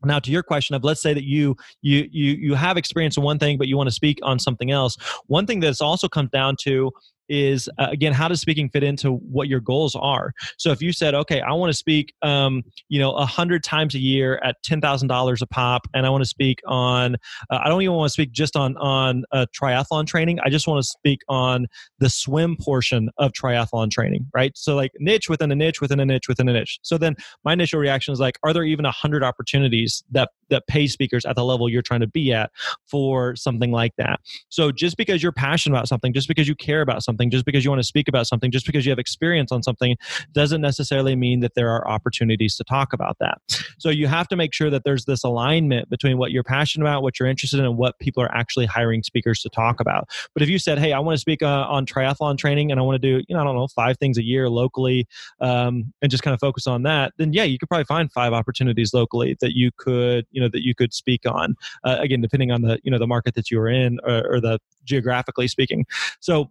now 0.06 0.19
to 0.19 0.32
your 0.32 0.43
question 0.43 0.75
of 0.75 0.84
let's 0.84 1.02
say 1.02 1.13
that 1.13 1.23
you 1.23 1.56
you 1.82 2.08
you 2.12 2.34
you 2.34 2.54
have 2.54 2.78
experience 2.78 3.17
in 3.17 3.23
one 3.23 3.39
thing 3.39 3.58
but 3.58 3.67
you 3.67 3.75
want 3.75 3.88
to 3.88 3.93
speak 3.93 4.19
on 4.23 4.38
something 4.38 4.71
else 4.71 4.97
one 5.28 5.45
thing 5.45 5.60
that's 5.60 5.82
also 5.82 6.08
comes 6.08 6.30
down 6.30 6.56
to 6.56 6.91
is 7.30 7.70
uh, 7.78 7.88
again 7.92 8.13
how 8.13 8.28
does 8.28 8.42
speaking 8.42 8.70
fit 8.70 8.84
into 8.84 9.13
what 9.13 9.48
your 9.48 9.60
goals 9.60 9.96
are? 9.96 10.34
So 10.58 10.72
if 10.72 10.82
you 10.82 10.92
said 10.92 11.13
okay 11.15 11.42
i 11.42 11.52
want 11.52 11.72
to 11.72 11.78
speak 11.78 12.13
um, 12.22 12.63
you 12.89 13.00
know 13.00 13.12
a 13.12 13.26
hundred 13.26 13.63
times 13.63 13.96
a 13.96 14.00
year 14.00 14.39
at 14.44 14.56
$10000 14.63 15.42
a 15.42 15.48
pop 15.48 15.88
and 15.94 16.06
i 16.06 16.10
want 16.10 16.24
to 16.24 16.30
speak 16.30 16.60
on 16.68 17.15
uh, 17.50 17.60
i 17.63 17.70
don't 17.70 17.82
even 17.82 17.96
want 17.96 18.10
to 18.10 18.13
speak 18.13 18.32
just 18.32 18.56
on 18.56 18.76
on 18.78 19.24
uh, 19.32 19.46
triathlon 19.60 20.08
training. 20.08 20.39
I 20.44 20.50
just 20.50 20.68
want 20.68 20.84
to 20.84 20.88
speak 20.88 21.22
on 21.28 21.68
the 22.00 22.10
swim 22.10 22.56
portion 22.60 23.10
of 23.18 23.32
triathlon 23.34 23.89
training 23.92 24.28
right? 24.34 24.52
So 24.56 24.76
like 24.76 24.92
niche 25.00 25.30
within 25.30 25.52
a 25.52 25.56
niche 25.56 25.82
within 25.82 26.00
a 26.00 26.06
niche 26.06 26.28
within 26.28 26.48
a 26.50 26.54
niche. 26.54 26.80
So 26.82 26.98
then 26.98 27.15
my 27.44 27.54
initial 27.54 27.80
reaction 27.80 28.12
is 28.12 28.20
like 28.20 28.38
are 28.44 28.54
there 28.54 28.63
even 28.63 28.86
a 28.86 28.92
hundred 28.92 29.24
opportunities 29.24 30.04
that 30.12 30.30
that 30.50 30.65
pay 30.68 30.88
speakers 30.88 31.26
at 31.26 31.36
the 31.36 31.44
level 31.44 31.70
you're 31.70 31.82
trying 31.82 32.00
to 32.00 32.08
be 32.08 32.34
at 32.34 32.52
for 32.86 33.36
something 33.36 33.72
like 33.72 33.96
that? 33.98 34.20
So 34.50 34.72
just 34.72 34.98
because 34.98 35.22
you're 35.22 35.32
passionate 35.32 35.76
about 35.76 35.88
something 35.88 36.13
just 36.13 36.28
because 36.28 36.48
you 36.48 36.56
care 36.56 36.82
about 36.82 37.04
something 37.04 37.18
something, 37.19 37.29
just 37.29 37.45
because 37.45 37.63
you 37.63 37.69
want 37.69 37.82
to 37.82 37.88
speak 37.88 38.08
about 38.08 38.27
something, 38.27 38.51
just 38.51 38.65
because 38.65 38.86
you 38.86 38.91
have 38.91 38.99
experience 38.99 39.51
on 39.51 39.62
something, 39.62 39.97
doesn't 40.34 40.62
necessarily 40.62 41.15
mean 41.15 41.41
that 41.41 41.53
there 41.55 41.69
are 41.69 41.88
opportunities 41.88 42.55
to 42.55 42.63
talk 42.63 42.93
about 42.93 43.17
that. 43.19 43.38
So 43.77 43.89
you 43.89 44.08
have 44.08 44.27
to 44.29 44.36
make 44.36 44.53
sure 44.53 44.69
that 44.69 44.84
there's 44.84 45.05
this 45.05 45.23
alignment 45.23 45.89
between 45.89 46.17
what 46.17 46.32
you're 46.32 46.43
passionate 46.43 46.86
about, 46.86 47.03
what 47.03 47.19
you're 47.19 47.29
interested 47.29 47.60
in, 47.60 47.65
and 47.65 47.77
what 47.77 47.99
people 47.99 48.23
are 48.23 48.34
actually 48.34 48.65
hiring 48.65 49.03
speakers 49.03 49.41
to 49.41 49.49
talk 49.49 49.79
about. 49.79 50.10
But 50.34 50.43
if 50.43 50.49
you 50.49 50.60
said, 50.60 50.79
"Hey, 50.79 50.93
I 50.93 50.99
want 50.99 51.15
to 51.15 51.19
speak 51.19 51.43
uh, 51.43 51.65
on 51.69 51.86
triathlon 51.86 52.38
training, 52.38 52.71
and 52.71 52.79
I 52.79 52.84
want 52.84 53.01
to 53.01 53.08
do, 53.08 53.23
you 53.27 53.36
know, 53.36 53.41
I 53.41 53.43
don't 53.43 53.55
know, 53.55 53.67
five 53.67 53.97
things 53.97 54.17
a 54.17 54.23
year 54.23 54.49
locally, 54.49 55.08
um, 55.41 55.93
and 56.01 56.10
just 56.10 56.23
kind 56.23 56.34
of 56.34 56.39
focus 56.39 56.67
on 56.67 56.84
that," 56.84 57.13
then 57.17 57.34
yeah, 57.34 57.43
you 57.43 57.58
could 57.58 57.67
probably 57.67 57.86
find 57.86 58.12
five 58.12 58.34
opportunities 58.34 58.93
locally 58.93 59.36
that 59.41 59.55
you 59.55 59.71
could, 59.77 60.25
you 60.32 60.41
know, 60.41 60.49
that 60.49 60.63
you 60.63 60.73
could 60.73 60.93
speak 60.93 61.21
on. 61.25 61.55
Uh, 61.84 61.97
again, 61.99 62.21
depending 62.21 62.51
on 62.51 62.62
the, 62.62 62.79
you 62.84 62.91
know, 62.91 62.99
the 62.99 63.08
market 63.08 63.36
that 63.36 63.51
you 63.51 63.60
are 63.60 63.69
in, 63.69 63.99
or, 64.03 64.36
or 64.36 64.41
the 64.41 64.60
geographically 64.86 65.47
speaking. 65.47 65.86
So 66.19 66.49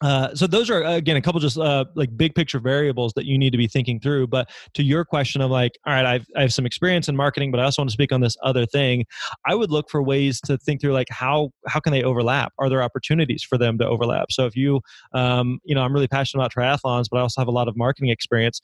uh, 0.00 0.34
so 0.34 0.46
those 0.46 0.70
are 0.70 0.82
again 0.82 1.16
a 1.16 1.22
couple 1.22 1.40
just 1.40 1.58
uh, 1.58 1.84
like 1.94 2.16
big 2.16 2.34
picture 2.34 2.60
variables 2.60 3.12
that 3.14 3.24
you 3.24 3.36
need 3.36 3.50
to 3.50 3.58
be 3.58 3.66
thinking 3.66 3.98
through. 3.98 4.28
But 4.28 4.48
to 4.74 4.82
your 4.82 5.04
question 5.04 5.40
of 5.40 5.50
like, 5.50 5.72
all 5.86 5.92
right, 5.92 6.06
I've 6.06 6.26
I 6.36 6.42
have 6.42 6.52
some 6.52 6.66
experience 6.66 7.08
in 7.08 7.16
marketing, 7.16 7.50
but 7.50 7.60
I 7.60 7.64
also 7.64 7.82
want 7.82 7.90
to 7.90 7.94
speak 7.94 8.12
on 8.12 8.20
this 8.20 8.36
other 8.42 8.64
thing. 8.66 9.06
I 9.46 9.54
would 9.54 9.70
look 9.70 9.90
for 9.90 10.02
ways 10.02 10.40
to 10.42 10.56
think 10.58 10.80
through 10.80 10.92
like 10.92 11.08
how 11.10 11.50
how 11.66 11.80
can 11.80 11.92
they 11.92 12.02
overlap? 12.02 12.52
Are 12.58 12.68
there 12.68 12.82
opportunities 12.82 13.42
for 13.42 13.58
them 13.58 13.78
to 13.78 13.86
overlap? 13.86 14.30
So 14.30 14.46
if 14.46 14.56
you 14.56 14.80
um, 15.12 15.60
you 15.64 15.74
know 15.74 15.82
I'm 15.82 15.92
really 15.92 16.08
passionate 16.08 16.42
about 16.42 16.52
triathlons, 16.52 17.06
but 17.10 17.18
I 17.18 17.22
also 17.22 17.40
have 17.40 17.48
a 17.48 17.52
lot 17.52 17.68
of 17.68 17.76
marketing 17.76 18.10
experience 18.10 18.60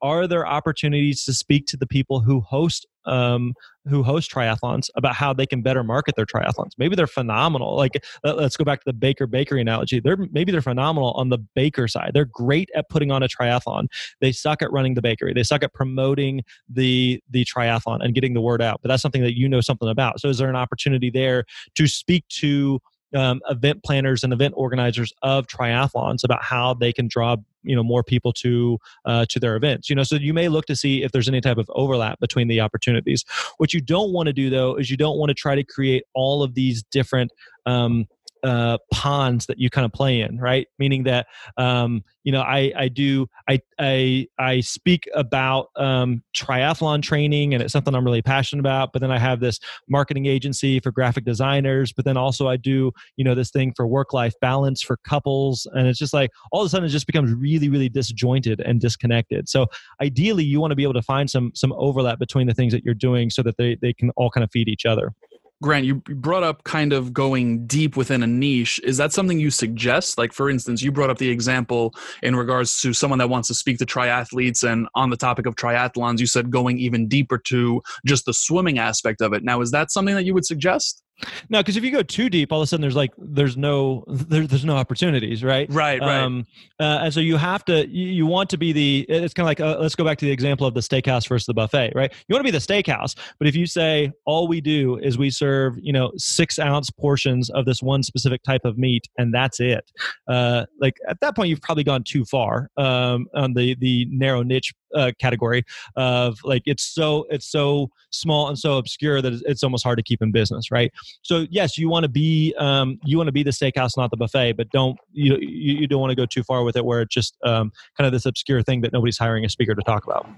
are 0.00 0.26
there 0.26 0.46
opportunities 0.46 1.24
to 1.24 1.32
speak 1.32 1.66
to 1.66 1.76
the 1.76 1.86
people 1.86 2.20
who 2.20 2.40
host 2.40 2.86
um, 3.08 3.54
who 3.88 4.02
host 4.02 4.30
triathlons 4.30 4.90
about 4.96 5.14
how 5.14 5.32
they 5.32 5.46
can 5.46 5.62
better 5.62 5.82
market 5.82 6.14
their 6.14 6.26
triathlons. 6.26 6.72
Maybe 6.76 6.94
they're 6.94 7.06
phenomenal 7.06 7.76
like 7.76 7.92
let's 8.22 8.56
go 8.56 8.64
back 8.64 8.80
to 8.80 8.84
the 8.86 8.92
baker 8.92 9.26
bakery 9.26 9.60
analogy. 9.60 10.00
They're 10.00 10.18
maybe 10.30 10.52
they're 10.52 10.62
phenomenal 10.62 11.12
on 11.12 11.30
the 11.30 11.38
baker 11.38 11.88
side. 11.88 12.12
They're 12.14 12.26
great 12.26 12.70
at 12.74 12.88
putting 12.88 13.10
on 13.10 13.22
a 13.22 13.28
triathlon. 13.28 13.86
They 14.20 14.32
suck 14.32 14.62
at 14.62 14.70
running 14.72 14.94
the 14.94 15.02
bakery. 15.02 15.32
They 15.32 15.42
suck 15.42 15.62
at 15.62 15.72
promoting 15.72 16.42
the 16.68 17.22
the 17.30 17.44
triathlon 17.44 18.04
and 18.04 18.14
getting 18.14 18.34
the 18.34 18.40
word 18.40 18.62
out. 18.62 18.80
But 18.82 18.88
that's 18.88 19.02
something 19.02 19.22
that 19.22 19.36
you 19.36 19.48
know 19.48 19.60
something 19.60 19.88
about. 19.88 20.20
So 20.20 20.28
is 20.28 20.38
there 20.38 20.50
an 20.50 20.56
opportunity 20.56 21.10
there 21.10 21.44
to 21.76 21.86
speak 21.86 22.26
to 22.28 22.80
um, 23.14 23.40
event 23.48 23.82
planners 23.82 24.22
and 24.22 24.32
event 24.32 24.54
organizers 24.56 25.12
of 25.22 25.46
triathlons 25.46 26.24
about 26.24 26.42
how 26.42 26.74
they 26.74 26.92
can 26.92 27.08
draw 27.08 27.36
you 27.62 27.74
know 27.74 27.82
more 27.82 28.02
people 28.02 28.32
to 28.32 28.78
uh, 29.04 29.26
to 29.28 29.40
their 29.40 29.56
events 29.56 29.90
you 29.90 29.96
know? 29.96 30.02
So 30.02 30.16
you 30.16 30.34
may 30.34 30.48
look 30.48 30.66
to 30.66 30.76
see 30.76 31.02
if 31.02 31.12
there's 31.12 31.28
any 31.28 31.40
type 31.40 31.58
of 31.58 31.70
overlap 31.74 32.20
between 32.20 32.48
the 32.48 32.60
opportunities. 32.60 33.24
What 33.58 33.72
you 33.72 33.80
don't 33.80 34.12
want 34.12 34.26
to 34.26 34.32
do 34.32 34.50
though 34.50 34.76
is 34.76 34.90
you 34.90 34.96
don't 34.96 35.18
want 35.18 35.30
to 35.30 35.34
try 35.34 35.54
to 35.54 35.64
create 35.64 36.04
all 36.14 36.42
of 36.42 36.54
these 36.54 36.82
different 36.84 37.32
um, 37.66 38.06
uh, 38.42 38.78
ponds 38.92 39.46
that 39.46 39.58
you 39.58 39.70
kind 39.70 39.84
of 39.84 39.92
play 39.92 40.20
in, 40.20 40.38
right? 40.38 40.66
Meaning 40.78 41.04
that 41.04 41.26
um, 41.56 42.02
you 42.24 42.32
know 42.32 42.42
I 42.42 42.72
I 42.76 42.88
do 42.88 43.26
I 43.48 43.60
I 43.78 44.26
I 44.38 44.60
speak 44.60 45.08
about 45.14 45.68
um, 45.76 46.22
triathlon 46.36 47.02
training 47.02 47.54
and 47.54 47.62
it's 47.62 47.72
something 47.72 47.94
I'm 47.94 48.04
really 48.04 48.22
passionate 48.22 48.60
about. 48.60 48.92
But 48.92 49.00
then 49.00 49.10
I 49.10 49.18
have 49.18 49.40
this 49.40 49.58
marketing 49.88 50.26
agency 50.26 50.80
for 50.80 50.90
graphic 50.90 51.24
designers. 51.24 51.92
But 51.92 52.04
then 52.04 52.16
also 52.16 52.48
I 52.48 52.56
do 52.56 52.92
you 53.16 53.24
know 53.24 53.34
this 53.34 53.50
thing 53.50 53.72
for 53.76 53.86
work 53.86 54.12
life 54.12 54.34
balance 54.40 54.82
for 54.82 54.98
couples, 54.98 55.66
and 55.74 55.86
it's 55.86 55.98
just 55.98 56.12
like 56.12 56.30
all 56.52 56.62
of 56.62 56.66
a 56.66 56.68
sudden 56.68 56.86
it 56.86 56.90
just 56.90 57.06
becomes 57.06 57.32
really 57.32 57.68
really 57.68 57.88
disjointed 57.88 58.60
and 58.60 58.80
disconnected. 58.80 59.48
So 59.48 59.66
ideally 60.00 60.44
you 60.44 60.60
want 60.60 60.72
to 60.72 60.76
be 60.76 60.82
able 60.82 60.94
to 60.94 61.02
find 61.02 61.30
some 61.30 61.52
some 61.54 61.72
overlap 61.72 62.18
between 62.18 62.46
the 62.46 62.54
things 62.54 62.72
that 62.72 62.84
you're 62.84 62.94
doing 62.94 63.30
so 63.30 63.42
that 63.42 63.56
they 63.56 63.76
they 63.80 63.92
can 63.92 64.10
all 64.16 64.30
kind 64.30 64.44
of 64.44 64.50
feed 64.50 64.68
each 64.68 64.86
other. 64.86 65.12
Grant, 65.60 65.84
you 65.84 65.96
brought 65.96 66.44
up 66.44 66.62
kind 66.62 66.92
of 66.92 67.12
going 67.12 67.66
deep 67.66 67.96
within 67.96 68.22
a 68.22 68.28
niche. 68.28 68.80
Is 68.84 68.96
that 68.98 69.12
something 69.12 69.40
you 69.40 69.50
suggest? 69.50 70.16
Like, 70.16 70.32
for 70.32 70.48
instance, 70.48 70.82
you 70.82 70.92
brought 70.92 71.10
up 71.10 71.18
the 71.18 71.30
example 71.30 71.94
in 72.22 72.36
regards 72.36 72.80
to 72.82 72.92
someone 72.92 73.18
that 73.18 73.28
wants 73.28 73.48
to 73.48 73.54
speak 73.54 73.78
to 73.78 73.86
triathletes, 73.86 74.62
and 74.62 74.86
on 74.94 75.10
the 75.10 75.16
topic 75.16 75.46
of 75.46 75.56
triathlons, 75.56 76.20
you 76.20 76.26
said 76.26 76.52
going 76.52 76.78
even 76.78 77.08
deeper 77.08 77.38
to 77.38 77.82
just 78.06 78.24
the 78.24 78.32
swimming 78.32 78.78
aspect 78.78 79.20
of 79.20 79.32
it. 79.32 79.42
Now, 79.42 79.60
is 79.60 79.72
that 79.72 79.90
something 79.90 80.14
that 80.14 80.24
you 80.24 80.32
would 80.34 80.46
suggest? 80.46 81.02
No, 81.48 81.60
because 81.60 81.76
if 81.76 81.84
you 81.84 81.90
go 81.90 82.02
too 82.02 82.28
deep, 82.28 82.52
all 82.52 82.60
of 82.60 82.64
a 82.64 82.66
sudden 82.66 82.80
there's 82.80 82.96
like 82.96 83.12
there's 83.18 83.56
no 83.56 84.04
there, 84.08 84.46
there's 84.46 84.64
no 84.64 84.76
opportunities, 84.76 85.42
right? 85.42 85.68
Right, 85.70 86.00
right. 86.00 86.22
Um, 86.22 86.46
uh, 86.78 87.00
and 87.02 87.14
so 87.14 87.20
you 87.20 87.36
have 87.36 87.64
to 87.66 87.88
you, 87.88 88.06
you, 88.06 88.26
want 88.26 88.50
to 88.50 88.56
be 88.56 88.72
the. 88.72 89.06
It's 89.08 89.34
kind 89.34 89.44
of 89.44 89.48
like 89.48 89.60
uh, 89.60 89.80
let's 89.80 89.94
go 89.94 90.04
back 90.04 90.18
to 90.18 90.26
the 90.26 90.30
example 90.30 90.66
of 90.66 90.74
the 90.74 90.80
steakhouse 90.80 91.28
versus 91.28 91.46
the 91.46 91.54
buffet, 91.54 91.92
right? 91.94 92.12
You 92.28 92.34
want 92.34 92.46
to 92.46 92.52
be 92.52 92.56
the 92.56 92.64
steakhouse, 92.64 93.16
but 93.38 93.48
if 93.48 93.56
you 93.56 93.66
say 93.66 94.12
all 94.26 94.48
we 94.48 94.60
do 94.60 94.98
is 94.98 95.18
we 95.18 95.30
serve 95.30 95.76
you 95.80 95.92
know 95.92 96.12
six 96.16 96.58
ounce 96.58 96.90
portions 96.90 97.50
of 97.50 97.64
this 97.64 97.82
one 97.82 98.02
specific 98.02 98.42
type 98.42 98.64
of 98.64 98.78
meat 98.78 99.08
and 99.18 99.34
that's 99.34 99.60
it, 99.60 99.90
uh, 100.28 100.66
like 100.80 100.96
at 101.08 101.20
that 101.20 101.34
point 101.34 101.48
you've 101.48 101.62
probably 101.62 101.84
gone 101.84 102.04
too 102.04 102.24
far 102.24 102.70
um, 102.76 103.26
on 103.34 103.54
the 103.54 103.74
the 103.80 104.06
narrow 104.10 104.42
niche 104.42 104.72
uh, 104.94 105.12
category 105.20 105.64
of 105.96 106.38
like 106.44 106.62
it's 106.66 106.84
so 106.84 107.26
it's 107.30 107.50
so 107.50 107.90
small 108.10 108.48
and 108.48 108.58
so 108.58 108.78
obscure 108.78 109.20
that 109.20 109.40
it's 109.46 109.62
almost 109.62 109.84
hard 109.84 109.98
to 109.98 110.02
keep 110.02 110.22
in 110.22 110.32
business, 110.32 110.70
right? 110.70 110.92
So 111.22 111.46
yes, 111.50 111.78
you 111.78 111.88
want 111.88 112.04
to 112.04 112.08
be 112.08 112.54
um, 112.58 112.98
you 113.04 113.16
want 113.16 113.28
to 113.28 113.32
be 113.32 113.42
the 113.42 113.50
steakhouse, 113.50 113.96
not 113.96 114.10
the 114.10 114.16
buffet, 114.16 114.54
but 114.54 114.70
don't 114.70 114.98
you 115.12 115.36
you, 115.40 115.86
don't 115.86 116.00
want 116.00 116.10
to 116.10 116.16
go 116.16 116.26
too 116.26 116.42
far 116.42 116.64
with 116.64 116.76
it 116.76 116.84
where 116.84 117.00
it's 117.00 117.14
just 117.14 117.36
um, 117.44 117.72
kind 117.96 118.06
of 118.06 118.12
this 118.12 118.26
obscure 118.26 118.62
thing 118.62 118.80
that 118.82 118.92
nobody's 118.92 119.18
hiring 119.18 119.44
a 119.44 119.48
speaker 119.48 119.74
to 119.74 119.82
talk 119.82 120.04
about. 120.04 120.28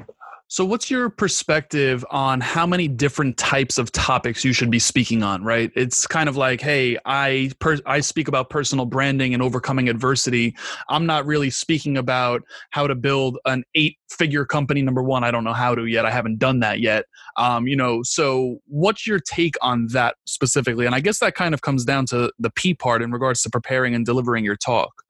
So, 0.53 0.65
what's 0.65 0.91
your 0.91 1.11
perspective 1.11 2.05
on 2.11 2.41
how 2.41 2.67
many 2.67 2.89
different 2.89 3.37
types 3.37 3.79
of 3.79 3.93
topics 3.93 4.45
you 4.45 4.53
should 4.53 4.69
be 4.69 4.81
speaking 4.81 5.23
on? 5.23 5.45
Right, 5.45 5.71
it's 5.77 6.09
kind 6.09 6.29
of 6.29 6.37
like, 6.37 6.61
hey, 6.61 6.99
I 7.05 7.53
per- 7.61 7.79
I 7.87 8.01
speak 8.01 8.27
about 8.27 8.51
personal 8.51 8.85
branding 8.85 9.33
and 9.33 9.45
overcoming 9.45 9.89
adversity. 9.89 10.57
I'm 10.89 11.07
not 11.07 11.25
really 11.25 11.51
speaking 11.51 11.97
about 11.97 12.43
how 12.71 12.89
to 12.89 12.97
build 12.97 13.39
an 13.45 13.63
eight-figure 13.77 14.45
company. 14.45 14.83
Number 14.83 15.05
one, 15.05 15.23
I 15.23 15.31
don't 15.31 15.45
know 15.45 15.53
how 15.53 15.77
to 15.77 15.87
yet. 15.87 16.05
I 16.05 16.11
haven't 16.11 16.41
done 16.41 16.59
that 16.59 16.81
yet. 16.81 17.05
Um, 17.37 17.69
you 17.69 17.77
know, 17.77 18.03
so 18.03 18.59
what's 18.67 19.07
your 19.07 19.21
take 19.21 19.55
on 19.63 19.87
that 19.93 20.17
specifically? 20.27 20.85
And 20.85 20.97
I 20.97 21.01
guess 21.01 21.21
that 21.21 21.37
kind 21.37 21.55
of 21.55 21.63
comes 21.63 21.85
down 21.85 22.07
to 22.07 22.33
the 22.41 22.51
P 22.51 22.75
part 22.75 23.03
in 23.03 23.13
regards 23.13 23.41
to 23.43 23.51
preparing 23.51 23.95
and 23.95 24.05
delivering 24.05 24.45
your 24.45 24.57
talk. 24.57 25.05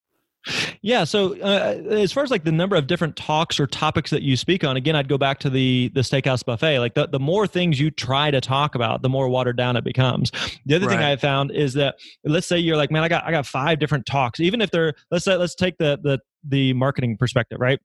Yeah. 0.80 1.04
So 1.04 1.38
uh, 1.40 1.82
as 1.90 2.12
far 2.12 2.22
as 2.22 2.30
like 2.30 2.44
the 2.44 2.52
number 2.52 2.76
of 2.76 2.86
different 2.86 3.16
talks 3.16 3.60
or 3.60 3.66
topics 3.66 4.10
that 4.10 4.22
you 4.22 4.36
speak 4.36 4.64
on, 4.64 4.76
again, 4.76 4.96
I'd 4.96 5.08
go 5.08 5.18
back 5.18 5.38
to 5.40 5.50
the 5.50 5.90
the 5.94 6.00
steakhouse 6.00 6.44
buffet. 6.44 6.78
Like 6.78 6.94
the, 6.94 7.06
the 7.06 7.20
more 7.20 7.46
things 7.46 7.78
you 7.78 7.90
try 7.90 8.30
to 8.30 8.40
talk 8.40 8.74
about, 8.74 9.02
the 9.02 9.08
more 9.08 9.28
watered 9.28 9.56
down 9.56 9.76
it 9.76 9.84
becomes. 9.84 10.30
The 10.66 10.76
other 10.76 10.86
right. 10.86 10.94
thing 10.94 11.04
I 11.04 11.10
have 11.10 11.20
found 11.20 11.50
is 11.50 11.74
that 11.74 11.96
let's 12.24 12.46
say 12.46 12.58
you're 12.58 12.76
like, 12.76 12.90
man, 12.90 13.02
I 13.02 13.08
got 13.08 13.24
I 13.24 13.30
got 13.30 13.46
five 13.46 13.78
different 13.78 14.06
talks. 14.06 14.40
Even 14.40 14.60
if 14.60 14.70
they're 14.70 14.94
let's 15.10 15.24
say 15.24 15.36
let's 15.36 15.54
take 15.54 15.76
the 15.78 15.98
the 16.02 16.18
the 16.48 16.72
marketing 16.72 17.16
perspective, 17.16 17.60
right? 17.60 17.78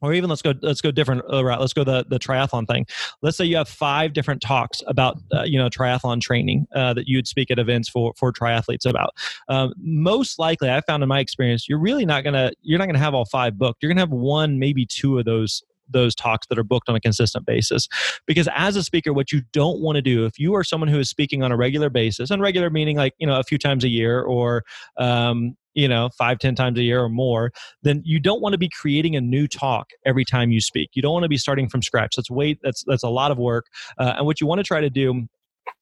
Or 0.00 0.12
even 0.12 0.28
let's 0.30 0.42
go 0.42 0.54
let's 0.62 0.80
go 0.80 0.90
different 0.90 1.22
uh, 1.32 1.44
route. 1.44 1.60
Let's 1.60 1.72
go 1.72 1.84
the 1.84 2.04
the 2.08 2.18
triathlon 2.18 2.66
thing. 2.66 2.86
Let's 3.22 3.36
say 3.36 3.44
you 3.44 3.56
have 3.56 3.68
five 3.68 4.12
different 4.12 4.40
talks 4.40 4.82
about 4.86 5.18
uh, 5.32 5.42
you 5.42 5.58
know 5.58 5.68
triathlon 5.68 6.20
training 6.20 6.66
uh, 6.74 6.94
that 6.94 7.08
you'd 7.08 7.26
speak 7.26 7.50
at 7.50 7.58
events 7.58 7.88
for 7.88 8.12
for 8.16 8.32
triathletes 8.32 8.86
about. 8.86 9.14
Um, 9.48 9.72
most 9.78 10.38
likely, 10.38 10.70
I 10.70 10.80
found 10.82 11.02
in 11.02 11.08
my 11.08 11.20
experience, 11.20 11.68
you're 11.68 11.80
really 11.80 12.06
not 12.06 12.24
gonna 12.24 12.50
you're 12.62 12.78
not 12.78 12.86
gonna 12.86 12.98
have 12.98 13.14
all 13.14 13.26
five 13.26 13.58
booked. 13.58 13.82
You're 13.82 13.90
gonna 13.90 14.00
have 14.00 14.10
one, 14.10 14.58
maybe 14.58 14.86
two 14.86 15.18
of 15.18 15.24
those 15.24 15.62
those 15.90 16.14
talks 16.14 16.46
that 16.48 16.58
are 16.58 16.64
booked 16.64 16.88
on 16.88 16.96
a 16.96 17.00
consistent 17.00 17.46
basis. 17.46 17.88
Because 18.26 18.48
as 18.54 18.76
a 18.76 18.82
speaker, 18.82 19.12
what 19.12 19.32
you 19.32 19.42
don't 19.52 19.80
want 19.80 19.96
to 19.96 20.02
do, 20.02 20.24
if 20.24 20.38
you 20.38 20.54
are 20.54 20.64
someone 20.64 20.88
who 20.88 20.98
is 20.98 21.10
speaking 21.10 21.42
on 21.42 21.52
a 21.52 21.56
regular 21.56 21.90
basis, 21.90 22.30
and 22.30 22.42
regular 22.42 22.70
meaning 22.70 22.96
like, 22.96 23.14
you 23.18 23.26
know, 23.26 23.38
a 23.38 23.44
few 23.44 23.58
times 23.58 23.84
a 23.84 23.88
year 23.88 24.20
or, 24.22 24.64
um, 24.96 25.56
you 25.74 25.86
know 25.86 26.10
five 26.18 26.38
ten 26.40 26.56
times 26.56 26.78
a 26.78 26.82
year 26.82 27.00
or 27.00 27.08
more 27.08 27.52
then 27.84 28.02
you 28.04 28.18
don't 28.18 28.42
want 28.42 28.52
to 28.52 28.58
be 28.58 28.68
creating 28.68 29.14
a 29.14 29.20
new 29.20 29.46
talk 29.46 29.90
every 30.04 30.24
time 30.24 30.50
you 30.50 30.60
speak 30.60 30.90
you 30.94 31.02
don't 31.02 31.12
want 31.12 31.22
to 31.22 31.28
be 31.28 31.36
starting 31.36 31.68
from 31.68 31.80
scratch 31.80 32.16
that's 32.16 32.28
wait 32.28 32.58
that's 32.62 32.82
that's 32.88 33.04
a 33.04 33.08
lot 33.08 33.30
of 33.30 33.38
work 33.38 33.66
uh, 33.98 34.14
and 34.16 34.26
what 34.26 34.40
you 34.40 34.48
want 34.48 34.58
to 34.58 34.64
try 34.64 34.80
to 34.80 34.90
do 34.90 35.28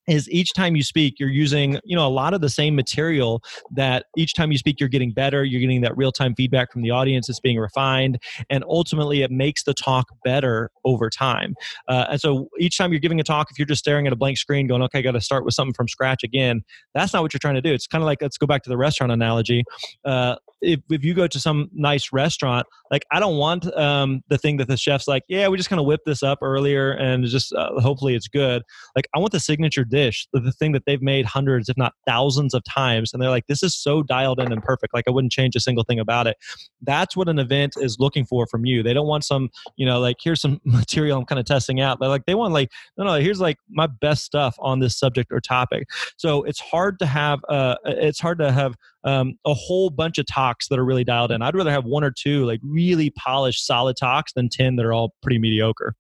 is 0.09 0.29
each 0.31 0.53
time 0.55 0.75
you 0.75 0.83
speak 0.83 1.15
you're 1.19 1.29
using 1.29 1.79
you 1.85 1.97
know 1.97 2.07
a 2.07 2.09
lot 2.09 2.35
of 2.35 2.41
the 2.41 2.49
same 2.49 2.75
material 2.75 3.43
that 3.71 4.07
each 4.17 4.35
time 4.35 4.51
you 4.51 4.59
speak 4.59 4.81
you're 4.81 4.89
getting 4.89 5.13
better 5.13 5.45
you're 5.45 5.61
getting 5.61 5.81
that 5.81 5.97
real-time 5.97 6.35
feedback 6.35 6.73
from 6.73 6.83
the 6.83 6.91
audience 6.91 7.29
it's 7.29 7.41
being 7.41 7.59
refined 7.59 8.19
and 8.51 8.65
ultimately 8.69 9.23
it 9.23 9.31
makes 9.31 9.65
the 9.65 9.75
talk 9.75 10.07
better 10.25 10.71
over 10.85 11.11
time. 11.11 11.55
Uh, 11.89 12.07
and 12.11 12.21
so 12.21 12.49
each 12.59 12.79
time 12.79 12.93
you're 12.93 13.01
giving 13.01 13.21
a 13.21 13.25
talk 13.25 13.49
if 13.51 13.59
you're 13.59 13.67
just 13.67 13.81
staring 13.81 14.07
at 14.07 14.13
a 14.13 14.17
blank 14.17 14.39
screen 14.39 14.67
going 14.67 14.83
okay 14.83 14.99
i 14.99 15.03
got 15.03 15.13
to 15.13 15.21
start 15.21 15.45
with 15.45 15.55
something 15.55 15.75
from 15.75 15.89
scratch 15.89 16.23
again 16.25 16.63
that's 16.95 17.13
not 17.13 17.23
what 17.23 17.33
you're 17.33 17.39
trying 17.39 17.55
to 17.55 17.63
do. 17.63 17.73
It's 17.73 17.87
kind 17.87 18.03
of 18.03 18.07
like 18.07 18.23
let's 18.23 18.39
go 18.39 18.47
back 18.47 18.63
to 18.65 18.69
the 18.69 18.77
restaurant 18.77 19.13
analogy. 19.13 19.65
Uh, 20.05 20.37
if, 20.61 20.81
if 20.91 21.05
you 21.05 21.15
go 21.15 21.27
to 21.27 21.39
some 21.39 21.71
nice 21.73 22.13
restaurant, 22.13 22.67
like 22.91 23.05
I 23.13 23.21
don't 23.21 23.37
want 23.37 23.73
um, 23.77 24.23
the 24.29 24.39
thing 24.39 24.57
that 24.57 24.69
the 24.69 24.77
chef's 24.77 25.07
like, 25.07 25.23
yeah, 25.29 25.49
we 25.49 25.57
just 25.57 25.69
kind 25.69 25.79
of 25.79 25.87
whipped 25.87 26.07
this 26.07 26.23
up 26.23 26.39
earlier 26.43 26.91
and 26.93 27.25
just 27.27 27.53
uh, 27.53 27.81
hopefully 27.81 28.15
it's 28.15 28.29
good. 28.29 28.63
Like 28.97 29.07
I 29.15 29.19
want 29.19 29.33
the 29.33 29.41
signature 29.41 29.85
dish, 29.85 29.98
the, 30.33 30.41
the 30.41 30.53
thing 30.53 30.73
that 30.73 30.85
they've 30.87 31.03
made 31.03 31.27
hundreds, 31.27 31.69
if 31.69 31.77
not 31.77 31.93
thousands 32.07 32.55
of 32.55 32.63
times. 32.65 33.13
And 33.13 33.23
they're 33.23 33.31
like, 33.31 33.47
this 33.47 33.63
is 33.63 33.75
so 33.75 34.03
dialed 34.03 34.41
in 34.41 34.53
and 34.53 34.63
perfect. 34.63 34.95
Like 34.95 35.05
I 35.07 35.11
wouldn't 35.11 35.33
change 35.33 35.57
a 35.57 35.61
single 35.61 35.85
thing 35.85 35.99
about 35.99 36.27
it. 36.27 36.37
That's 36.83 37.17
what 37.17 37.29
an 37.29 37.39
event 37.39 37.75
is 37.77 37.99
looking 37.99 38.25
for 38.25 38.47
from 38.47 38.65
you. 38.65 38.83
They 38.83 38.95
don't 38.95 39.07
want 39.07 39.25
some, 39.25 39.51
you 39.77 39.87
know, 39.87 40.01
like 40.01 40.17
here's 40.23 40.41
some 40.41 40.61
material 40.65 41.19
I'm 41.19 41.25
kind 41.25 41.39
of 41.39 41.47
testing 41.47 41.81
out. 41.81 41.99
But 41.99 42.09
like 42.09 42.27
they 42.27 42.35
want 42.35 42.53
like, 42.53 42.71
no, 42.97 43.05
no, 43.05 43.15
here's 43.15 43.41
like 43.41 43.57
my 43.69 43.87
best 43.87 44.25
stuff 44.25 44.57
on 44.59 44.79
this 44.79 44.99
subject 44.99 45.33
or 45.33 45.41
topic. 45.41 45.89
So 46.17 46.45
it's 46.45 46.61
hard 46.61 46.99
to 47.01 47.07
have, 47.07 47.41
uh, 47.49 47.77
it's 47.85 48.21
hard 48.21 48.39
to 48.39 48.53
have 48.53 48.75
um, 49.05 49.35
a 49.47 49.55
whole 49.55 49.91
bunch 49.91 50.19
of 50.19 50.27
talks 50.27 50.69
that 50.69 50.79
are 50.79 50.85
really 50.85 51.05
dialed 51.05 51.33
in. 51.33 51.43
I'd 51.43 51.55
rather 51.55 51.71
have 51.71 51.85
one 51.85 52.05
or 52.05 52.11
two 52.11 52.45
like 52.45 52.61
really 52.63 53.11
polished, 53.11 53.67
solid 53.67 53.97
talks 53.97 54.33
than 54.33 54.49
10 54.49 54.77
that 54.77 54.85
are 54.85 54.93
all 54.93 55.15
pretty 55.23 55.39
mediocre. 55.39 55.95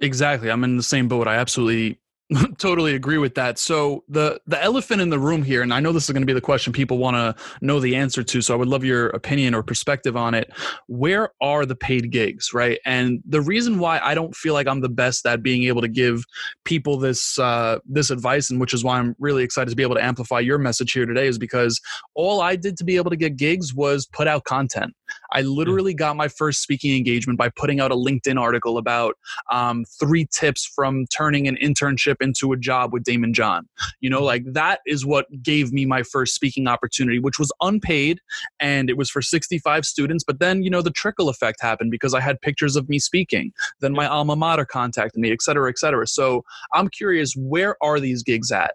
Exactly. 0.00 0.50
I'm 0.50 0.64
in 0.64 0.76
the 0.76 0.82
same 0.82 1.08
boat. 1.08 1.26
I 1.26 1.36
absolutely 1.36 1.98
totally 2.58 2.94
agree 2.94 3.18
with 3.18 3.34
that. 3.34 3.58
So 3.58 4.02
the 4.08 4.40
the 4.46 4.62
elephant 4.62 5.02
in 5.02 5.10
the 5.10 5.18
room 5.18 5.42
here, 5.42 5.60
and 5.62 5.74
I 5.74 5.80
know 5.80 5.92
this 5.92 6.04
is 6.04 6.10
going 6.10 6.22
to 6.22 6.26
be 6.26 6.32
the 6.32 6.40
question 6.40 6.72
people 6.72 6.96
want 6.96 7.16
to 7.16 7.44
know 7.60 7.80
the 7.80 7.96
answer 7.96 8.22
to. 8.22 8.40
So 8.40 8.54
I 8.54 8.56
would 8.56 8.68
love 8.68 8.82
your 8.82 9.08
opinion 9.08 9.54
or 9.54 9.62
perspective 9.62 10.16
on 10.16 10.32
it. 10.32 10.50
Where 10.86 11.30
are 11.42 11.66
the 11.66 11.76
paid 11.76 12.10
gigs, 12.10 12.54
right? 12.54 12.78
And 12.86 13.22
the 13.26 13.42
reason 13.42 13.78
why 13.78 14.00
I 14.00 14.14
don't 14.14 14.34
feel 14.34 14.54
like 14.54 14.66
I'm 14.66 14.80
the 14.80 14.88
best 14.88 15.26
at 15.26 15.42
being 15.42 15.64
able 15.64 15.82
to 15.82 15.88
give 15.88 16.24
people 16.64 16.98
this 16.98 17.38
uh, 17.38 17.80
this 17.84 18.10
advice, 18.10 18.48
and 18.48 18.58
which 18.58 18.72
is 18.72 18.82
why 18.82 18.98
I'm 18.98 19.14
really 19.18 19.44
excited 19.44 19.68
to 19.70 19.76
be 19.76 19.82
able 19.82 19.96
to 19.96 20.04
amplify 20.04 20.40
your 20.40 20.56
message 20.56 20.92
here 20.92 21.04
today, 21.04 21.26
is 21.26 21.38
because 21.38 21.78
all 22.14 22.40
I 22.40 22.56
did 22.56 22.78
to 22.78 22.84
be 22.84 22.96
able 22.96 23.10
to 23.10 23.16
get 23.16 23.36
gigs 23.36 23.74
was 23.74 24.06
put 24.06 24.28
out 24.28 24.44
content. 24.44 24.94
I 25.32 25.42
literally 25.42 25.94
got 25.94 26.16
my 26.16 26.28
first 26.28 26.62
speaking 26.62 26.96
engagement 26.96 27.38
by 27.38 27.50
putting 27.50 27.80
out 27.80 27.92
a 27.92 27.96
LinkedIn 27.96 28.40
article 28.40 28.78
about 28.78 29.16
um, 29.50 29.84
three 30.00 30.26
tips 30.32 30.64
from 30.64 31.06
turning 31.06 31.48
an 31.48 31.56
internship 31.56 32.16
into 32.24 32.52
a 32.52 32.56
job 32.56 32.92
with 32.92 33.04
Daymond 33.04 33.34
John. 33.34 33.68
You 34.00 34.10
know, 34.10 34.22
like 34.22 34.44
that 34.52 34.80
is 34.86 35.06
what 35.06 35.26
gave 35.42 35.72
me 35.72 35.86
my 35.86 36.02
first 36.02 36.34
speaking 36.34 36.66
opportunity, 36.66 37.18
which 37.18 37.38
was 37.38 37.52
unpaid 37.60 38.20
and 38.58 38.90
it 38.90 38.96
was 38.96 39.10
for 39.10 39.22
65 39.22 39.84
students. 39.84 40.24
But 40.24 40.40
then, 40.40 40.62
you 40.62 40.70
know, 40.70 40.82
the 40.82 40.90
trickle 40.90 41.28
effect 41.28 41.58
happened 41.60 41.90
because 41.90 42.14
I 42.14 42.20
had 42.20 42.40
pictures 42.40 42.76
of 42.76 42.88
me 42.88 42.98
speaking. 42.98 43.52
Then 43.80 43.92
my 43.92 44.06
alma 44.06 44.36
mater 44.36 44.64
contacted 44.64 45.20
me, 45.20 45.30
et 45.30 45.42
cetera, 45.42 45.70
et 45.70 45.78
cetera. 45.78 46.06
So 46.06 46.44
I'm 46.72 46.88
curious, 46.88 47.34
where 47.36 47.76
are 47.82 48.00
these 48.00 48.22
gigs 48.22 48.50
at? 48.50 48.74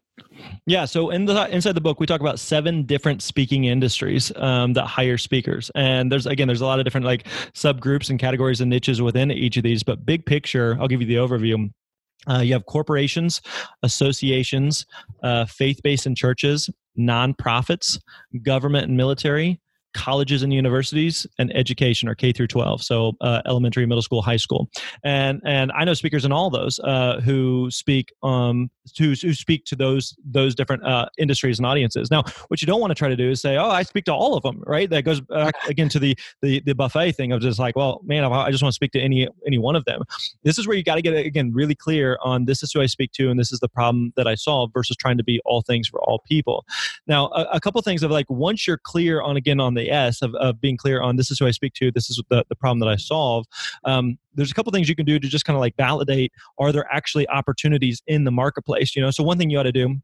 Yeah, 0.65 0.85
so 0.85 1.09
in 1.09 1.25
the 1.25 1.47
inside 1.53 1.73
the 1.73 1.81
book, 1.81 1.99
we 1.99 2.05
talk 2.05 2.21
about 2.21 2.39
seven 2.39 2.83
different 2.83 3.21
speaking 3.21 3.65
industries 3.65 4.31
um, 4.35 4.73
that 4.73 4.85
hire 4.85 5.17
speakers, 5.17 5.71
and 5.75 6.11
there's 6.11 6.25
again, 6.25 6.47
there's 6.47 6.61
a 6.61 6.65
lot 6.65 6.79
of 6.79 6.85
different 6.85 7.05
like 7.05 7.25
subgroups 7.53 8.09
and 8.09 8.19
categories 8.19 8.61
and 8.61 8.69
niches 8.69 9.01
within 9.01 9.31
each 9.31 9.57
of 9.57 9.63
these. 9.63 9.83
But 9.83 10.05
big 10.05 10.25
picture, 10.25 10.77
I'll 10.79 10.87
give 10.87 11.01
you 11.01 11.07
the 11.07 11.15
overview. 11.15 11.71
Uh, 12.27 12.39
you 12.39 12.53
have 12.53 12.65
corporations, 12.65 13.41
associations, 13.83 14.85
uh, 15.23 15.45
faith 15.45 15.79
based 15.83 16.05
and 16.05 16.17
churches, 16.17 16.69
nonprofits, 16.97 17.99
government 18.43 18.87
and 18.87 18.97
military, 18.97 19.59
colleges 19.93 20.43
and 20.43 20.53
universities 20.53 21.25
and 21.39 21.55
education 21.55 22.07
or 22.07 22.15
K 22.15 22.31
through 22.31 22.47
12 22.47 22.83
so 22.83 23.13
uh, 23.21 23.41
elementary 23.45 23.85
middle 23.85 24.01
school 24.01 24.21
high 24.21 24.37
school. 24.37 24.69
And 25.03 25.41
and 25.45 25.71
I 25.71 25.83
know 25.83 25.93
speakers 25.93 26.25
in 26.25 26.31
all 26.31 26.49
those 26.49 26.79
uh, 26.79 27.21
who 27.21 27.69
speak 27.71 28.13
um 28.23 28.69
who, 28.97 29.09
who 29.09 29.33
speak 29.33 29.65
to 29.65 29.75
those 29.75 30.15
those 30.23 30.55
different 30.55 30.85
uh, 30.85 31.07
industries 31.17 31.59
and 31.59 31.65
audiences. 31.65 32.11
Now 32.11 32.23
what 32.49 32.61
you 32.61 32.65
don't 32.65 32.79
want 32.79 32.91
to 32.91 32.95
try 32.95 33.09
to 33.09 33.15
do 33.15 33.31
is 33.31 33.41
say 33.41 33.57
oh 33.57 33.69
I 33.69 33.83
speak 33.83 34.05
to 34.05 34.13
all 34.13 34.35
of 34.35 34.43
them 34.43 34.63
right? 34.65 34.89
That 34.89 35.03
goes 35.03 35.21
back 35.21 35.55
again 35.67 35.89
to 35.89 35.99
the 35.99 36.17
the, 36.41 36.61
the 36.65 36.73
buffet 36.73 37.13
thing 37.13 37.31
of 37.31 37.41
just 37.41 37.59
like 37.59 37.75
well 37.75 38.01
man 38.03 38.23
I 38.23 38.51
just 38.51 38.61
want 38.61 38.71
to 38.73 38.75
speak 38.75 38.91
to 38.91 38.99
any 38.99 39.27
any 39.45 39.57
one 39.57 39.75
of 39.75 39.85
them. 39.85 40.03
This 40.43 40.59
is 40.59 40.67
where 40.67 40.77
you 40.77 40.83
got 40.83 40.95
to 40.95 41.01
get 41.01 41.13
again 41.13 41.51
really 41.53 41.75
clear 41.75 42.17
on 42.23 42.45
this 42.45 42.61
is 42.61 42.71
who 42.71 42.81
I 42.81 42.85
speak 42.85 43.11
to 43.13 43.29
and 43.29 43.39
this 43.39 43.51
is 43.51 43.59
the 43.59 43.69
problem 43.69 44.13
that 44.17 44.27
I 44.27 44.35
solve 44.35 44.71
versus 44.73 44.95
trying 44.97 45.17
to 45.17 45.23
be 45.23 45.41
all 45.45 45.61
things 45.61 45.87
for 45.87 45.99
all 46.01 46.19
people. 46.27 46.65
Now 47.07 47.27
a, 47.27 47.47
a 47.53 47.59
couple 47.59 47.81
things 47.81 48.03
of 48.03 48.11
like 48.11 48.29
once 48.29 48.67
you're 48.67 48.77
clear 48.77 49.21
on 49.21 49.35
again 49.35 49.59
on 49.59 49.73
the 49.73 49.79
the 49.79 49.88
S 49.89 50.21
of, 50.21 50.33
of 50.35 50.59
being 50.61 50.77
clear 50.77 51.01
on 51.01 51.15
this 51.15 51.31
is 51.31 51.39
who 51.39 51.47
I 51.47 51.51
speak 51.51 51.73
to, 51.75 51.91
this 51.91 52.09
is 52.09 52.21
the, 52.29 52.45
the 52.49 52.55
problem 52.55 52.79
that 52.79 52.89
I 52.89 52.95
solve. 52.95 53.45
Um, 53.85 54.17
there's 54.33 54.51
a 54.51 54.53
couple 54.53 54.71
things 54.71 54.87
you 54.87 54.95
can 54.95 55.05
do 55.05 55.19
to 55.19 55.27
just 55.27 55.45
kind 55.45 55.55
of 55.55 55.61
like 55.61 55.75
validate 55.75 56.31
are 56.59 56.71
there 56.71 56.85
actually 56.91 57.27
opportunities 57.29 58.01
in 58.07 58.23
the 58.23 58.31
marketplace? 58.31 58.95
You 58.95 59.01
know, 59.01 59.11
so 59.11 59.23
one 59.23 59.37
thing 59.37 59.49
you 59.49 59.59
ought 59.59 59.63
to 59.63 59.71
do 59.71 59.97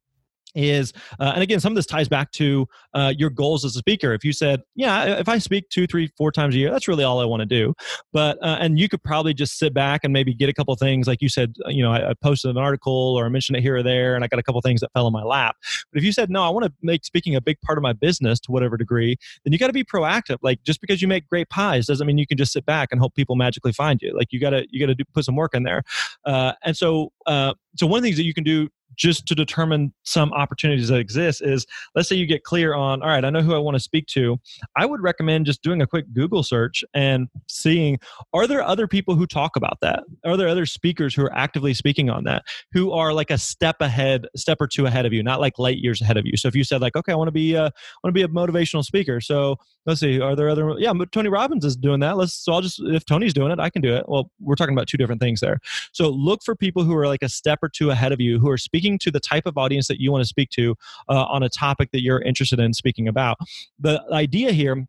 is 0.56 0.93
uh, 1.20 1.32
and 1.34 1.43
again 1.43 1.60
some 1.60 1.72
of 1.72 1.76
this 1.76 1.86
ties 1.86 2.08
back 2.08 2.32
to 2.32 2.68
uh, 2.93 3.14
your 3.18 3.30
goals 3.30 3.66
as 3.66 3.76
a 3.76 3.80
speaker. 3.80 4.14
If 4.14 4.24
you 4.24 4.34
said 4.34 4.62
yeah 4.76 5.20
if 5.20 5.30
i 5.30 5.38
speak 5.38 5.70
two 5.70 5.88
three 5.88 6.10
four 6.18 6.32
times 6.32 6.56
a 6.56 6.58
year 6.58 6.72
that's 6.72 6.88
really 6.88 7.03
all 7.03 7.20
i 7.20 7.26
want 7.26 7.41
to 7.41 7.45
do 7.45 7.74
but 8.14 8.38
uh, 8.41 8.58
and 8.60 8.80
you 8.80 8.89
could 8.89 9.03
probably 9.03 9.34
just 9.34 9.58
sit 9.58 9.74
back 9.74 10.03
and 10.03 10.14
maybe 10.14 10.34
get 10.34 10.49
a 10.49 10.53
couple 10.53 10.76
things 10.76 11.08
like 11.08 11.22
you 11.22 11.30
said 11.30 11.53
uh, 11.66 11.70
you 11.70 11.84
know 11.84 11.91
I, 11.91 12.12
I, 12.12 12.14
posted 12.22 12.51
an 12.51 12.58
article 12.58 13.16
or 13.18 13.26
i 13.26 13.30
mentioned 13.30 13.58
it 13.58 13.62
here 13.62 13.78
or 13.78 13.84
there 13.84 14.16
and 14.16 14.24
i 14.24 14.28
got 14.28 14.39
a 14.39 14.43
couple 14.43 14.60
things 14.62 14.82
that 14.82 14.91
fell 14.93 15.08
in 15.08 15.14
my 15.14 15.24
lap. 15.24 15.56
But 15.91 15.99
if 15.99 16.03
you 16.03 16.12
said 16.12 16.30
no 16.30 16.43
i 16.43 16.49
want 16.49 16.66
to 16.66 16.74
make 16.82 17.06
speaking 17.06 17.36
a 17.36 17.41
big 17.41 17.60
part 17.62 17.78
of 17.78 17.82
my 17.82 17.93
business 17.93 18.39
to 18.41 18.51
whatever 18.51 18.78
degree 18.78 19.18
then 19.43 19.53
you 19.53 19.60
got 19.60 19.68
to 19.68 19.74
be 19.74 19.84
proactive. 19.84 20.38
Like 20.41 20.64
just 20.64 20.82
because 20.82 21.01
you 21.01 21.08
make 21.08 21.28
great 21.30 21.49
pies 21.49 21.86
doesn't 21.86 22.06
mean 22.06 22.18
you 22.18 22.28
can 22.28 22.38
just 22.38 22.51
sit 22.51 22.66
back 22.66 22.89
and 22.91 22.99
hope 22.99 23.16
people 23.16 23.36
magically 23.36 23.72
find 23.72 24.01
you. 24.01 24.16
Like 24.16 24.32
you 24.32 24.39
got 24.39 24.51
to 24.51 24.66
you 24.70 24.86
got 24.86 24.95
to 24.97 25.06
put 25.14 25.26
some 25.26 25.36
work 25.36 25.53
in 25.53 25.64
there. 25.64 25.84
Uh, 26.26 26.53
and 26.64 26.76
so 26.76 27.12
uh, 27.26 27.53
so 27.76 27.88
one 27.88 27.99
of 27.99 28.03
the 28.03 28.08
things 28.08 28.18
that 28.18 28.24
you 28.24 28.34
can 28.34 28.43
do 28.43 28.70
just 28.96 29.26
to 29.28 29.36
determine 29.36 29.94
some 30.04 30.32
opportunities 30.34 30.88
that 30.88 31.00
exist 31.00 31.42
is 31.42 31.66
let's 31.96 32.08
say 32.08 32.16
you 32.16 32.26
get 32.26 32.44
clear 32.44 32.74
on 32.74 33.02
all 33.02 33.10
right 33.10 33.26
i 33.26 33.30
know 33.30 33.42
who 33.42 33.54
i 33.54 33.58
want 33.58 33.76
to 33.76 33.80
speak 33.80 34.08
to. 34.08 34.38
I 34.78 34.86
would 34.86 35.02
recommend 35.02 35.46
just 35.46 35.62
doing 35.62 35.82
a 35.82 35.88
quick 35.88 36.06
google 36.14 36.44
search 36.44 36.84
and 36.94 37.28
seeing 37.48 37.98
are 38.34 38.48
there 38.48 38.64
other 38.64 38.88
people 38.88 39.16
who 39.16 39.26
talk 39.26 39.56
about 39.56 39.80
that? 39.82 40.04
Are 40.26 40.38
there 40.38 40.48
other 40.48 40.66
speakers 40.66 41.14
who 41.16 41.24
are 41.24 41.34
actively 41.36 41.74
speaking 41.74 42.10
on 42.10 42.24
that 42.26 42.44
who 42.74 42.92
are 42.92 43.14
like 43.14 43.32
a 43.32 43.38
step 43.38 43.78
ahead 43.80 44.28
step 44.36 44.58
or 44.60 44.68
two 44.68 44.86
ahead 44.86 45.06
of 45.06 45.14
you 45.14 45.24
not 45.24 45.40
like 45.40 45.60
light 45.60 45.78
years 45.78 46.02
ahead 46.02 46.18
of 46.18 46.26
you? 46.26 46.38
So 46.38 46.48
if 46.48 46.56
you 46.56 46.64
said 46.64 46.82
like 46.82 46.96
okay 46.96 47.12
i 47.12 47.16
want 47.16 47.28
to 47.28 47.34
be 47.34 47.56
uh, 47.56 47.70
want 48.04 48.14
to 48.16 48.20
be 48.20 48.24
a 48.24 48.28
motivational 48.28 48.84
speaker. 48.84 49.22
So 49.22 49.58
let's 49.86 50.00
see 50.00 50.20
are 50.20 50.36
there 50.36 50.50
other 50.50 50.76
yeah 50.78 50.94
but 50.94 51.12
tony 51.12 51.30
robbins 51.30 51.66
is 51.66 51.76
doing 51.76 52.00
that. 52.00 52.18
Let's 52.18 52.34
so 52.34 52.54
i'll 52.54 52.62
just 52.62 52.80
if 52.84 53.06
tony's 53.06 53.34
doing 53.34 53.52
it 53.52 53.60
i 53.60 53.70
can 53.70 53.82
do 53.82 53.96
it. 53.96 54.08
Well 54.08 54.32
we're 54.40 54.56
talking 54.56 54.74
about 54.74 54.88
two 54.88 54.98
different 54.98 55.22
things 55.22 55.40
there. 55.40 55.60
So 55.92 56.10
look 56.10 56.44
for 56.44 56.56
people 56.56 56.84
who 56.84 56.96
are 56.96 57.08
like 57.08 57.24
a 57.24 57.30
step 57.30 57.60
or 57.62 57.70
two 57.70 57.92
ahead 57.92 58.12
of 58.12 58.20
you 58.20 58.40
who 58.40 58.50
are 58.50 58.58
speaking 58.58 58.98
to 59.00 59.12
the 59.12 59.20
type 59.20 59.46
of 59.46 59.58
audience 59.58 59.88
that 59.88 60.00
you 60.00 60.12
want 60.12 60.24
to 60.24 60.28
speak 60.28 60.50
to 60.52 60.76
uh, 61.10 61.26
on 61.26 61.44
a 61.44 61.50
topic 61.50 61.92
that 61.92 62.02
you're 62.02 62.22
interested 62.22 62.60
in 62.60 62.74
speaking 62.74 63.08
about. 63.08 63.38
The 63.80 64.04
idea 64.12 64.52
here 64.52 64.88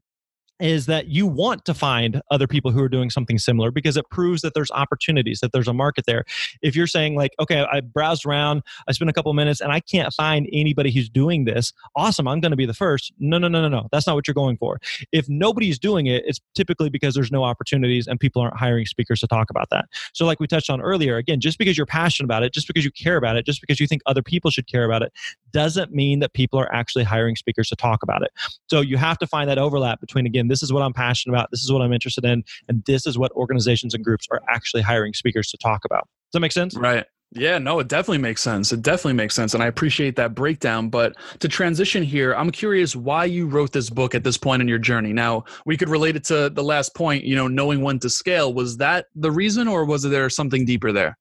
is 0.60 0.86
that 0.86 1.08
you 1.08 1.26
want 1.26 1.64
to 1.66 1.74
find 1.74 2.22
other 2.30 2.46
people 2.46 2.70
who 2.70 2.82
are 2.82 2.88
doing 2.88 3.10
something 3.10 3.38
similar 3.38 3.70
because 3.70 3.96
it 3.96 4.08
proves 4.10 4.42
that 4.42 4.54
there's 4.54 4.70
opportunities 4.70 5.40
that 5.40 5.52
there's 5.52 5.68
a 5.68 5.72
market 5.72 6.06
there. 6.06 6.24
If 6.62 6.74
you're 6.74 6.86
saying 6.86 7.14
like 7.14 7.32
okay 7.38 7.66
i 7.70 7.80
browsed 7.80 8.24
around 8.24 8.62
i 8.88 8.92
spent 8.92 9.10
a 9.10 9.12
couple 9.12 9.32
minutes 9.34 9.60
and 9.60 9.72
i 9.72 9.80
can't 9.80 10.12
find 10.12 10.48
anybody 10.52 10.90
who's 10.90 11.08
doing 11.08 11.44
this 11.44 11.72
awesome 11.94 12.26
i'm 12.26 12.40
going 12.40 12.50
to 12.50 12.56
be 12.56 12.66
the 12.66 12.74
first 12.74 13.12
no 13.18 13.38
no 13.38 13.48
no 13.48 13.60
no 13.60 13.68
no 13.68 13.88
that's 13.92 14.06
not 14.06 14.14
what 14.14 14.26
you're 14.26 14.34
going 14.34 14.56
for. 14.56 14.80
If 15.12 15.28
nobody's 15.28 15.78
doing 15.78 16.06
it 16.06 16.24
it's 16.26 16.40
typically 16.54 16.90
because 16.90 17.14
there's 17.14 17.32
no 17.32 17.44
opportunities 17.44 18.06
and 18.06 18.18
people 18.18 18.40
aren't 18.42 18.56
hiring 18.56 18.86
speakers 18.86 19.20
to 19.20 19.26
talk 19.26 19.50
about 19.50 19.68
that. 19.70 19.86
So 20.14 20.24
like 20.24 20.40
we 20.40 20.46
touched 20.46 20.70
on 20.70 20.80
earlier 20.80 21.16
again 21.16 21.40
just 21.40 21.58
because 21.58 21.76
you're 21.76 21.86
passionate 21.86 22.26
about 22.26 22.42
it 22.42 22.52
just 22.52 22.66
because 22.66 22.84
you 22.84 22.90
care 22.90 23.16
about 23.16 23.36
it 23.36 23.44
just 23.44 23.60
because 23.60 23.80
you 23.80 23.86
think 23.86 24.02
other 24.06 24.22
people 24.22 24.50
should 24.50 24.66
care 24.66 24.84
about 24.84 25.02
it 25.02 25.12
doesn't 25.52 25.92
mean 25.92 26.20
that 26.20 26.32
people 26.32 26.58
are 26.58 26.72
actually 26.72 27.04
hiring 27.04 27.36
speakers 27.36 27.68
to 27.68 27.76
talk 27.76 28.02
about 28.02 28.22
it. 28.22 28.30
So 28.68 28.80
you 28.80 28.96
have 28.96 29.18
to 29.18 29.26
find 29.26 29.48
that 29.50 29.58
overlap 29.58 30.00
between 30.00 30.26
again 30.26 30.45
this 30.50 30.62
is 30.62 30.72
what 30.72 30.82
I'm 30.82 30.92
passionate 30.92 31.34
about, 31.34 31.50
this 31.50 31.62
is 31.62 31.72
what 31.72 31.82
I'm 31.82 31.92
interested 31.92 32.24
in, 32.24 32.44
and 32.68 32.84
this 32.86 33.06
is 33.06 33.18
what 33.18 33.32
organizations 33.32 33.94
and 33.94 34.04
groups 34.04 34.26
are 34.30 34.42
actually 34.48 34.82
hiring 34.82 35.12
speakers 35.14 35.48
to 35.50 35.56
talk 35.56 35.84
about. 35.84 36.02
Does 36.02 36.34
that 36.34 36.40
make 36.40 36.52
sense? 36.52 36.76
Right. 36.76 37.04
Yeah, 37.32 37.58
no, 37.58 37.80
it 37.80 37.88
definitely 37.88 38.18
makes 38.18 38.40
sense. 38.40 38.72
It 38.72 38.82
definitely 38.82 39.14
makes 39.14 39.34
sense. 39.34 39.52
And 39.52 39.62
I 39.62 39.66
appreciate 39.66 40.14
that 40.16 40.34
breakdown. 40.34 40.88
But 40.88 41.16
to 41.40 41.48
transition 41.48 42.02
here, 42.02 42.32
I'm 42.34 42.50
curious 42.50 42.94
why 42.94 43.24
you 43.24 43.46
wrote 43.46 43.72
this 43.72 43.90
book 43.90 44.14
at 44.14 44.22
this 44.22 44.38
point 44.38 44.62
in 44.62 44.68
your 44.68 44.78
journey. 44.78 45.12
Now, 45.12 45.44
we 45.66 45.76
could 45.76 45.88
relate 45.88 46.14
it 46.14 46.24
to 46.26 46.50
the 46.50 46.62
last 46.62 46.94
point, 46.94 47.24
you 47.24 47.34
know, 47.34 47.48
knowing 47.48 47.82
when 47.82 47.98
to 47.98 48.08
scale. 48.08 48.54
Was 48.54 48.76
that 48.76 49.06
the 49.16 49.32
reason, 49.32 49.66
or 49.66 49.84
was 49.84 50.04
there 50.04 50.30
something 50.30 50.64
deeper 50.64 50.92
there? 50.92 51.18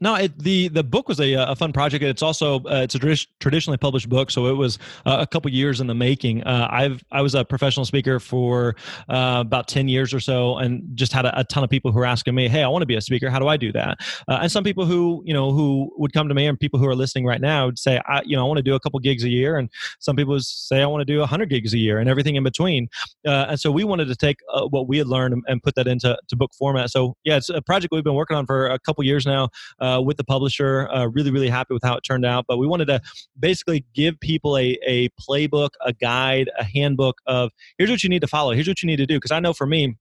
No, 0.00 0.14
it, 0.14 0.38
the 0.38 0.68
the 0.68 0.84
book 0.84 1.08
was 1.08 1.18
a, 1.18 1.34
a 1.34 1.56
fun 1.56 1.72
project. 1.72 2.04
It's 2.04 2.22
also 2.22 2.56
uh, 2.60 2.82
it's 2.84 2.94
a 2.94 2.98
traditionally 3.40 3.78
published 3.78 4.08
book, 4.08 4.30
so 4.30 4.46
it 4.46 4.52
was 4.52 4.78
uh, 5.04 5.16
a 5.20 5.26
couple 5.26 5.50
years 5.50 5.80
in 5.80 5.88
the 5.88 5.94
making. 5.94 6.44
Uh, 6.44 6.68
I've 6.70 7.02
I 7.10 7.20
was 7.20 7.34
a 7.34 7.44
professional 7.44 7.84
speaker 7.84 8.20
for 8.20 8.76
uh, 9.08 9.38
about 9.40 9.66
ten 9.66 9.88
years 9.88 10.14
or 10.14 10.20
so, 10.20 10.56
and 10.58 10.84
just 10.94 11.12
had 11.12 11.26
a, 11.26 11.40
a, 11.40 11.44
ton 11.44 11.64
of 11.64 11.70
people 11.70 11.90
who 11.90 11.98
were 11.98 12.04
asking 12.04 12.36
me, 12.36 12.48
"Hey, 12.48 12.62
I 12.62 12.68
want 12.68 12.82
to 12.82 12.86
be 12.86 12.94
a 12.94 13.00
speaker. 13.00 13.28
How 13.28 13.40
do 13.40 13.48
I 13.48 13.56
do 13.56 13.72
that?" 13.72 13.98
Uh, 14.28 14.38
and 14.42 14.52
some 14.52 14.62
people 14.62 14.86
who 14.86 15.20
you 15.26 15.34
know 15.34 15.50
who 15.50 15.92
would 15.96 16.12
come 16.12 16.28
to 16.28 16.34
me, 16.34 16.46
and 16.46 16.58
people 16.58 16.78
who 16.78 16.86
are 16.86 16.94
listening 16.94 17.24
right 17.24 17.40
now 17.40 17.66
would 17.66 17.78
say, 17.78 18.00
"I 18.06 18.22
you 18.24 18.36
know 18.36 18.44
I 18.44 18.46
want 18.46 18.58
to 18.58 18.62
do 18.62 18.76
a 18.76 18.80
couple 18.80 19.00
gigs 19.00 19.24
a 19.24 19.28
year," 19.28 19.56
and 19.56 19.68
some 19.98 20.14
people 20.14 20.34
would 20.34 20.44
say, 20.44 20.80
"I 20.80 20.86
want 20.86 21.00
to 21.00 21.12
do 21.12 21.24
hundred 21.24 21.50
gigs 21.50 21.74
a 21.74 21.78
year," 21.78 21.98
and 21.98 22.08
everything 22.08 22.36
in 22.36 22.44
between. 22.44 22.88
Uh, 23.26 23.46
and 23.48 23.60
so 23.60 23.72
we 23.72 23.82
wanted 23.82 24.06
to 24.06 24.16
take 24.16 24.36
what 24.70 24.86
we 24.86 24.98
had 24.98 25.08
learned 25.08 25.34
and, 25.34 25.42
and, 25.48 25.62
put 25.62 25.74
that 25.74 25.88
into 25.88 26.16
to 26.28 26.36
book 26.36 26.52
format. 26.56 26.88
So 26.88 27.16
yeah, 27.24 27.36
it's 27.36 27.48
a 27.48 27.60
project 27.60 27.92
we've 27.92 28.04
been 28.04 28.14
working 28.14 28.36
on 28.36 28.46
for 28.46 28.68
a 28.68 28.78
couple 28.78 29.02
years 29.02 29.26
now 29.26 29.48
uh, 29.88 30.00
with 30.00 30.16
the 30.16 30.24
publisher. 30.24 30.88
Uh, 30.90 31.06
really, 31.06 31.30
really 31.30 31.48
happy 31.48 31.74
with 31.74 31.82
how 31.82 31.96
it 31.96 32.02
turned 32.02 32.24
out. 32.24 32.44
But 32.46 32.58
we 32.58 32.66
wanted 32.66 32.86
to 32.86 33.00
basically 33.38 33.84
give 33.94 34.18
people 34.20 34.56
a, 34.56 34.78
a 34.86 35.08
playbook, 35.10 35.70
a 35.84 35.92
guide, 35.92 36.50
a 36.58 36.64
handbook 36.64 37.18
of 37.26 37.52
here's 37.78 37.90
what 37.90 38.02
you 38.02 38.08
need 38.08 38.20
to 38.20 38.28
follow, 38.28 38.52
here's 38.52 38.68
what 38.68 38.82
you 38.82 38.86
need 38.86 38.96
to 38.96 39.06
do. 39.06 39.16
Because 39.16 39.30
I 39.30 39.40
know 39.40 39.52
for 39.52 39.66
me, 39.66 39.96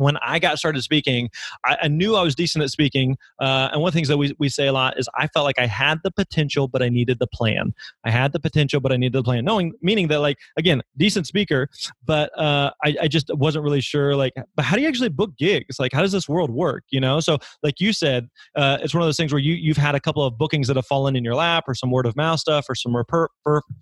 when 0.00 0.16
I 0.18 0.38
got 0.38 0.58
started 0.58 0.82
speaking, 0.82 1.28
I, 1.64 1.76
I 1.82 1.88
knew 1.88 2.16
I 2.16 2.22
was 2.22 2.34
decent 2.34 2.64
at 2.64 2.70
speaking. 2.70 3.18
Uh, 3.38 3.68
and 3.72 3.80
one 3.80 3.88
of 3.88 3.92
the 3.92 3.98
things 3.98 4.08
that 4.08 4.16
we, 4.16 4.34
we 4.38 4.48
say 4.48 4.66
a 4.66 4.72
lot 4.72 4.98
is 4.98 5.08
I 5.14 5.26
felt 5.28 5.44
like 5.44 5.58
I 5.58 5.66
had 5.66 5.98
the 6.02 6.10
potential, 6.10 6.68
but 6.68 6.82
I 6.82 6.88
needed 6.88 7.18
the 7.18 7.26
plan. 7.26 7.74
I 8.04 8.10
had 8.10 8.32
the 8.32 8.40
potential, 8.40 8.80
but 8.80 8.92
I 8.92 8.96
needed 8.96 9.12
the 9.12 9.22
plan. 9.22 9.44
Knowing, 9.44 9.74
meaning 9.82 10.08
that, 10.08 10.20
like, 10.20 10.38
again, 10.56 10.82
decent 10.96 11.26
speaker, 11.26 11.68
but 12.04 12.36
uh, 12.38 12.70
I, 12.82 12.96
I 13.02 13.08
just 13.08 13.30
wasn't 13.34 13.62
really 13.62 13.82
sure, 13.82 14.16
like, 14.16 14.32
but 14.56 14.64
how 14.64 14.74
do 14.74 14.82
you 14.82 14.88
actually 14.88 15.10
book 15.10 15.36
gigs? 15.38 15.78
Like, 15.78 15.92
how 15.92 16.00
does 16.00 16.12
this 16.12 16.28
world 16.28 16.50
work? 16.50 16.84
You 16.90 17.00
know? 17.00 17.20
So, 17.20 17.38
like 17.62 17.78
you 17.78 17.92
said, 17.92 18.28
uh, 18.56 18.78
it's 18.80 18.94
one 18.94 19.02
of 19.02 19.06
those 19.06 19.18
things 19.18 19.32
where 19.32 19.40
you, 19.40 19.54
you've 19.54 19.76
had 19.76 19.94
a 19.94 20.00
couple 20.00 20.24
of 20.24 20.38
bookings 20.38 20.66
that 20.68 20.76
have 20.76 20.86
fallen 20.86 21.14
in 21.14 21.24
your 21.24 21.34
lap 21.34 21.64
or 21.66 21.74
some 21.74 21.90
word 21.90 22.06
of 22.06 22.16
mouth 22.16 22.40
stuff 22.40 22.66
or 22.68 22.74
some, 22.74 22.96
refer, 22.96 23.28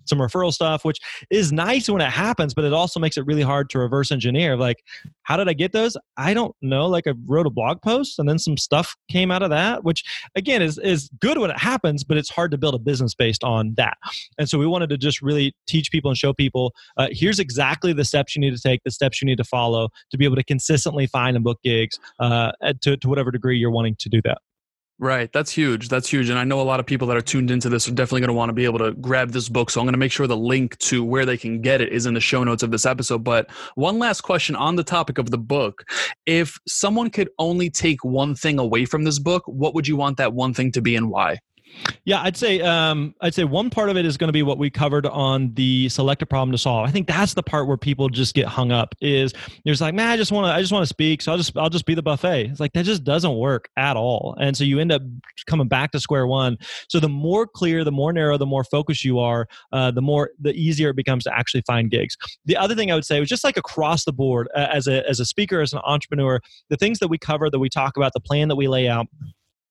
some 0.05 0.19
referral 0.19 0.51
stuff, 0.51 0.83
which 0.83 0.99
is 1.31 1.53
nice 1.53 1.89
when 1.89 2.01
it 2.01 2.11
happens, 2.11 2.53
but 2.53 2.65
it 2.65 2.73
also 2.73 2.99
makes 2.99 3.17
it 3.17 3.25
really 3.25 3.41
hard 3.41 3.69
to 3.69 3.79
reverse 3.79 4.11
engineer. 4.11 4.57
Like, 4.57 4.83
how 5.23 5.37
did 5.37 5.47
I 5.47 5.53
get 5.53 5.71
those? 5.71 5.95
I 6.17 6.33
don't 6.33 6.55
know. 6.61 6.87
Like 6.87 7.07
I 7.07 7.13
wrote 7.25 7.47
a 7.47 7.49
blog 7.49 7.81
post 7.81 8.19
and 8.19 8.27
then 8.27 8.39
some 8.39 8.57
stuff 8.57 8.95
came 9.09 9.31
out 9.31 9.41
of 9.41 9.49
that, 9.49 9.83
which 9.83 10.03
again 10.35 10.61
is 10.61 10.77
is 10.77 11.09
good 11.19 11.37
when 11.37 11.49
it 11.49 11.57
happens, 11.59 12.03
but 12.03 12.17
it's 12.17 12.29
hard 12.29 12.51
to 12.51 12.57
build 12.57 12.75
a 12.75 12.79
business 12.79 13.15
based 13.15 13.43
on 13.43 13.73
that. 13.77 13.97
And 14.37 14.49
so 14.49 14.57
we 14.57 14.67
wanted 14.67 14.89
to 14.89 14.97
just 14.97 15.21
really 15.21 15.55
teach 15.67 15.91
people 15.91 16.11
and 16.11 16.17
show 16.17 16.33
people 16.33 16.73
uh, 16.97 17.07
here's 17.11 17.39
exactly 17.39 17.93
the 17.93 18.05
steps 18.05 18.35
you 18.35 18.41
need 18.41 18.55
to 18.55 18.61
take, 18.61 18.81
the 18.83 18.91
steps 18.91 19.21
you 19.21 19.25
need 19.25 19.37
to 19.37 19.43
follow 19.43 19.89
to 20.11 20.17
be 20.17 20.25
able 20.25 20.35
to 20.35 20.43
consistently 20.43 21.07
find 21.07 21.35
and 21.35 21.43
book 21.43 21.59
gigs 21.63 21.99
uh, 22.19 22.51
to 22.81 22.97
to 22.97 23.07
whatever 23.07 23.31
degree 23.31 23.57
you're 23.57 23.71
wanting 23.71 23.95
to 23.95 24.09
do 24.09 24.21
that. 24.23 24.39
Right. 25.01 25.31
That's 25.31 25.49
huge. 25.49 25.87
That's 25.87 26.09
huge. 26.09 26.29
And 26.29 26.37
I 26.37 26.43
know 26.43 26.59
a 26.59 26.63
lot 26.63 26.81
of 26.81 26.85
people 26.85 27.07
that 27.07 27.15
are 27.15 27.21
tuned 27.21 27.51
into 27.51 27.69
this 27.69 27.87
are 27.87 27.91
definitely 27.91 28.19
going 28.19 28.27
to 28.27 28.33
want 28.33 28.49
to 28.49 28.53
be 28.53 28.65
able 28.65 28.79
to 28.79 28.91
grab 28.91 29.31
this 29.31 29.47
book. 29.47 29.69
So 29.69 29.79
I'm 29.79 29.85
going 29.85 29.93
to 29.93 29.97
make 29.97 30.11
sure 30.11 30.27
the 30.27 30.35
link 30.35 30.77
to 30.79 31.05
where 31.05 31.25
they 31.25 31.37
can 31.37 31.61
get 31.61 31.79
it 31.79 31.93
is 31.93 32.05
in 32.05 32.15
the 32.15 32.19
show 32.19 32.43
notes 32.43 32.63
of 32.63 32.71
this 32.71 32.85
episode. 32.85 33.23
But 33.23 33.49
one 33.75 33.97
last 33.97 34.21
question 34.21 34.57
on 34.57 34.75
the 34.75 34.83
topic 34.83 35.17
of 35.17 35.31
the 35.31 35.37
book. 35.37 35.85
If 36.25 36.59
someone 36.67 37.09
could 37.11 37.29
only 37.39 37.69
take 37.69 38.03
one 38.03 38.35
thing 38.35 38.59
away 38.59 38.83
from 38.83 39.05
this 39.05 39.19
book, 39.19 39.43
what 39.45 39.73
would 39.73 39.87
you 39.87 39.95
want 39.95 40.17
that 40.17 40.33
one 40.33 40.53
thing 40.53 40.69
to 40.73 40.81
be 40.81 40.97
and 40.97 41.09
why? 41.09 41.39
Yeah, 42.05 42.21
I'd 42.21 42.37
say 42.37 42.61
um, 42.61 43.13
I'd 43.21 43.33
say 43.33 43.43
one 43.43 43.69
part 43.69 43.89
of 43.89 43.97
it 43.97 44.05
is 44.05 44.17
going 44.17 44.27
to 44.27 44.33
be 44.33 44.43
what 44.43 44.57
we 44.57 44.69
covered 44.69 45.05
on 45.05 45.53
the 45.53 45.89
select 45.89 46.21
a 46.21 46.25
problem 46.25 46.51
to 46.51 46.57
solve. 46.57 46.87
I 46.87 46.91
think 46.91 47.07
that's 47.07 47.33
the 47.33 47.43
part 47.43 47.67
where 47.67 47.77
people 47.77 48.09
just 48.09 48.33
get 48.33 48.47
hung 48.47 48.71
up. 48.71 48.95
Is 49.01 49.33
there's 49.65 49.81
like, 49.81 49.93
man, 49.93 50.07
I 50.07 50.17
just 50.17 50.31
want 50.31 50.47
to 50.47 50.51
I 50.51 50.61
just 50.61 50.71
want 50.71 50.83
to 50.83 50.87
speak, 50.87 51.21
so 51.21 51.31
I'll 51.31 51.37
just 51.37 51.55
I'll 51.57 51.69
just 51.69 51.85
be 51.85 51.95
the 51.95 52.01
buffet. 52.01 52.47
It's 52.51 52.59
like 52.59 52.73
that 52.73 52.85
just 52.85 53.03
doesn't 53.03 53.35
work 53.35 53.69
at 53.77 53.95
all, 53.95 54.35
and 54.39 54.55
so 54.55 54.63
you 54.63 54.79
end 54.79 54.91
up 54.91 55.01
coming 55.45 55.67
back 55.67 55.91
to 55.91 55.99
square 55.99 56.27
one. 56.27 56.57
So 56.89 56.99
the 56.99 57.09
more 57.09 57.47
clear, 57.47 57.83
the 57.83 57.91
more 57.91 58.11
narrow, 58.13 58.37
the 58.37 58.45
more 58.45 58.63
focused 58.63 59.03
you 59.03 59.19
are, 59.19 59.47
uh, 59.71 59.91
the 59.91 60.01
more 60.01 60.31
the 60.39 60.53
easier 60.53 60.89
it 60.89 60.95
becomes 60.95 61.23
to 61.25 61.37
actually 61.37 61.63
find 61.67 61.89
gigs. 61.91 62.17
The 62.45 62.57
other 62.57 62.75
thing 62.75 62.91
I 62.91 62.95
would 62.95 63.05
say 63.05 63.19
was 63.19 63.29
just 63.29 63.43
like 63.43 63.57
across 63.57 64.05
the 64.05 64.13
board 64.13 64.47
uh, 64.55 64.67
as 64.71 64.87
a 64.87 65.07
as 65.07 65.19
a 65.19 65.25
speaker, 65.25 65.61
as 65.61 65.73
an 65.73 65.79
entrepreneur, 65.85 66.39
the 66.69 66.77
things 66.77 66.99
that 66.99 67.07
we 67.07 67.17
cover, 67.17 67.49
that 67.49 67.59
we 67.59 67.69
talk 67.69 67.97
about, 67.97 68.13
the 68.13 68.19
plan 68.19 68.47
that 68.47 68.55
we 68.55 68.67
lay 68.67 68.87
out 68.87 69.07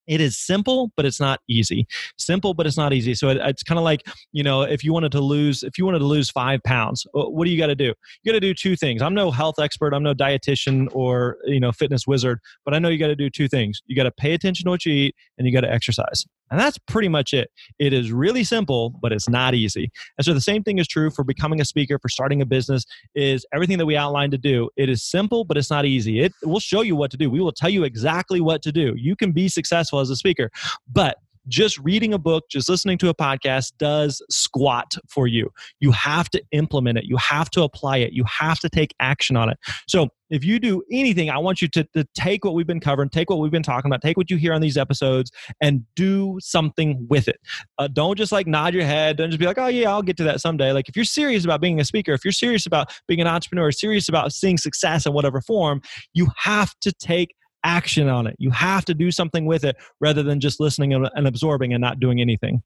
it 0.09 0.21
is 0.21 0.37
simple 0.37 0.91
but 0.97 1.05
it's 1.05 1.21
not 1.21 1.41
easy. 1.49 1.87
Simple 2.17 2.55
but 2.55 2.67
it's 2.67 2.77
not 2.77 2.93
easy. 2.93 3.15
So 3.15 3.29
it, 3.29 3.39
it's 3.41 3.63
kind 3.63 3.79
of 3.79 3.85
like 3.85 4.07
you 4.33 4.43
know 4.43 4.63
if 4.63 4.83
you 4.83 4.93
wanted 4.93 5.13
to 5.13 5.21
lose 5.21 5.63
if 5.63 5.79
you 5.79 5.85
wanted 5.85 6.01
to 6.01 6.07
lose 6.07 6.31
five 6.31 6.63
pounds 6.65 7.07
uh, 7.15 7.25
what 7.25 7.45
do 7.45 7.51
you 7.51 7.59
got 7.59 7.69
to 7.69 7.77
do? 7.77 7.93
You 8.23 8.33
got 8.33 8.37
to 8.37 8.41
do 8.41 8.55
two 8.55 8.77
things. 8.77 9.03
I'm 9.03 9.15
no 9.15 9.31
health 9.31 9.59
expert. 9.59 9.95
I'm 9.95 10.03
no 10.03 10.15
dietitian 10.15 10.89
or 10.93 11.37
you 11.45 11.61
know 11.61 11.73
fitness 11.73 12.07
wizard 12.07 12.39
but 12.65 12.75
i 12.75 12.79
know 12.79 12.89
you 12.89 12.99
got 12.99 13.09
to 13.09 13.17
do 13.17 13.31
two 13.31 13.49
things. 13.49 13.81
You 13.87 13.97
got 13.97 14.05
to 14.05 14.13
pay 14.13 14.33
attention 14.35 14.65
to 14.65 14.71
what 14.71 14.85
you 14.85 14.93
eat 14.93 15.15
and 15.37 15.47
you 15.47 15.53
got 15.53 15.61
to 15.61 15.73
exercise 15.73 16.25
and 16.51 16.59
that's 16.59 16.79
pretty 16.79 17.09
much 17.09 17.33
it. 17.33 17.51
It 17.79 17.93
is 17.93 18.13
really 18.13 18.45
simple, 18.45 18.91
but 19.01 19.13
it's 19.13 19.29
not 19.29 19.55
easy. 19.55 19.91
And 20.17 20.25
so 20.25 20.35
the 20.35 20.41
same 20.41 20.63
thing 20.63 20.79
is 20.79 20.87
true 20.87 21.11
for 21.11 21.25
becoming 21.25 21.61
a 21.61 21.65
speaker, 21.65 21.99
for 21.99 22.09
starting 22.09 22.43
a 22.43 22.47
business, 22.47 22.85
is 23.15 23.45
everything 23.53 23.79
that 23.79 23.87
we 23.87 23.97
outlined 23.97 24.33
to 24.33 24.39
do. 24.39 24.71
It 24.77 24.89
is 24.89 25.03
simple, 25.03 25.45
but 25.45 25.57
it's 25.57 25.71
not 25.71 25.85
easy. 25.85 26.21
It 26.21 26.33
will 26.43 26.61
show 26.61 26.83
you 26.83 26.97
what 26.97 27.11
to 27.11 27.17
do. 27.17 27.31
We 27.31 27.41
will 27.41 27.53
tell 27.53 27.71
you 27.71 27.85
exactly 27.85 28.41
what 28.41 28.63
to 28.63 28.73
do. 28.73 28.95
You 28.97 29.17
can 29.17 29.33
be 29.33 29.49
successful 29.49 30.01
as 30.01 30.11
a 30.11 30.17
speaker, 30.17 30.51
but 30.93 31.19
just 31.49 31.79
reading 31.79 32.15
a 32.15 32.19
book, 32.19 32.45
just 32.51 32.69
listening 32.69 32.99
to 32.99 33.09
a 33.09 33.15
podcast 33.15 33.73
does 33.79 34.23
squat 34.31 34.95
for 35.09 35.27
you. 35.27 35.51
You 35.81 35.93
have 35.93 36.29
to 36.31 36.43
implement 36.53 36.99
it. 36.99 37.05
You 37.05 37.17
have 37.17 37.51
to 37.51 37.63
apply 37.63 37.99
it. 37.99 38.13
You 38.13 38.25
have 38.25 38.59
to 38.61 38.69
take 38.69 38.95
action 39.01 39.37
on 39.37 39.51
it. 39.51 39.59
So 39.87 40.09
if 40.31 40.45
you 40.45 40.59
do 40.59 40.83
anything, 40.93 41.31
I 41.31 41.39
want 41.39 41.63
you 41.63 41.69
to, 41.69 41.85
to 41.95 42.07
take 42.15 42.45
what 42.45 42.55
we've 42.55 42.67
been 42.67 42.81
covering, 42.81 43.09
take 43.09 43.31
what 43.31 43.39
we've 43.39 43.51
been 43.51 43.63
talking 43.63 43.91
about, 43.91 44.03
take 44.03 44.17
what 44.17 44.31
you 44.31 44.37
hear 44.37 44.53
on 44.53 44.61
these 44.61 44.77
episodes, 44.77 45.31
and 45.61 45.85
do 45.97 46.39
something 46.41 47.07
with 47.09 47.29
it. 47.29 47.41
Uh, 47.79 47.89
don't 47.89 48.17
just 48.17 48.31
like 48.31 48.47
nod 48.47 48.75
your 48.75 48.85
head. 48.85 49.17
Don't 49.17 49.31
just 49.31 49.41
be 49.41 49.47
like, 49.47 49.59
oh, 49.59 49.69
yeah, 49.69 49.91
I'll 49.91 50.03
get 50.03 50.17
to 50.19 50.25
that 50.25 50.41
someday. 50.41 50.73
Like, 50.73 50.89
if 50.89 50.97
you're 50.97 51.05
serious 51.05 51.45
about 51.45 51.61
being 51.61 51.81
a 51.81 51.85
speaker, 51.85 52.13
if 52.13 52.25
you're 52.25 52.33
serious 52.33 52.67
about 52.67 52.93
being 53.07 53.21
an 53.21 53.27
entrepreneur, 53.27 53.73
serious 53.73 54.09
about 54.09 54.33
seeing 54.33 54.59
success 54.59 55.07
in 55.07 55.13
whatever 55.15 55.41
form, 55.41 55.81
you 56.13 56.29
have 56.37 56.75
to 56.83 56.93
take 56.93 57.35
action 57.69 58.09
on 58.09 58.27
it. 58.27 58.35
You 58.39 58.51
have 58.51 58.85
to 58.87 58.95
do 58.95 59.11
something 59.11 59.45
with 59.45 59.63
it 59.63 59.77
rather 60.01 60.23
than 60.23 60.41
just 60.41 60.59
listening 60.59 60.95
and 60.95 61.27
absorbing 61.27 61.75
and 61.75 61.81
not 61.81 62.01
doing 62.01 62.21
anything. 62.21 62.63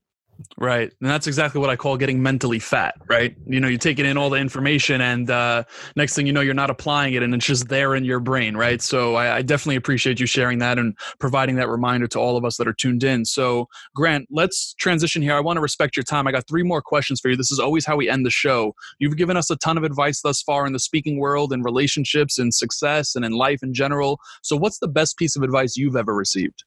Right. 0.59 0.93
And 1.01 1.11
that's 1.11 1.27
exactly 1.27 1.61
what 1.61 1.71
I 1.71 1.77
call 1.77 1.97
getting 1.97 2.23
mentally 2.23 2.59
fat, 2.59 2.95
right? 3.09 3.37
You 3.47 3.61
know, 3.61 3.69
you're 3.69 3.79
taking 3.79 4.07
in 4.07 4.17
all 4.17 4.31
the 4.31 4.39
information 4.39 5.01
and 5.01 5.31
uh, 5.31 5.65
next 5.97 6.15
thing 6.15 6.27
you 6.27 6.33
know, 6.33 6.41
you're 6.41 6.55
not 6.55 6.71
applying 6.71 7.15
it 7.15 7.23
and 7.23 7.35
it's 7.35 7.47
just 7.47 7.69
there 7.69 7.95
in 7.95 8.05
your 8.05 8.21
brain, 8.21 8.57
right? 8.57 8.81
So 8.81 9.15
I, 9.15 9.37
I, 9.37 9.43
definitely 9.43 9.77
appreciate 9.77 10.21
you 10.21 10.27
sharing 10.27 10.59
that 10.59 10.79
and 10.79 10.97
providing 11.19 11.57
that 11.57 11.69
reminder 11.69 12.07
to 12.09 12.19
all 12.19 12.37
of 12.37 12.45
us 12.45 12.57
that 12.57 12.69
are 12.69 12.73
tuned 12.73 13.05
in. 13.05 13.25
So, 13.25 13.69
Grant, 13.95 14.29
let's 14.31 14.75
transition 14.75 15.23
here. 15.23 15.35
I 15.35 15.41
want 15.41 15.57
to 15.57 15.61
respect 15.61 15.97
your 15.97 16.05
time. 16.05 16.27
I 16.27 16.33
got 16.33 16.47
three 16.47 16.63
more 16.63 16.83
questions 16.83 17.21
for 17.21 17.29
you. 17.29 17.37
This 17.37 17.51
is 17.51 17.59
always 17.59 17.85
how 17.85 17.97
we 17.97 18.09
end 18.09 18.25
the 18.25 18.31
show. 18.31 18.75
You've 18.99 19.17
given 19.17 19.37
us 19.37 19.51
a 19.51 19.57
ton 19.57 19.77
of 19.77 19.85
advice 19.85 20.23
thus 20.23 20.43
far 20.43 20.67
in 20.67 20.73
the 20.73 20.79
speaking 20.79 21.19
world 21.19 21.53
and 21.53 21.65
relationships 21.65 22.39
and 22.39 22.55
success 22.55 23.15
and 23.15 23.25
in 23.25 23.33
life 23.33 23.63
in 23.63 23.75
general. 23.75 24.21
So, 24.43 24.57
what's 24.57 24.79
the 24.79 24.89
best 24.89 25.17
piece 25.17 25.37
of 25.37 25.43
advice 25.43 25.77
you've 25.77 25.97
ever 25.97 26.15
received? 26.15 26.65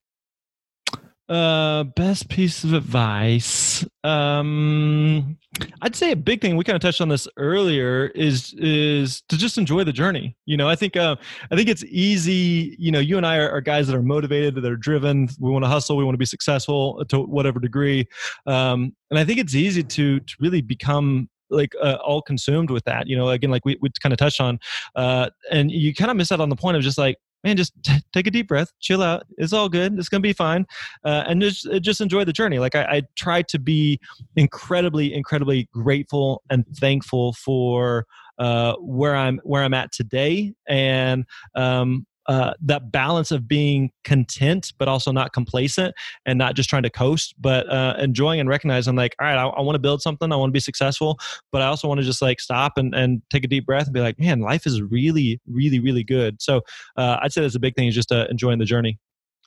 Uh, 1.27 1.83
best 1.83 2.29
piece 2.29 2.63
of 2.63 2.73
advice. 2.73 3.83
Um, 4.03 5.37
I'd 5.81 5.95
say 5.95 6.11
a 6.11 6.15
big 6.15 6.39
thing. 6.39 6.55
We 6.55 6.63
kind 6.63 6.75
of 6.75 6.83
touched 6.83 7.01
on 7.01 7.09
this 7.09 7.27
earlier. 7.37 8.07
Is 8.13 8.53
is 8.59 9.23
to 9.29 9.37
just 9.37 9.57
enjoy 9.57 9.83
the 9.85 9.91
journey. 9.91 10.37
You 10.45 10.55
know, 10.55 10.69
I 10.69 10.75
think 10.75 10.95
uh, 10.95 11.15
I 11.49 11.55
think 11.55 11.67
it's 11.67 11.83
easy. 11.85 12.75
You 12.77 12.91
know, 12.91 12.99
you 12.99 13.17
and 13.17 13.25
I 13.25 13.37
are, 13.37 13.49
are 13.49 13.61
guys 13.61 13.87
that 13.87 13.95
are 13.95 14.03
motivated, 14.03 14.53
that 14.55 14.65
are 14.65 14.77
driven. 14.77 15.27
We 15.39 15.49
want 15.49 15.65
to 15.65 15.69
hustle. 15.69 15.97
We 15.97 16.03
want 16.03 16.13
to 16.13 16.19
be 16.19 16.25
successful 16.25 17.03
to 17.05 17.21
whatever 17.21 17.59
degree. 17.59 18.07
Um, 18.45 18.95
and 19.09 19.17
I 19.17 19.25
think 19.25 19.39
it's 19.39 19.55
easy 19.55 19.81
to 19.81 20.19
to 20.19 20.35
really 20.39 20.61
become 20.61 21.27
like 21.49 21.73
uh, 21.81 21.97
all 22.03 22.21
consumed 22.21 22.71
with 22.71 22.83
that 22.85 23.07
you 23.07 23.15
know 23.15 23.29
again 23.29 23.51
like 23.51 23.63
we, 23.65 23.77
we 23.79 23.89
kind 24.01 24.11
of 24.11 24.17
touched 24.17 24.41
on 24.41 24.59
uh, 24.95 25.29
and 25.51 25.71
you 25.71 25.93
kind 25.93 26.09
of 26.09 26.17
miss 26.17 26.31
out 26.31 26.41
on 26.41 26.49
the 26.49 26.55
point 26.55 26.75
of 26.75 26.83
just 26.83 26.97
like 26.97 27.17
man, 27.45 27.55
just 27.55 27.71
t- 27.83 28.01
take 28.11 28.27
a 28.27 28.31
deep 28.31 28.47
breath, 28.47 28.73
chill 28.81 29.01
out. 29.01 29.23
It's 29.37 29.53
all 29.53 29.69
good. 29.69 29.97
It's 29.97 30.09
gonna 30.09 30.21
be 30.21 30.33
fine, 30.33 30.65
uh, 31.05 31.23
and 31.27 31.41
just 31.41 31.67
uh, 31.67 31.79
just 31.79 32.01
enjoy 32.01 32.25
the 32.25 32.33
journey. 32.33 32.59
Like 32.59 32.75
I, 32.75 32.83
I 32.83 33.01
try 33.15 33.43
to 33.43 33.59
be 33.59 33.99
incredibly, 34.35 35.13
incredibly 35.13 35.69
grateful 35.71 36.41
and 36.49 36.65
thankful 36.77 37.33
for 37.33 38.05
uh, 38.39 38.73
where 38.79 39.15
I'm 39.15 39.39
where 39.43 39.63
I'm 39.63 39.73
at 39.73 39.91
today, 39.93 40.53
and 40.67 41.25
um, 41.55 42.05
uh, 42.27 42.53
that 42.61 42.91
balance 42.91 43.31
of 43.31 43.47
being 43.47 43.91
content 44.03 44.73
but 44.77 44.87
also 44.87 45.11
not 45.11 45.33
complacent 45.33 45.93
and 46.25 46.37
not 46.37 46.55
just 46.55 46.69
trying 46.69 46.83
to 46.83 46.89
coast 46.89 47.35
but 47.39 47.69
uh, 47.71 47.95
enjoying 47.99 48.39
and 48.39 48.49
recognizing 48.49 48.95
like 48.95 49.15
all 49.19 49.27
right 49.27 49.37
i, 49.37 49.45
I 49.45 49.61
want 49.61 49.75
to 49.75 49.79
build 49.79 50.01
something 50.01 50.31
i 50.31 50.35
want 50.35 50.49
to 50.49 50.53
be 50.53 50.59
successful 50.59 51.19
but 51.51 51.61
i 51.61 51.65
also 51.65 51.87
want 51.87 51.99
to 51.99 52.05
just 52.05 52.21
like 52.21 52.39
stop 52.39 52.77
and, 52.77 52.93
and 52.93 53.21
take 53.29 53.43
a 53.43 53.47
deep 53.47 53.65
breath 53.65 53.85
and 53.85 53.93
be 53.93 54.01
like 54.01 54.19
man 54.19 54.39
life 54.41 54.65
is 54.65 54.81
really 54.81 55.39
really 55.47 55.79
really 55.79 56.03
good 56.03 56.41
so 56.41 56.61
uh, 56.97 57.17
i'd 57.21 57.33
say 57.33 57.41
that's 57.41 57.55
a 57.55 57.59
big 57.59 57.75
thing 57.75 57.87
is 57.87 57.95
just 57.95 58.11
uh, 58.11 58.25
enjoying 58.29 58.59
the 58.59 58.65
journey 58.65 58.99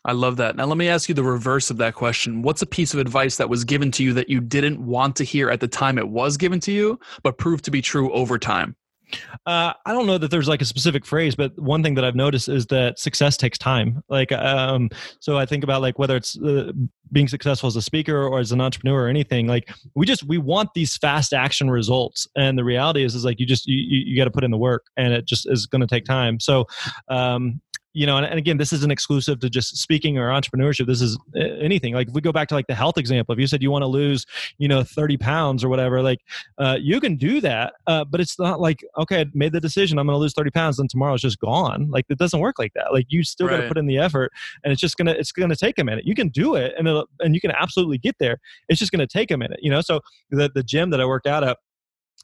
I 0.05 0.13
love 0.13 0.37
that. 0.37 0.57
Now, 0.57 0.65
let 0.67 0.79
me 0.79 0.89
ask 0.89 1.09
you 1.09 1.15
the 1.15 1.25
reverse 1.25 1.71
of 1.71 1.77
that 1.79 1.95
question. 1.95 2.43
What's 2.43 2.63
a 2.63 2.67
piece 2.67 2.95
of 2.95 3.01
advice 3.01 3.37
that 3.37 3.49
was 3.49 3.65
given 3.65 3.91
to 3.93 4.05
you 4.05 4.13
that 4.15 4.29
you 4.29 4.41
didn't 4.41 4.81
want 4.81 5.17
to 5.17 5.25
hear 5.25 5.51
at 5.51 5.61
the 5.61 5.69
time 5.69 5.99
it 5.99 6.09
was 6.09 6.37
given 6.37 6.61
to 6.61 6.73
you, 6.73 7.01
but 7.23 7.37
proved 7.37 7.65
to 7.65 7.71
be 7.71 7.83
true 7.83 8.11
over 8.13 8.39
time? 8.39 8.77
Uh, 9.47 9.73
I 9.87 9.93
don't 9.93 10.07
know 10.07 10.19
that 10.19 10.31
there's 10.31 10.49
like 10.49 10.63
a 10.63 10.65
specific 10.65 11.07
phrase, 11.07 11.35
but 11.35 11.59
one 11.59 11.83
thing 11.83 11.95
that 11.95 12.05
I've 12.05 12.15
noticed 12.15 12.49
is 12.49 12.67
that 12.67 12.99
success 12.99 13.37
takes 13.37 13.59
time. 13.59 14.03
Like, 14.09 14.33
um, 14.33 14.91
so 15.21 15.39
I 15.39 15.47
think 15.47 15.65
about 15.65 15.83
like 15.83 15.99
whether 15.99 16.17
it's 16.17 16.39
uh, 16.39 16.73
being 17.13 17.29
successful 17.29 17.67
as 17.67 17.77
a 17.77 17.83
speaker 17.83 18.27
or 18.27 18.39
as 18.39 18.53
an 18.53 18.61
entrepreneur 18.61 19.05
or 19.05 19.09
anything. 19.09 19.47
Like, 19.47 19.71
we 19.95 20.07
just 20.07 20.25
we 20.25 20.39
want 20.39 20.75
these 20.75 20.97
fast 20.97 21.33
action 21.33 21.71
results, 21.71 22.27
and 22.37 22.59
the 22.59 22.65
reality 22.65 23.05
is, 23.05 23.15
is 23.15 23.25
like 23.25 23.41
you 23.41 23.47
just 23.47 23.67
you 23.67 23.79
you, 23.79 24.05
you 24.07 24.17
got 24.17 24.25
to 24.25 24.31
put 24.31 24.45
in 24.45 24.51
the 24.51 24.59
work, 24.59 24.87
and 24.97 25.13
it 25.13 25.27
just 25.27 25.49
is 25.51 25.67
going 25.67 25.81
to 25.81 25.87
take 25.87 26.05
time. 26.05 26.41
So, 26.41 26.67
um, 27.09 27.61
you 27.99 28.07
know, 28.07 28.17
and, 28.17 28.25
and, 28.25 28.39
again, 28.39 28.59
this 28.59 28.73
isn't 28.73 28.93
exclusive 28.93 29.41
to 29.41 29.51
just 29.51 29.77
speaking 29.77 30.19
or 30.19 30.29
entrepreneurship. 30.29 30.87
This 30.87 31.03
is 31.03 31.19
uh, 31.35 31.41
anything. 31.41 31.95
Like 31.95 32.07
if 32.07 32.15
we 32.15 32.21
go 32.21 32.31
back 32.31 32.47
to 32.49 32.55
like 32.55 32.69
the 32.69 32.75
health 32.77 32.97
example, 32.97 33.33
if 33.33 33.41
you 33.41 33.49
said 33.49 33.61
you 33.61 33.73
want 33.73 33.83
to 33.83 33.89
lose, 33.89 34.25
you 34.59 34.69
know, 34.69 34.85
30 34.85 35.17
pounds 35.17 35.65
or 35.65 35.69
whatever, 35.69 36.01
like 36.01 36.21
uh, 36.59 36.77
you 36.81 37.01
can 37.01 37.17
do 37.17 37.41
that, 37.41 37.73
uh, 37.89 38.05
but 38.05 38.21
it's 38.21 38.39
not 38.39 38.61
like, 38.61 38.85
okay, 38.99 39.23
I 39.23 39.27
made 39.35 39.51
the 39.51 39.61
decision, 39.61 39.99
I'm 39.99 40.07
going 40.07 40.15
to 40.15 40.21
lose 40.21 40.33
30 40.33 40.51
pounds, 40.53 40.77
then 40.77 40.87
tomorrow 40.87 41.15
it's 41.15 41.23
just 41.23 41.41
gone. 41.41 41.89
Like 41.91 42.05
it 42.09 42.19
doesn't 42.19 42.39
work 42.39 42.61
like 42.61 42.73
that. 42.75 42.93
Like 42.93 43.07
you 43.09 43.25
still 43.25 43.49
right. 43.49 43.57
got 43.57 43.63
to 43.63 43.69
put 43.69 43.79
in 43.79 43.87
the 43.87 43.99
effort 43.99 44.31
and 44.63 44.71
it's 44.73 44.81
just 44.81 44.97
going 44.97 45.07
to, 45.07 45.19
it's 45.19 45.33
going 45.33 45.51
to 45.51 45.57
take 45.57 45.81
a 45.81 45.85
minute. 45.85 46.07
You 46.07 46.15
can 46.15 46.29
do 46.29 46.55
it 46.55 46.75
and, 46.79 46.87
and 47.19 47.35
you 47.35 47.41
can 47.41 47.51
absolutely 47.51 47.99
get 47.99 48.15
there. 48.21 48.39
It's 48.69 48.79
just 48.79 48.93
going 48.93 49.01
to 49.01 49.09
take 49.09 49.33
a 49.33 49.37
minute, 49.37 49.59
you 49.61 49.73
know? 49.73 49.81
So 49.81 50.03
the, 50.31 50.49
the 50.55 50.63
gym 50.63 50.91
that 50.91 51.01
I 51.01 51.05
worked 51.05 51.27
out 51.27 51.43
at, 51.43 51.59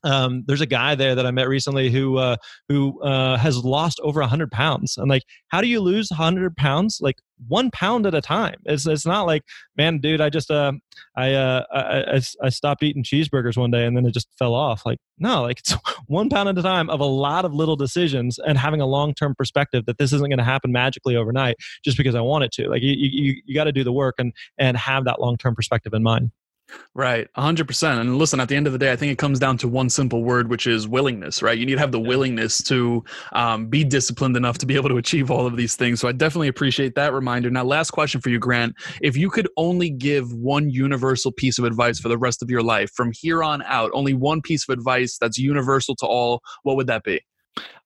um, 0.05 0.45
there's 0.47 0.61
a 0.61 0.67
guy 0.67 0.95
there 0.95 1.15
that 1.15 1.27
I 1.27 1.31
met 1.31 1.49
recently 1.49 1.91
who 1.91 2.19
uh, 2.19 2.37
who 2.69 3.03
uh, 3.03 3.37
has 3.39 3.65
lost 3.65 3.99
over 4.03 4.23
hundred 4.23 4.51
pounds. 4.51 4.97
I'm 4.99 5.09
like, 5.09 5.23
how 5.49 5.61
do 5.61 5.67
you 5.67 5.81
lose 5.81 6.11
hundred 6.11 6.57
pounds? 6.57 6.99
Like 7.01 7.17
one 7.49 7.71
pound 7.71 8.07
at 8.07 8.15
a 8.15 8.21
time. 8.21 8.57
It's 8.65 8.87
it's 8.87 9.07
not 9.07 9.27
like, 9.27 9.43
man, 9.77 9.99
dude, 9.99 10.21
I 10.21 10.29
just 10.29 10.51
uh, 10.51 10.73
I, 11.17 11.33
uh, 11.33 11.65
I, 11.73 12.17
I 12.17 12.21
I 12.43 12.49
stopped 12.51 12.83
eating 12.83 13.03
cheeseburgers 13.03 13.57
one 13.57 13.71
day 13.71 13.87
and 13.87 13.97
then 13.97 14.07
it 14.07 14.13
just 14.13 14.29
fell 14.39 14.55
off. 14.55 14.85
Like 14.85 14.99
no, 15.19 15.43
like 15.43 15.59
it's 15.59 15.75
one 16.07 16.29
pound 16.29 16.49
at 16.49 16.59
a 16.59 16.63
time 16.63 16.91
of 16.91 17.01
a 17.01 17.07
lot 17.07 17.45
of 17.45 17.55
little 17.55 17.77
decisions 17.77 18.39
and 18.39 18.59
having 18.59 18.81
a 18.81 18.87
long 18.87 19.15
term 19.15 19.35
perspective 19.37 19.87
that 19.87 19.99
this 19.99 20.13
isn't 20.13 20.29
going 20.29 20.39
to 20.39 20.45
happen 20.45 20.71
magically 20.71 21.17
overnight 21.17 21.57
just 21.85 21.97
because 21.97 22.15
I 22.15 22.21
want 22.21 22.45
it 22.45 22.53
to. 22.53 22.69
Like 22.69 22.83
you 22.83 22.93
you, 22.93 23.41
you 23.45 23.55
got 23.55 23.65
to 23.65 23.73
do 23.73 23.85
the 23.85 23.93
work 23.93 24.17
and 24.19 24.33
and 24.59 24.77
have 24.77 25.05
that 25.07 25.21
long 25.21 25.37
term 25.37 25.55
perspective 25.55 25.95
in 25.95 26.03
mind. 26.03 26.31
Right, 26.95 27.29
100%. 27.37 28.01
And 28.01 28.19
listen, 28.19 28.41
at 28.41 28.49
the 28.49 28.57
end 28.57 28.67
of 28.67 28.73
the 28.73 28.79
day, 28.79 28.93
I 28.93 28.97
think 28.97 29.13
it 29.13 29.19
comes 29.19 29.39
down 29.39 29.59
to 29.59 29.69
one 29.69 29.91
simple 29.91 30.23
word, 30.23 30.49
which 30.49 30.67
is 30.67 30.89
willingness, 30.89 31.43
right? 31.43 31.59
You 31.59 31.67
need 31.67 31.75
to 31.75 31.81
have 31.81 31.93
the 31.93 32.01
willingness 32.01 32.63
to 32.65 33.05
um, 33.33 33.67
be 33.67 33.85
disciplined 33.85 34.37
enough 34.37 34.59
to 34.59 34.67
be 34.67 34.77
able 34.77 34.89
to 34.89 34.97
achieve 34.97 35.31
all 35.31 35.47
of 35.47 35.57
these 35.57 35.77
things. 35.77 36.01
So 36.01 36.09
I 36.09 36.13
definitely 36.13 36.49
appreciate 36.49 36.95
that 36.95 37.13
reminder. 37.13 37.51
Now, 37.51 37.65
last 37.65 37.91
question 37.91 38.21
for 38.21 38.31
you, 38.31 38.39
Grant. 38.39 38.75
If 39.03 39.17
you 39.17 39.29
could 39.29 39.49
only 39.57 39.91
give 39.91 40.33
one 40.33 40.71
universal 40.71 41.33
piece 41.33 41.59
of 41.59 41.65
advice 41.65 41.99
for 41.99 42.09
the 42.09 42.19
rest 42.19 42.43
of 42.43 42.51
your 42.51 42.63
life, 42.63 42.91
from 42.95 43.13
here 43.13 43.43
on 43.43 43.63
out, 43.63 43.91
only 43.93 44.15
one 44.15 44.41
piece 44.41 44.69
of 44.69 44.73
advice 44.73 45.19
that's 45.19 45.37
universal 45.37 45.97
to 45.97 46.07
all, 46.07 46.41
what 46.63 46.77
would 46.77 46.87
that 46.87 47.03
be? 47.03 47.21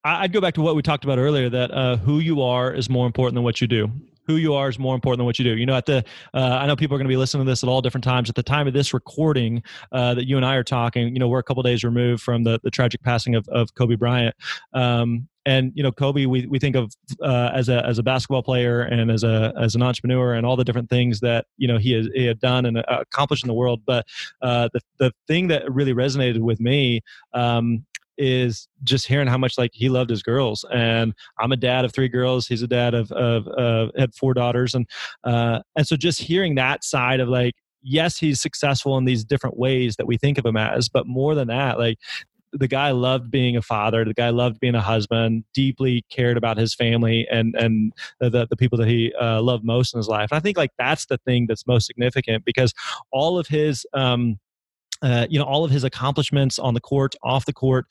I'd 0.03 0.31
go 0.31 0.39
back 0.39 0.53
to 0.53 0.61
what 0.61 0.75
we 0.75 0.81
talked 0.81 1.03
about 1.03 1.17
earlier 1.17 1.49
that 1.49 1.71
uh, 1.71 1.97
who 1.97 2.19
you 2.19 2.41
are 2.41 2.73
is 2.73 2.89
more 2.89 3.05
important 3.05 3.35
than 3.35 3.43
what 3.43 3.59
you 3.59 3.67
do 3.67 3.91
who 4.29 4.35
you 4.35 4.53
are 4.53 4.69
is 4.69 4.77
more 4.77 4.93
important 4.93 5.17
than 5.17 5.25
what 5.25 5.39
you 5.39 5.45
do. 5.45 5.57
You 5.57 5.65
know, 5.65 5.75
at 5.75 5.87
the 5.87 6.05
uh, 6.35 6.59
I 6.61 6.67
know 6.67 6.75
people 6.75 6.95
are 6.95 6.99
going 6.99 7.07
to 7.07 7.11
be 7.11 7.17
listening 7.17 7.45
to 7.45 7.51
this 7.51 7.63
at 7.63 7.69
all 7.69 7.81
different 7.81 8.03
times. 8.03 8.29
At 8.29 8.35
the 8.35 8.43
time 8.43 8.67
of 8.67 8.73
this 8.73 8.93
recording 8.93 9.63
uh, 9.91 10.13
that 10.13 10.27
you 10.27 10.37
and 10.37 10.45
I 10.45 10.55
are 10.55 10.63
talking, 10.63 11.13
you 11.13 11.19
know, 11.19 11.27
we're 11.27 11.39
a 11.39 11.43
couple 11.43 11.63
days 11.63 11.83
removed 11.83 12.21
from 12.21 12.43
the 12.43 12.59
the 12.63 12.69
tragic 12.69 13.01
passing 13.01 13.33
of 13.33 13.47
of 13.49 13.73
Kobe 13.73 13.95
Bryant. 13.95 14.35
Um, 14.73 15.27
and 15.45 15.71
you 15.73 15.81
know 15.81 15.91
Kobe, 15.91 16.27
we, 16.27 16.45
we 16.45 16.59
think 16.59 16.75
of 16.75 16.93
uh, 17.23 17.49
as 17.55 17.69
a 17.69 17.83
as 17.83 17.97
a 17.97 18.03
basketball 18.03 18.43
player 18.43 18.81
and 18.81 19.09
as 19.09 19.23
a 19.23 19.51
as 19.59 19.73
an 19.73 19.81
entrepreneur 19.81 20.35
and 20.35 20.45
all 20.45 20.55
the 20.55 20.63
different 20.63 20.91
things 20.91 21.21
that 21.21 21.45
you 21.57 21.67
know 21.67 21.79
he, 21.79 21.93
has, 21.93 22.07
he 22.13 22.25
had 22.25 22.39
done 22.39 22.67
and 22.67 22.77
uh, 22.77 22.83
accomplished 22.87 23.43
in 23.43 23.47
the 23.47 23.53
world. 23.55 23.81
But 23.83 24.05
uh, 24.43 24.69
the 24.73 24.81
the 24.99 25.11
thing 25.27 25.47
that 25.47 25.71
really 25.73 25.93
resonated 25.93 26.41
with 26.41 26.59
me 26.59 27.01
um, 27.33 27.83
is 28.19 28.67
just 28.83 29.07
hearing 29.07 29.27
how 29.27 29.37
much 29.37 29.57
like 29.57 29.71
he 29.73 29.89
loved 29.89 30.09
his 30.09 30.21
girls 30.21 30.65
and 30.73 31.13
i'm 31.39 31.51
a 31.51 31.57
dad 31.57 31.85
of 31.85 31.93
three 31.93 32.09
girls 32.09 32.45
he's 32.45 32.61
a 32.61 32.67
dad 32.67 32.93
of 32.93 33.11
of 33.13 33.47
uh, 33.57 33.89
had 33.97 34.13
four 34.13 34.33
daughters 34.33 34.75
and 34.75 34.85
uh 35.23 35.59
and 35.75 35.87
so 35.87 35.95
just 35.95 36.21
hearing 36.21 36.55
that 36.55 36.83
side 36.83 37.21
of 37.21 37.29
like 37.29 37.55
yes 37.81 38.17
he's 38.17 38.41
successful 38.41 38.97
in 38.97 39.05
these 39.05 39.23
different 39.23 39.57
ways 39.57 39.95
that 39.95 40.05
we 40.05 40.17
think 40.17 40.37
of 40.37 40.45
him 40.45 40.57
as 40.57 40.89
but 40.89 41.07
more 41.07 41.33
than 41.33 41.47
that 41.47 41.79
like 41.79 41.97
the 42.51 42.67
guy 42.67 42.91
loved 42.91 43.31
being 43.31 43.55
a 43.55 43.61
father 43.61 44.03
the 44.03 44.13
guy 44.13 44.29
loved 44.29 44.59
being 44.59 44.75
a 44.75 44.81
husband 44.81 45.45
deeply 45.53 46.03
cared 46.11 46.35
about 46.35 46.57
his 46.57 46.75
family 46.75 47.25
and 47.31 47.55
and 47.55 47.93
the, 48.19 48.45
the 48.49 48.57
people 48.57 48.77
that 48.77 48.87
he 48.87 49.13
uh, 49.21 49.41
loved 49.41 49.63
most 49.63 49.93
in 49.93 49.97
his 49.97 50.09
life 50.09 50.29
and 50.31 50.37
i 50.37 50.41
think 50.41 50.57
like 50.57 50.71
that's 50.77 51.05
the 51.05 51.17
thing 51.19 51.45
that's 51.47 51.65
most 51.65 51.85
significant 51.85 52.43
because 52.43 52.73
all 53.11 53.39
of 53.39 53.47
his 53.47 53.85
um 53.93 54.37
uh, 55.01 55.27
you 55.29 55.39
know 55.39 55.45
all 55.45 55.63
of 55.63 55.71
his 55.71 55.83
accomplishments 55.83 56.59
on 56.59 56.73
the 56.73 56.81
court, 56.81 57.15
off 57.23 57.45
the 57.45 57.53
court. 57.53 57.85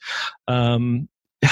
Um, 0.47 1.09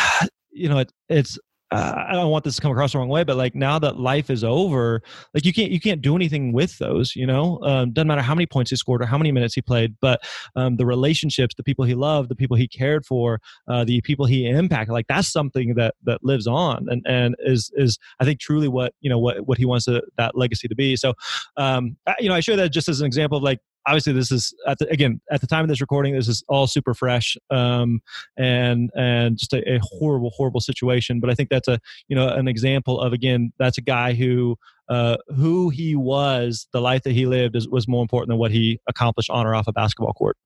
you 0.51 0.69
know, 0.69 0.79
it, 0.79 0.91
it's 1.09 1.37
uh, 1.69 2.05
I 2.07 2.13
don't 2.13 2.31
want 2.31 2.45
this 2.45 2.55
to 2.55 2.61
come 2.61 2.71
across 2.71 2.93
the 2.93 2.99
wrong 2.99 3.09
way, 3.09 3.25
but 3.25 3.35
like 3.35 3.53
now 3.53 3.77
that 3.79 3.99
life 3.99 4.29
is 4.29 4.43
over, 4.43 5.01
like 5.33 5.43
you 5.43 5.51
can't 5.51 5.69
you 5.69 5.81
can't 5.81 6.01
do 6.01 6.15
anything 6.15 6.53
with 6.53 6.77
those. 6.77 7.13
You 7.15 7.27
know, 7.27 7.59
um, 7.63 7.91
doesn't 7.91 8.07
matter 8.07 8.21
how 8.21 8.33
many 8.33 8.45
points 8.45 8.71
he 8.71 8.77
scored 8.77 9.01
or 9.01 9.05
how 9.05 9.17
many 9.17 9.33
minutes 9.33 9.53
he 9.53 9.61
played, 9.61 9.95
but 9.99 10.21
um, 10.55 10.77
the 10.77 10.85
relationships, 10.85 11.55
the 11.55 11.63
people 11.63 11.83
he 11.83 11.93
loved, 11.93 12.29
the 12.29 12.35
people 12.35 12.55
he 12.55 12.69
cared 12.69 13.05
for, 13.05 13.41
uh, 13.67 13.83
the 13.83 13.99
people 14.01 14.25
he 14.25 14.47
impacted, 14.47 14.93
like 14.93 15.07
that's 15.07 15.29
something 15.29 15.75
that 15.75 15.95
that 16.03 16.23
lives 16.23 16.47
on 16.47 16.87
and 16.89 17.05
and 17.05 17.35
is 17.39 17.69
is 17.75 17.99
I 18.19 18.25
think 18.25 18.39
truly 18.39 18.69
what 18.69 18.93
you 19.01 19.09
know 19.09 19.19
what 19.19 19.45
what 19.45 19.57
he 19.57 19.65
wants 19.65 19.85
to, 19.85 20.01
that 20.17 20.37
legacy 20.37 20.69
to 20.69 20.75
be. 20.75 20.95
So, 20.95 21.15
um, 21.57 21.97
you 22.19 22.29
know, 22.29 22.35
I 22.35 22.39
share 22.39 22.55
that 22.55 22.69
just 22.69 22.87
as 22.87 23.01
an 23.01 23.05
example 23.05 23.37
of 23.37 23.43
like 23.43 23.59
obviously 23.87 24.13
this 24.13 24.31
is 24.31 24.53
at 24.67 24.77
the, 24.79 24.87
again 24.89 25.19
at 25.31 25.41
the 25.41 25.47
time 25.47 25.63
of 25.63 25.69
this 25.69 25.81
recording 25.81 26.13
this 26.13 26.27
is 26.27 26.43
all 26.47 26.67
super 26.67 26.93
fresh 26.93 27.37
um, 27.49 28.01
and 28.37 28.91
and 28.95 29.37
just 29.37 29.53
a, 29.53 29.75
a, 29.75 29.79
horrible 29.81 30.31
horrible 30.31 30.59
situation 30.59 31.19
but 31.19 31.29
i 31.29 31.33
think 31.33 31.49
that's 31.49 31.67
a 31.67 31.79
you 32.07 32.15
know 32.15 32.27
an 32.27 32.47
example 32.47 32.99
of 32.99 33.13
again 33.13 33.51
that's 33.57 33.77
a 33.77 33.81
guy 33.81 34.13
who 34.13 34.55
uh, 34.89 35.17
who 35.35 35.69
he 35.69 35.95
was 35.95 36.67
the 36.71 36.79
life 36.79 37.03
that 37.03 37.11
he 37.11 37.25
lived 37.25 37.55
is, 37.55 37.67
was 37.67 37.87
more 37.87 38.01
important 38.01 38.29
than 38.29 38.37
what 38.37 38.51
he 38.51 38.79
accomplished 38.87 39.29
on 39.29 39.45
or 39.45 39.53
off 39.55 39.67
a 39.67 39.73
basketball 39.73 40.13
court 40.13 40.37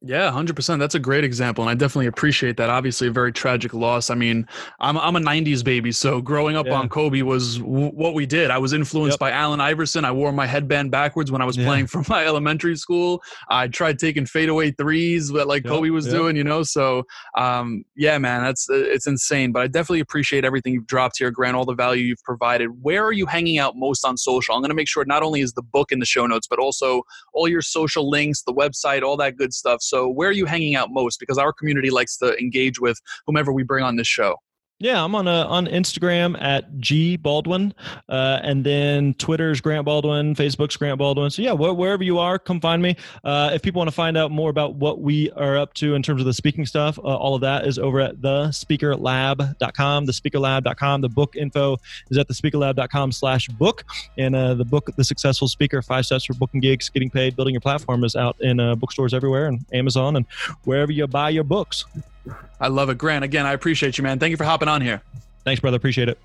yeah, 0.00 0.30
100%. 0.30 0.78
That's 0.78 0.94
a 0.94 1.00
great 1.00 1.24
example. 1.24 1.64
And 1.64 1.70
I 1.70 1.74
definitely 1.74 2.06
appreciate 2.06 2.56
that. 2.58 2.70
Obviously, 2.70 3.08
a 3.08 3.10
very 3.10 3.32
tragic 3.32 3.74
loss. 3.74 4.10
I 4.10 4.14
mean, 4.14 4.46
I'm, 4.78 4.96
I'm 4.96 5.16
a 5.16 5.20
90s 5.20 5.64
baby. 5.64 5.90
So 5.90 6.20
growing 6.20 6.54
up 6.54 6.66
yeah. 6.66 6.74
on 6.74 6.88
Kobe 6.88 7.22
was 7.22 7.58
w- 7.58 7.90
what 7.90 8.14
we 8.14 8.24
did. 8.24 8.52
I 8.52 8.58
was 8.58 8.72
influenced 8.72 9.14
yep. 9.14 9.18
by 9.18 9.32
Allen 9.32 9.60
Iverson. 9.60 10.04
I 10.04 10.12
wore 10.12 10.30
my 10.30 10.46
headband 10.46 10.92
backwards 10.92 11.32
when 11.32 11.42
I 11.42 11.44
was 11.44 11.56
yeah. 11.56 11.66
playing 11.66 11.86
for 11.88 12.04
my 12.08 12.24
elementary 12.24 12.76
school. 12.76 13.20
I 13.50 13.66
tried 13.66 13.98
taking 13.98 14.24
fadeaway 14.24 14.70
threes, 14.70 15.32
but 15.32 15.48
like 15.48 15.64
yep. 15.64 15.72
Kobe 15.72 15.90
was 15.90 16.06
yep. 16.06 16.14
doing, 16.14 16.36
you 16.36 16.44
know? 16.44 16.62
So, 16.62 17.02
um, 17.36 17.84
yeah, 17.96 18.18
man, 18.18 18.44
that's 18.44 18.70
uh, 18.70 18.74
it's 18.76 19.08
insane. 19.08 19.50
But 19.50 19.62
I 19.62 19.66
definitely 19.66 20.00
appreciate 20.00 20.44
everything 20.44 20.74
you've 20.74 20.86
dropped 20.86 21.18
here, 21.18 21.32
Grant, 21.32 21.56
all 21.56 21.64
the 21.64 21.74
value 21.74 22.04
you've 22.04 22.22
provided. 22.22 22.68
Where 22.82 23.04
are 23.04 23.12
you 23.12 23.26
hanging 23.26 23.58
out 23.58 23.74
most 23.76 24.04
on 24.04 24.16
social? 24.16 24.54
I'm 24.54 24.60
going 24.60 24.70
to 24.70 24.76
make 24.76 24.88
sure 24.88 25.04
not 25.04 25.24
only 25.24 25.40
is 25.40 25.54
the 25.54 25.62
book 25.62 25.90
in 25.90 25.98
the 25.98 26.06
show 26.06 26.24
notes, 26.24 26.46
but 26.46 26.60
also 26.60 27.02
all 27.32 27.48
your 27.48 27.62
social 27.62 28.08
links, 28.08 28.42
the 28.42 28.54
website, 28.54 29.02
all 29.02 29.16
that 29.16 29.36
good 29.36 29.52
stuff. 29.52 29.82
So, 29.88 30.08
where 30.08 30.28
are 30.28 30.32
you 30.32 30.46
hanging 30.46 30.74
out 30.74 30.90
most? 30.90 31.18
Because 31.18 31.38
our 31.38 31.52
community 31.52 31.90
likes 31.90 32.16
to 32.18 32.38
engage 32.38 32.80
with 32.80 33.00
whomever 33.26 33.52
we 33.52 33.62
bring 33.62 33.84
on 33.84 33.96
this 33.96 34.08
show. 34.08 34.36
Yeah, 34.80 35.02
I'm 35.02 35.16
on 35.16 35.26
a, 35.26 35.42
on 35.42 35.66
Instagram 35.66 36.40
at 36.40 36.78
G 36.78 37.16
Baldwin, 37.16 37.74
uh, 38.08 38.38
and 38.44 38.62
then 38.62 39.14
Twitter's 39.14 39.60
Grant 39.60 39.84
Baldwin, 39.84 40.36
Facebook's 40.36 40.76
Grant 40.76 40.98
Baldwin. 40.98 41.30
So 41.30 41.42
yeah, 41.42 41.50
wh- 41.50 41.76
wherever 41.76 42.04
you 42.04 42.20
are, 42.20 42.38
come 42.38 42.60
find 42.60 42.80
me. 42.80 42.94
Uh, 43.24 43.50
if 43.52 43.62
people 43.62 43.80
want 43.80 43.88
to 43.88 43.94
find 43.94 44.16
out 44.16 44.30
more 44.30 44.50
about 44.50 44.76
what 44.76 45.00
we 45.00 45.32
are 45.32 45.56
up 45.56 45.74
to 45.74 45.96
in 45.96 46.02
terms 46.04 46.20
of 46.20 46.26
the 46.26 46.32
speaking 46.32 46.64
stuff, 46.64 46.96
uh, 47.00 47.02
all 47.02 47.34
of 47.34 47.40
that 47.40 47.66
is 47.66 47.76
over 47.80 47.98
at 47.98 48.20
thespeakerlab.com. 48.20 50.06
Thespeakerlab.com. 50.06 51.00
The 51.00 51.08
book 51.08 51.34
info 51.34 51.78
is 52.10 52.16
at 52.16 52.28
thespeakerlab.com/slash 52.28 53.48
book, 53.48 53.84
and 54.16 54.36
uh, 54.36 54.54
the 54.54 54.64
book, 54.64 54.90
The 54.94 55.02
Successful 55.02 55.48
Speaker: 55.48 55.82
Five 55.82 56.06
Steps 56.06 56.26
for 56.26 56.34
Booking 56.34 56.60
Gigs, 56.60 56.88
Getting 56.88 57.10
Paid, 57.10 57.34
Building 57.34 57.54
Your 57.54 57.60
Platform, 57.60 58.04
is 58.04 58.14
out 58.14 58.36
in 58.40 58.60
uh, 58.60 58.76
bookstores 58.76 59.12
everywhere 59.12 59.48
and 59.48 59.64
Amazon 59.72 60.14
and 60.14 60.24
wherever 60.62 60.92
you 60.92 61.04
buy 61.08 61.30
your 61.30 61.42
books. 61.42 61.84
I 62.60 62.68
love 62.68 62.90
it. 62.90 62.98
Grant, 62.98 63.24
again, 63.24 63.46
I 63.46 63.52
appreciate 63.52 63.98
you, 63.98 64.04
man. 64.04 64.18
Thank 64.18 64.30
you 64.30 64.36
for 64.36 64.44
hopping 64.44 64.68
on 64.68 64.80
here. 64.82 65.02
Thanks, 65.44 65.60
brother. 65.60 65.76
Appreciate 65.76 66.08
it. 66.08 66.18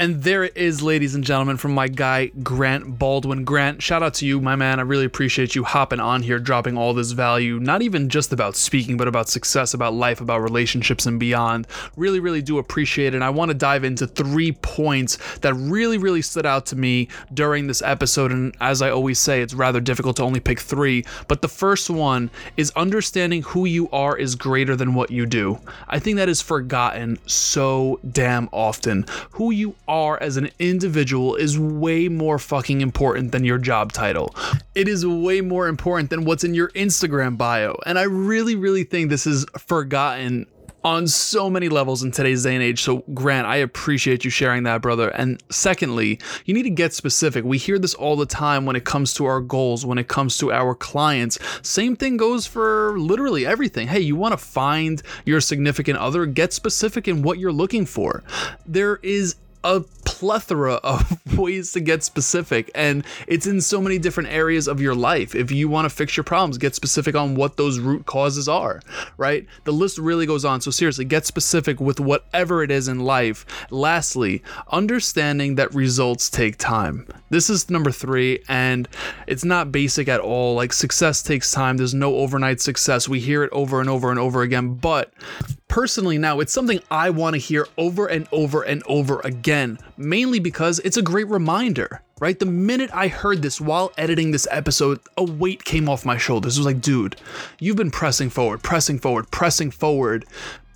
And 0.00 0.22
there 0.22 0.44
it 0.44 0.56
is, 0.56 0.80
ladies 0.80 1.16
and 1.16 1.24
gentlemen, 1.24 1.56
from 1.56 1.74
my 1.74 1.88
guy, 1.88 2.26
Grant 2.44 3.00
Baldwin. 3.00 3.42
Grant, 3.44 3.82
shout 3.82 4.00
out 4.00 4.14
to 4.14 4.26
you, 4.26 4.40
my 4.40 4.54
man. 4.54 4.78
I 4.78 4.82
really 4.82 5.04
appreciate 5.04 5.56
you 5.56 5.64
hopping 5.64 5.98
on 5.98 6.22
here, 6.22 6.38
dropping 6.38 6.78
all 6.78 6.94
this 6.94 7.10
value, 7.10 7.58
not 7.58 7.82
even 7.82 8.08
just 8.08 8.32
about 8.32 8.54
speaking, 8.54 8.96
but 8.96 9.08
about 9.08 9.28
success, 9.28 9.74
about 9.74 9.94
life, 9.94 10.20
about 10.20 10.40
relationships, 10.40 11.06
and 11.06 11.18
beyond. 11.18 11.66
Really, 11.96 12.20
really 12.20 12.42
do 12.42 12.58
appreciate 12.58 13.08
it. 13.08 13.14
And 13.16 13.24
I 13.24 13.30
want 13.30 13.48
to 13.50 13.56
dive 13.56 13.82
into 13.82 14.06
three 14.06 14.52
points 14.52 15.18
that 15.38 15.54
really, 15.54 15.98
really 15.98 16.22
stood 16.22 16.46
out 16.46 16.64
to 16.66 16.76
me 16.76 17.08
during 17.34 17.66
this 17.66 17.82
episode. 17.82 18.30
And 18.30 18.54
as 18.60 18.82
I 18.82 18.90
always 18.90 19.18
say, 19.18 19.42
it's 19.42 19.52
rather 19.52 19.80
difficult 19.80 20.14
to 20.18 20.22
only 20.22 20.38
pick 20.38 20.60
three. 20.60 21.04
But 21.26 21.42
the 21.42 21.48
first 21.48 21.90
one 21.90 22.30
is 22.56 22.70
understanding 22.76 23.42
who 23.42 23.64
you 23.64 23.90
are 23.90 24.16
is 24.16 24.36
greater 24.36 24.76
than 24.76 24.94
what 24.94 25.10
you 25.10 25.26
do. 25.26 25.58
I 25.88 25.98
think 25.98 26.18
that 26.18 26.28
is 26.28 26.40
forgotten 26.40 27.18
so 27.26 27.98
damn 28.12 28.48
often. 28.52 29.04
Who 29.32 29.50
you 29.50 29.74
are 29.88 30.22
as 30.22 30.36
an 30.36 30.50
individual 30.58 31.34
is 31.34 31.58
way 31.58 32.08
more 32.08 32.38
fucking 32.38 32.80
important 32.80 33.32
than 33.32 33.44
your 33.44 33.58
job 33.58 33.92
title. 33.92 34.34
It 34.74 34.86
is 34.86 35.04
way 35.06 35.40
more 35.40 35.66
important 35.66 36.10
than 36.10 36.24
what's 36.24 36.44
in 36.44 36.54
your 36.54 36.68
Instagram 36.70 37.36
bio. 37.36 37.76
And 37.86 37.98
I 37.98 38.04
really, 38.04 38.54
really 38.54 38.84
think 38.84 39.10
this 39.10 39.26
is 39.26 39.46
forgotten 39.58 40.46
on 40.84 41.06
so 41.08 41.50
many 41.50 41.68
levels 41.68 42.02
in 42.02 42.10
today's 42.10 42.44
day 42.44 42.54
and 42.54 42.62
age. 42.62 42.82
So, 42.82 42.98
Grant, 43.12 43.46
I 43.46 43.56
appreciate 43.56 44.24
you 44.24 44.30
sharing 44.30 44.62
that, 44.62 44.80
brother. 44.80 45.08
And 45.10 45.42
secondly, 45.50 46.20
you 46.44 46.54
need 46.54 46.62
to 46.62 46.70
get 46.70 46.94
specific. 46.94 47.44
We 47.44 47.58
hear 47.58 47.78
this 47.78 47.94
all 47.94 48.16
the 48.16 48.26
time 48.26 48.64
when 48.64 48.76
it 48.76 48.84
comes 48.84 49.12
to 49.14 49.26
our 49.26 49.40
goals, 49.40 49.84
when 49.84 49.98
it 49.98 50.08
comes 50.08 50.38
to 50.38 50.52
our 50.52 50.74
clients. 50.74 51.38
Same 51.62 51.96
thing 51.96 52.16
goes 52.16 52.46
for 52.46 52.98
literally 52.98 53.44
everything. 53.44 53.88
Hey, 53.88 54.00
you 54.00 54.16
want 54.16 54.32
to 54.32 54.38
find 54.38 55.02
your 55.24 55.40
significant 55.40 55.98
other? 55.98 56.26
Get 56.26 56.52
specific 56.52 57.08
in 57.08 57.22
what 57.22 57.38
you're 57.38 57.52
looking 57.52 57.84
for. 57.84 58.22
There 58.64 58.96
is 59.02 59.34
a 59.64 59.80
plethora 60.04 60.74
of 60.84 61.38
ways 61.38 61.72
to 61.72 61.80
get 61.80 62.02
specific 62.02 62.70
and 62.74 63.04
it's 63.26 63.46
in 63.46 63.60
so 63.60 63.80
many 63.80 63.98
different 63.98 64.28
areas 64.30 64.66
of 64.66 64.80
your 64.80 64.94
life. 64.94 65.34
If 65.34 65.50
you 65.50 65.68
want 65.68 65.88
to 65.88 65.94
fix 65.94 66.16
your 66.16 66.24
problems 66.24 66.58
get 66.58 66.74
specific 66.74 67.14
on 67.14 67.34
what 67.34 67.56
those 67.56 67.78
root 67.78 68.06
causes 68.06 68.48
are 68.48 68.80
right? 69.16 69.46
The 69.64 69.72
list 69.72 69.98
really 69.98 70.26
goes 70.26 70.44
on. 70.44 70.60
So 70.60 70.70
seriously 70.70 71.04
get 71.04 71.26
specific 71.26 71.80
with 71.80 72.00
whatever 72.00 72.62
it 72.62 72.70
is 72.70 72.88
in 72.88 73.00
life. 73.00 73.44
Lastly 73.70 74.42
understanding 74.70 75.56
that 75.56 75.74
results 75.74 76.30
take 76.30 76.56
time. 76.56 77.06
This 77.30 77.50
is 77.50 77.70
number 77.70 77.90
3 77.90 78.44
and 78.48 78.88
it's 79.26 79.44
not 79.44 79.72
basic 79.72 80.08
at 80.08 80.20
all. 80.20 80.54
Like 80.54 80.72
success 80.72 81.22
takes 81.22 81.52
time. 81.52 81.76
There's 81.76 81.94
no 81.94 82.16
overnight 82.16 82.60
success. 82.60 83.08
We 83.08 83.20
hear 83.20 83.42
it 83.42 83.50
over 83.52 83.80
and 83.80 83.90
over 83.90 84.10
and 84.10 84.18
over 84.18 84.42
again 84.42 84.74
but 84.74 85.12
personally 85.68 86.18
now 86.18 86.40
it's 86.40 86.52
something 86.52 86.80
I 86.90 87.10
want 87.10 87.34
to 87.34 87.38
hear 87.38 87.66
over 87.76 88.06
and 88.06 88.26
over 88.32 88.62
and 88.62 88.82
over 88.86 89.20
again 89.20 89.78
mainly 89.96 90.38
because 90.38 90.78
it's 90.80 90.96
a 90.96 91.02
great 91.02 91.28
reminder, 91.28 92.02
right? 92.20 92.38
The 92.38 92.46
minute 92.46 92.90
I 92.92 93.08
heard 93.08 93.42
this 93.42 93.60
while 93.60 93.92
editing 93.98 94.30
this 94.30 94.46
episode, 94.50 95.00
a 95.16 95.24
weight 95.24 95.64
came 95.64 95.88
off 95.88 96.04
my 96.04 96.16
shoulders. 96.16 96.56
It 96.56 96.60
was 96.60 96.66
like, 96.66 96.80
dude, 96.80 97.16
you've 97.58 97.76
been 97.76 97.90
pressing 97.90 98.30
forward, 98.30 98.62
pressing 98.62 98.98
forward, 98.98 99.30
pressing 99.30 99.70
forward, 99.70 100.24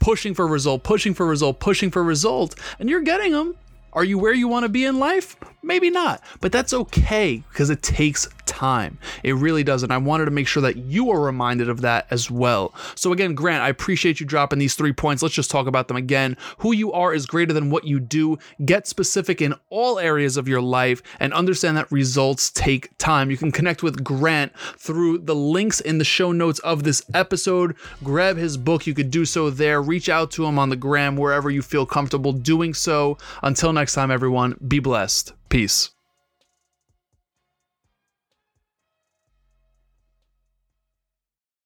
pushing 0.00 0.34
for 0.34 0.46
result, 0.46 0.82
pushing 0.82 1.14
for 1.14 1.26
result, 1.26 1.60
pushing 1.60 1.90
for 1.90 2.02
result, 2.02 2.54
and 2.78 2.90
you're 2.90 3.00
getting 3.00 3.32
them. 3.32 3.56
Are 3.94 4.04
you 4.04 4.18
where 4.18 4.32
you 4.32 4.48
want 4.48 4.64
to 4.64 4.70
be 4.70 4.84
in 4.84 4.98
life? 4.98 5.36
Maybe 5.62 5.90
not, 5.90 6.22
but 6.40 6.50
that's 6.50 6.72
okay 6.72 7.44
because 7.50 7.68
it 7.68 7.82
takes 7.82 8.26
time. 8.46 8.98
It 9.22 9.34
really 9.34 9.64
does. 9.64 9.82
And 9.82 9.92
I 9.92 9.98
wanted 9.98 10.26
to 10.26 10.30
make 10.30 10.46
sure 10.46 10.62
that 10.62 10.76
you 10.76 11.10
are 11.10 11.20
reminded 11.20 11.68
of 11.68 11.80
that 11.82 12.06
as 12.10 12.30
well. 12.30 12.74
So, 12.94 13.12
again, 13.12 13.34
Grant, 13.34 13.62
I 13.62 13.68
appreciate 13.68 14.20
you 14.20 14.26
dropping 14.26 14.58
these 14.58 14.74
three 14.74 14.92
points. 14.92 15.22
Let's 15.22 15.34
just 15.34 15.50
talk 15.50 15.66
about 15.66 15.88
them 15.88 15.96
again. 15.96 16.36
Who 16.58 16.72
you 16.72 16.92
are 16.92 17.14
is 17.14 17.26
greater 17.26 17.52
than 17.52 17.70
what 17.70 17.84
you 17.84 18.00
do. 18.00 18.38
Get 18.64 18.86
specific 18.86 19.40
in 19.40 19.54
all 19.70 19.98
areas 19.98 20.36
of 20.36 20.48
your 20.48 20.60
life 20.60 21.02
and 21.20 21.32
understand 21.32 21.76
that 21.76 21.90
results 21.92 22.50
take 22.50 22.96
time. 22.98 23.30
You 23.30 23.36
can 23.36 23.52
connect 23.52 23.82
with 23.82 24.02
Grant 24.04 24.52
through 24.76 25.18
the 25.18 25.34
links 25.34 25.80
in 25.80 25.98
the 25.98 26.04
show 26.04 26.32
notes 26.32 26.58
of 26.60 26.82
this 26.82 27.02
episode. 27.14 27.76
Grab 28.02 28.36
his 28.36 28.56
book. 28.56 28.86
You 28.86 28.94
could 28.94 29.10
do 29.10 29.24
so 29.24 29.50
there. 29.50 29.82
Reach 29.82 30.08
out 30.08 30.30
to 30.32 30.44
him 30.44 30.58
on 30.58 30.68
the 30.68 30.76
gram 30.76 31.16
wherever 31.16 31.50
you 31.50 31.62
feel 31.62 31.86
comfortable 31.86 32.32
doing 32.32 32.74
so. 32.74 33.18
Until 33.42 33.72
next 33.72 33.94
time, 33.94 34.10
everyone, 34.10 34.56
be 34.66 34.78
blessed. 34.78 35.32
Peace. 35.48 35.90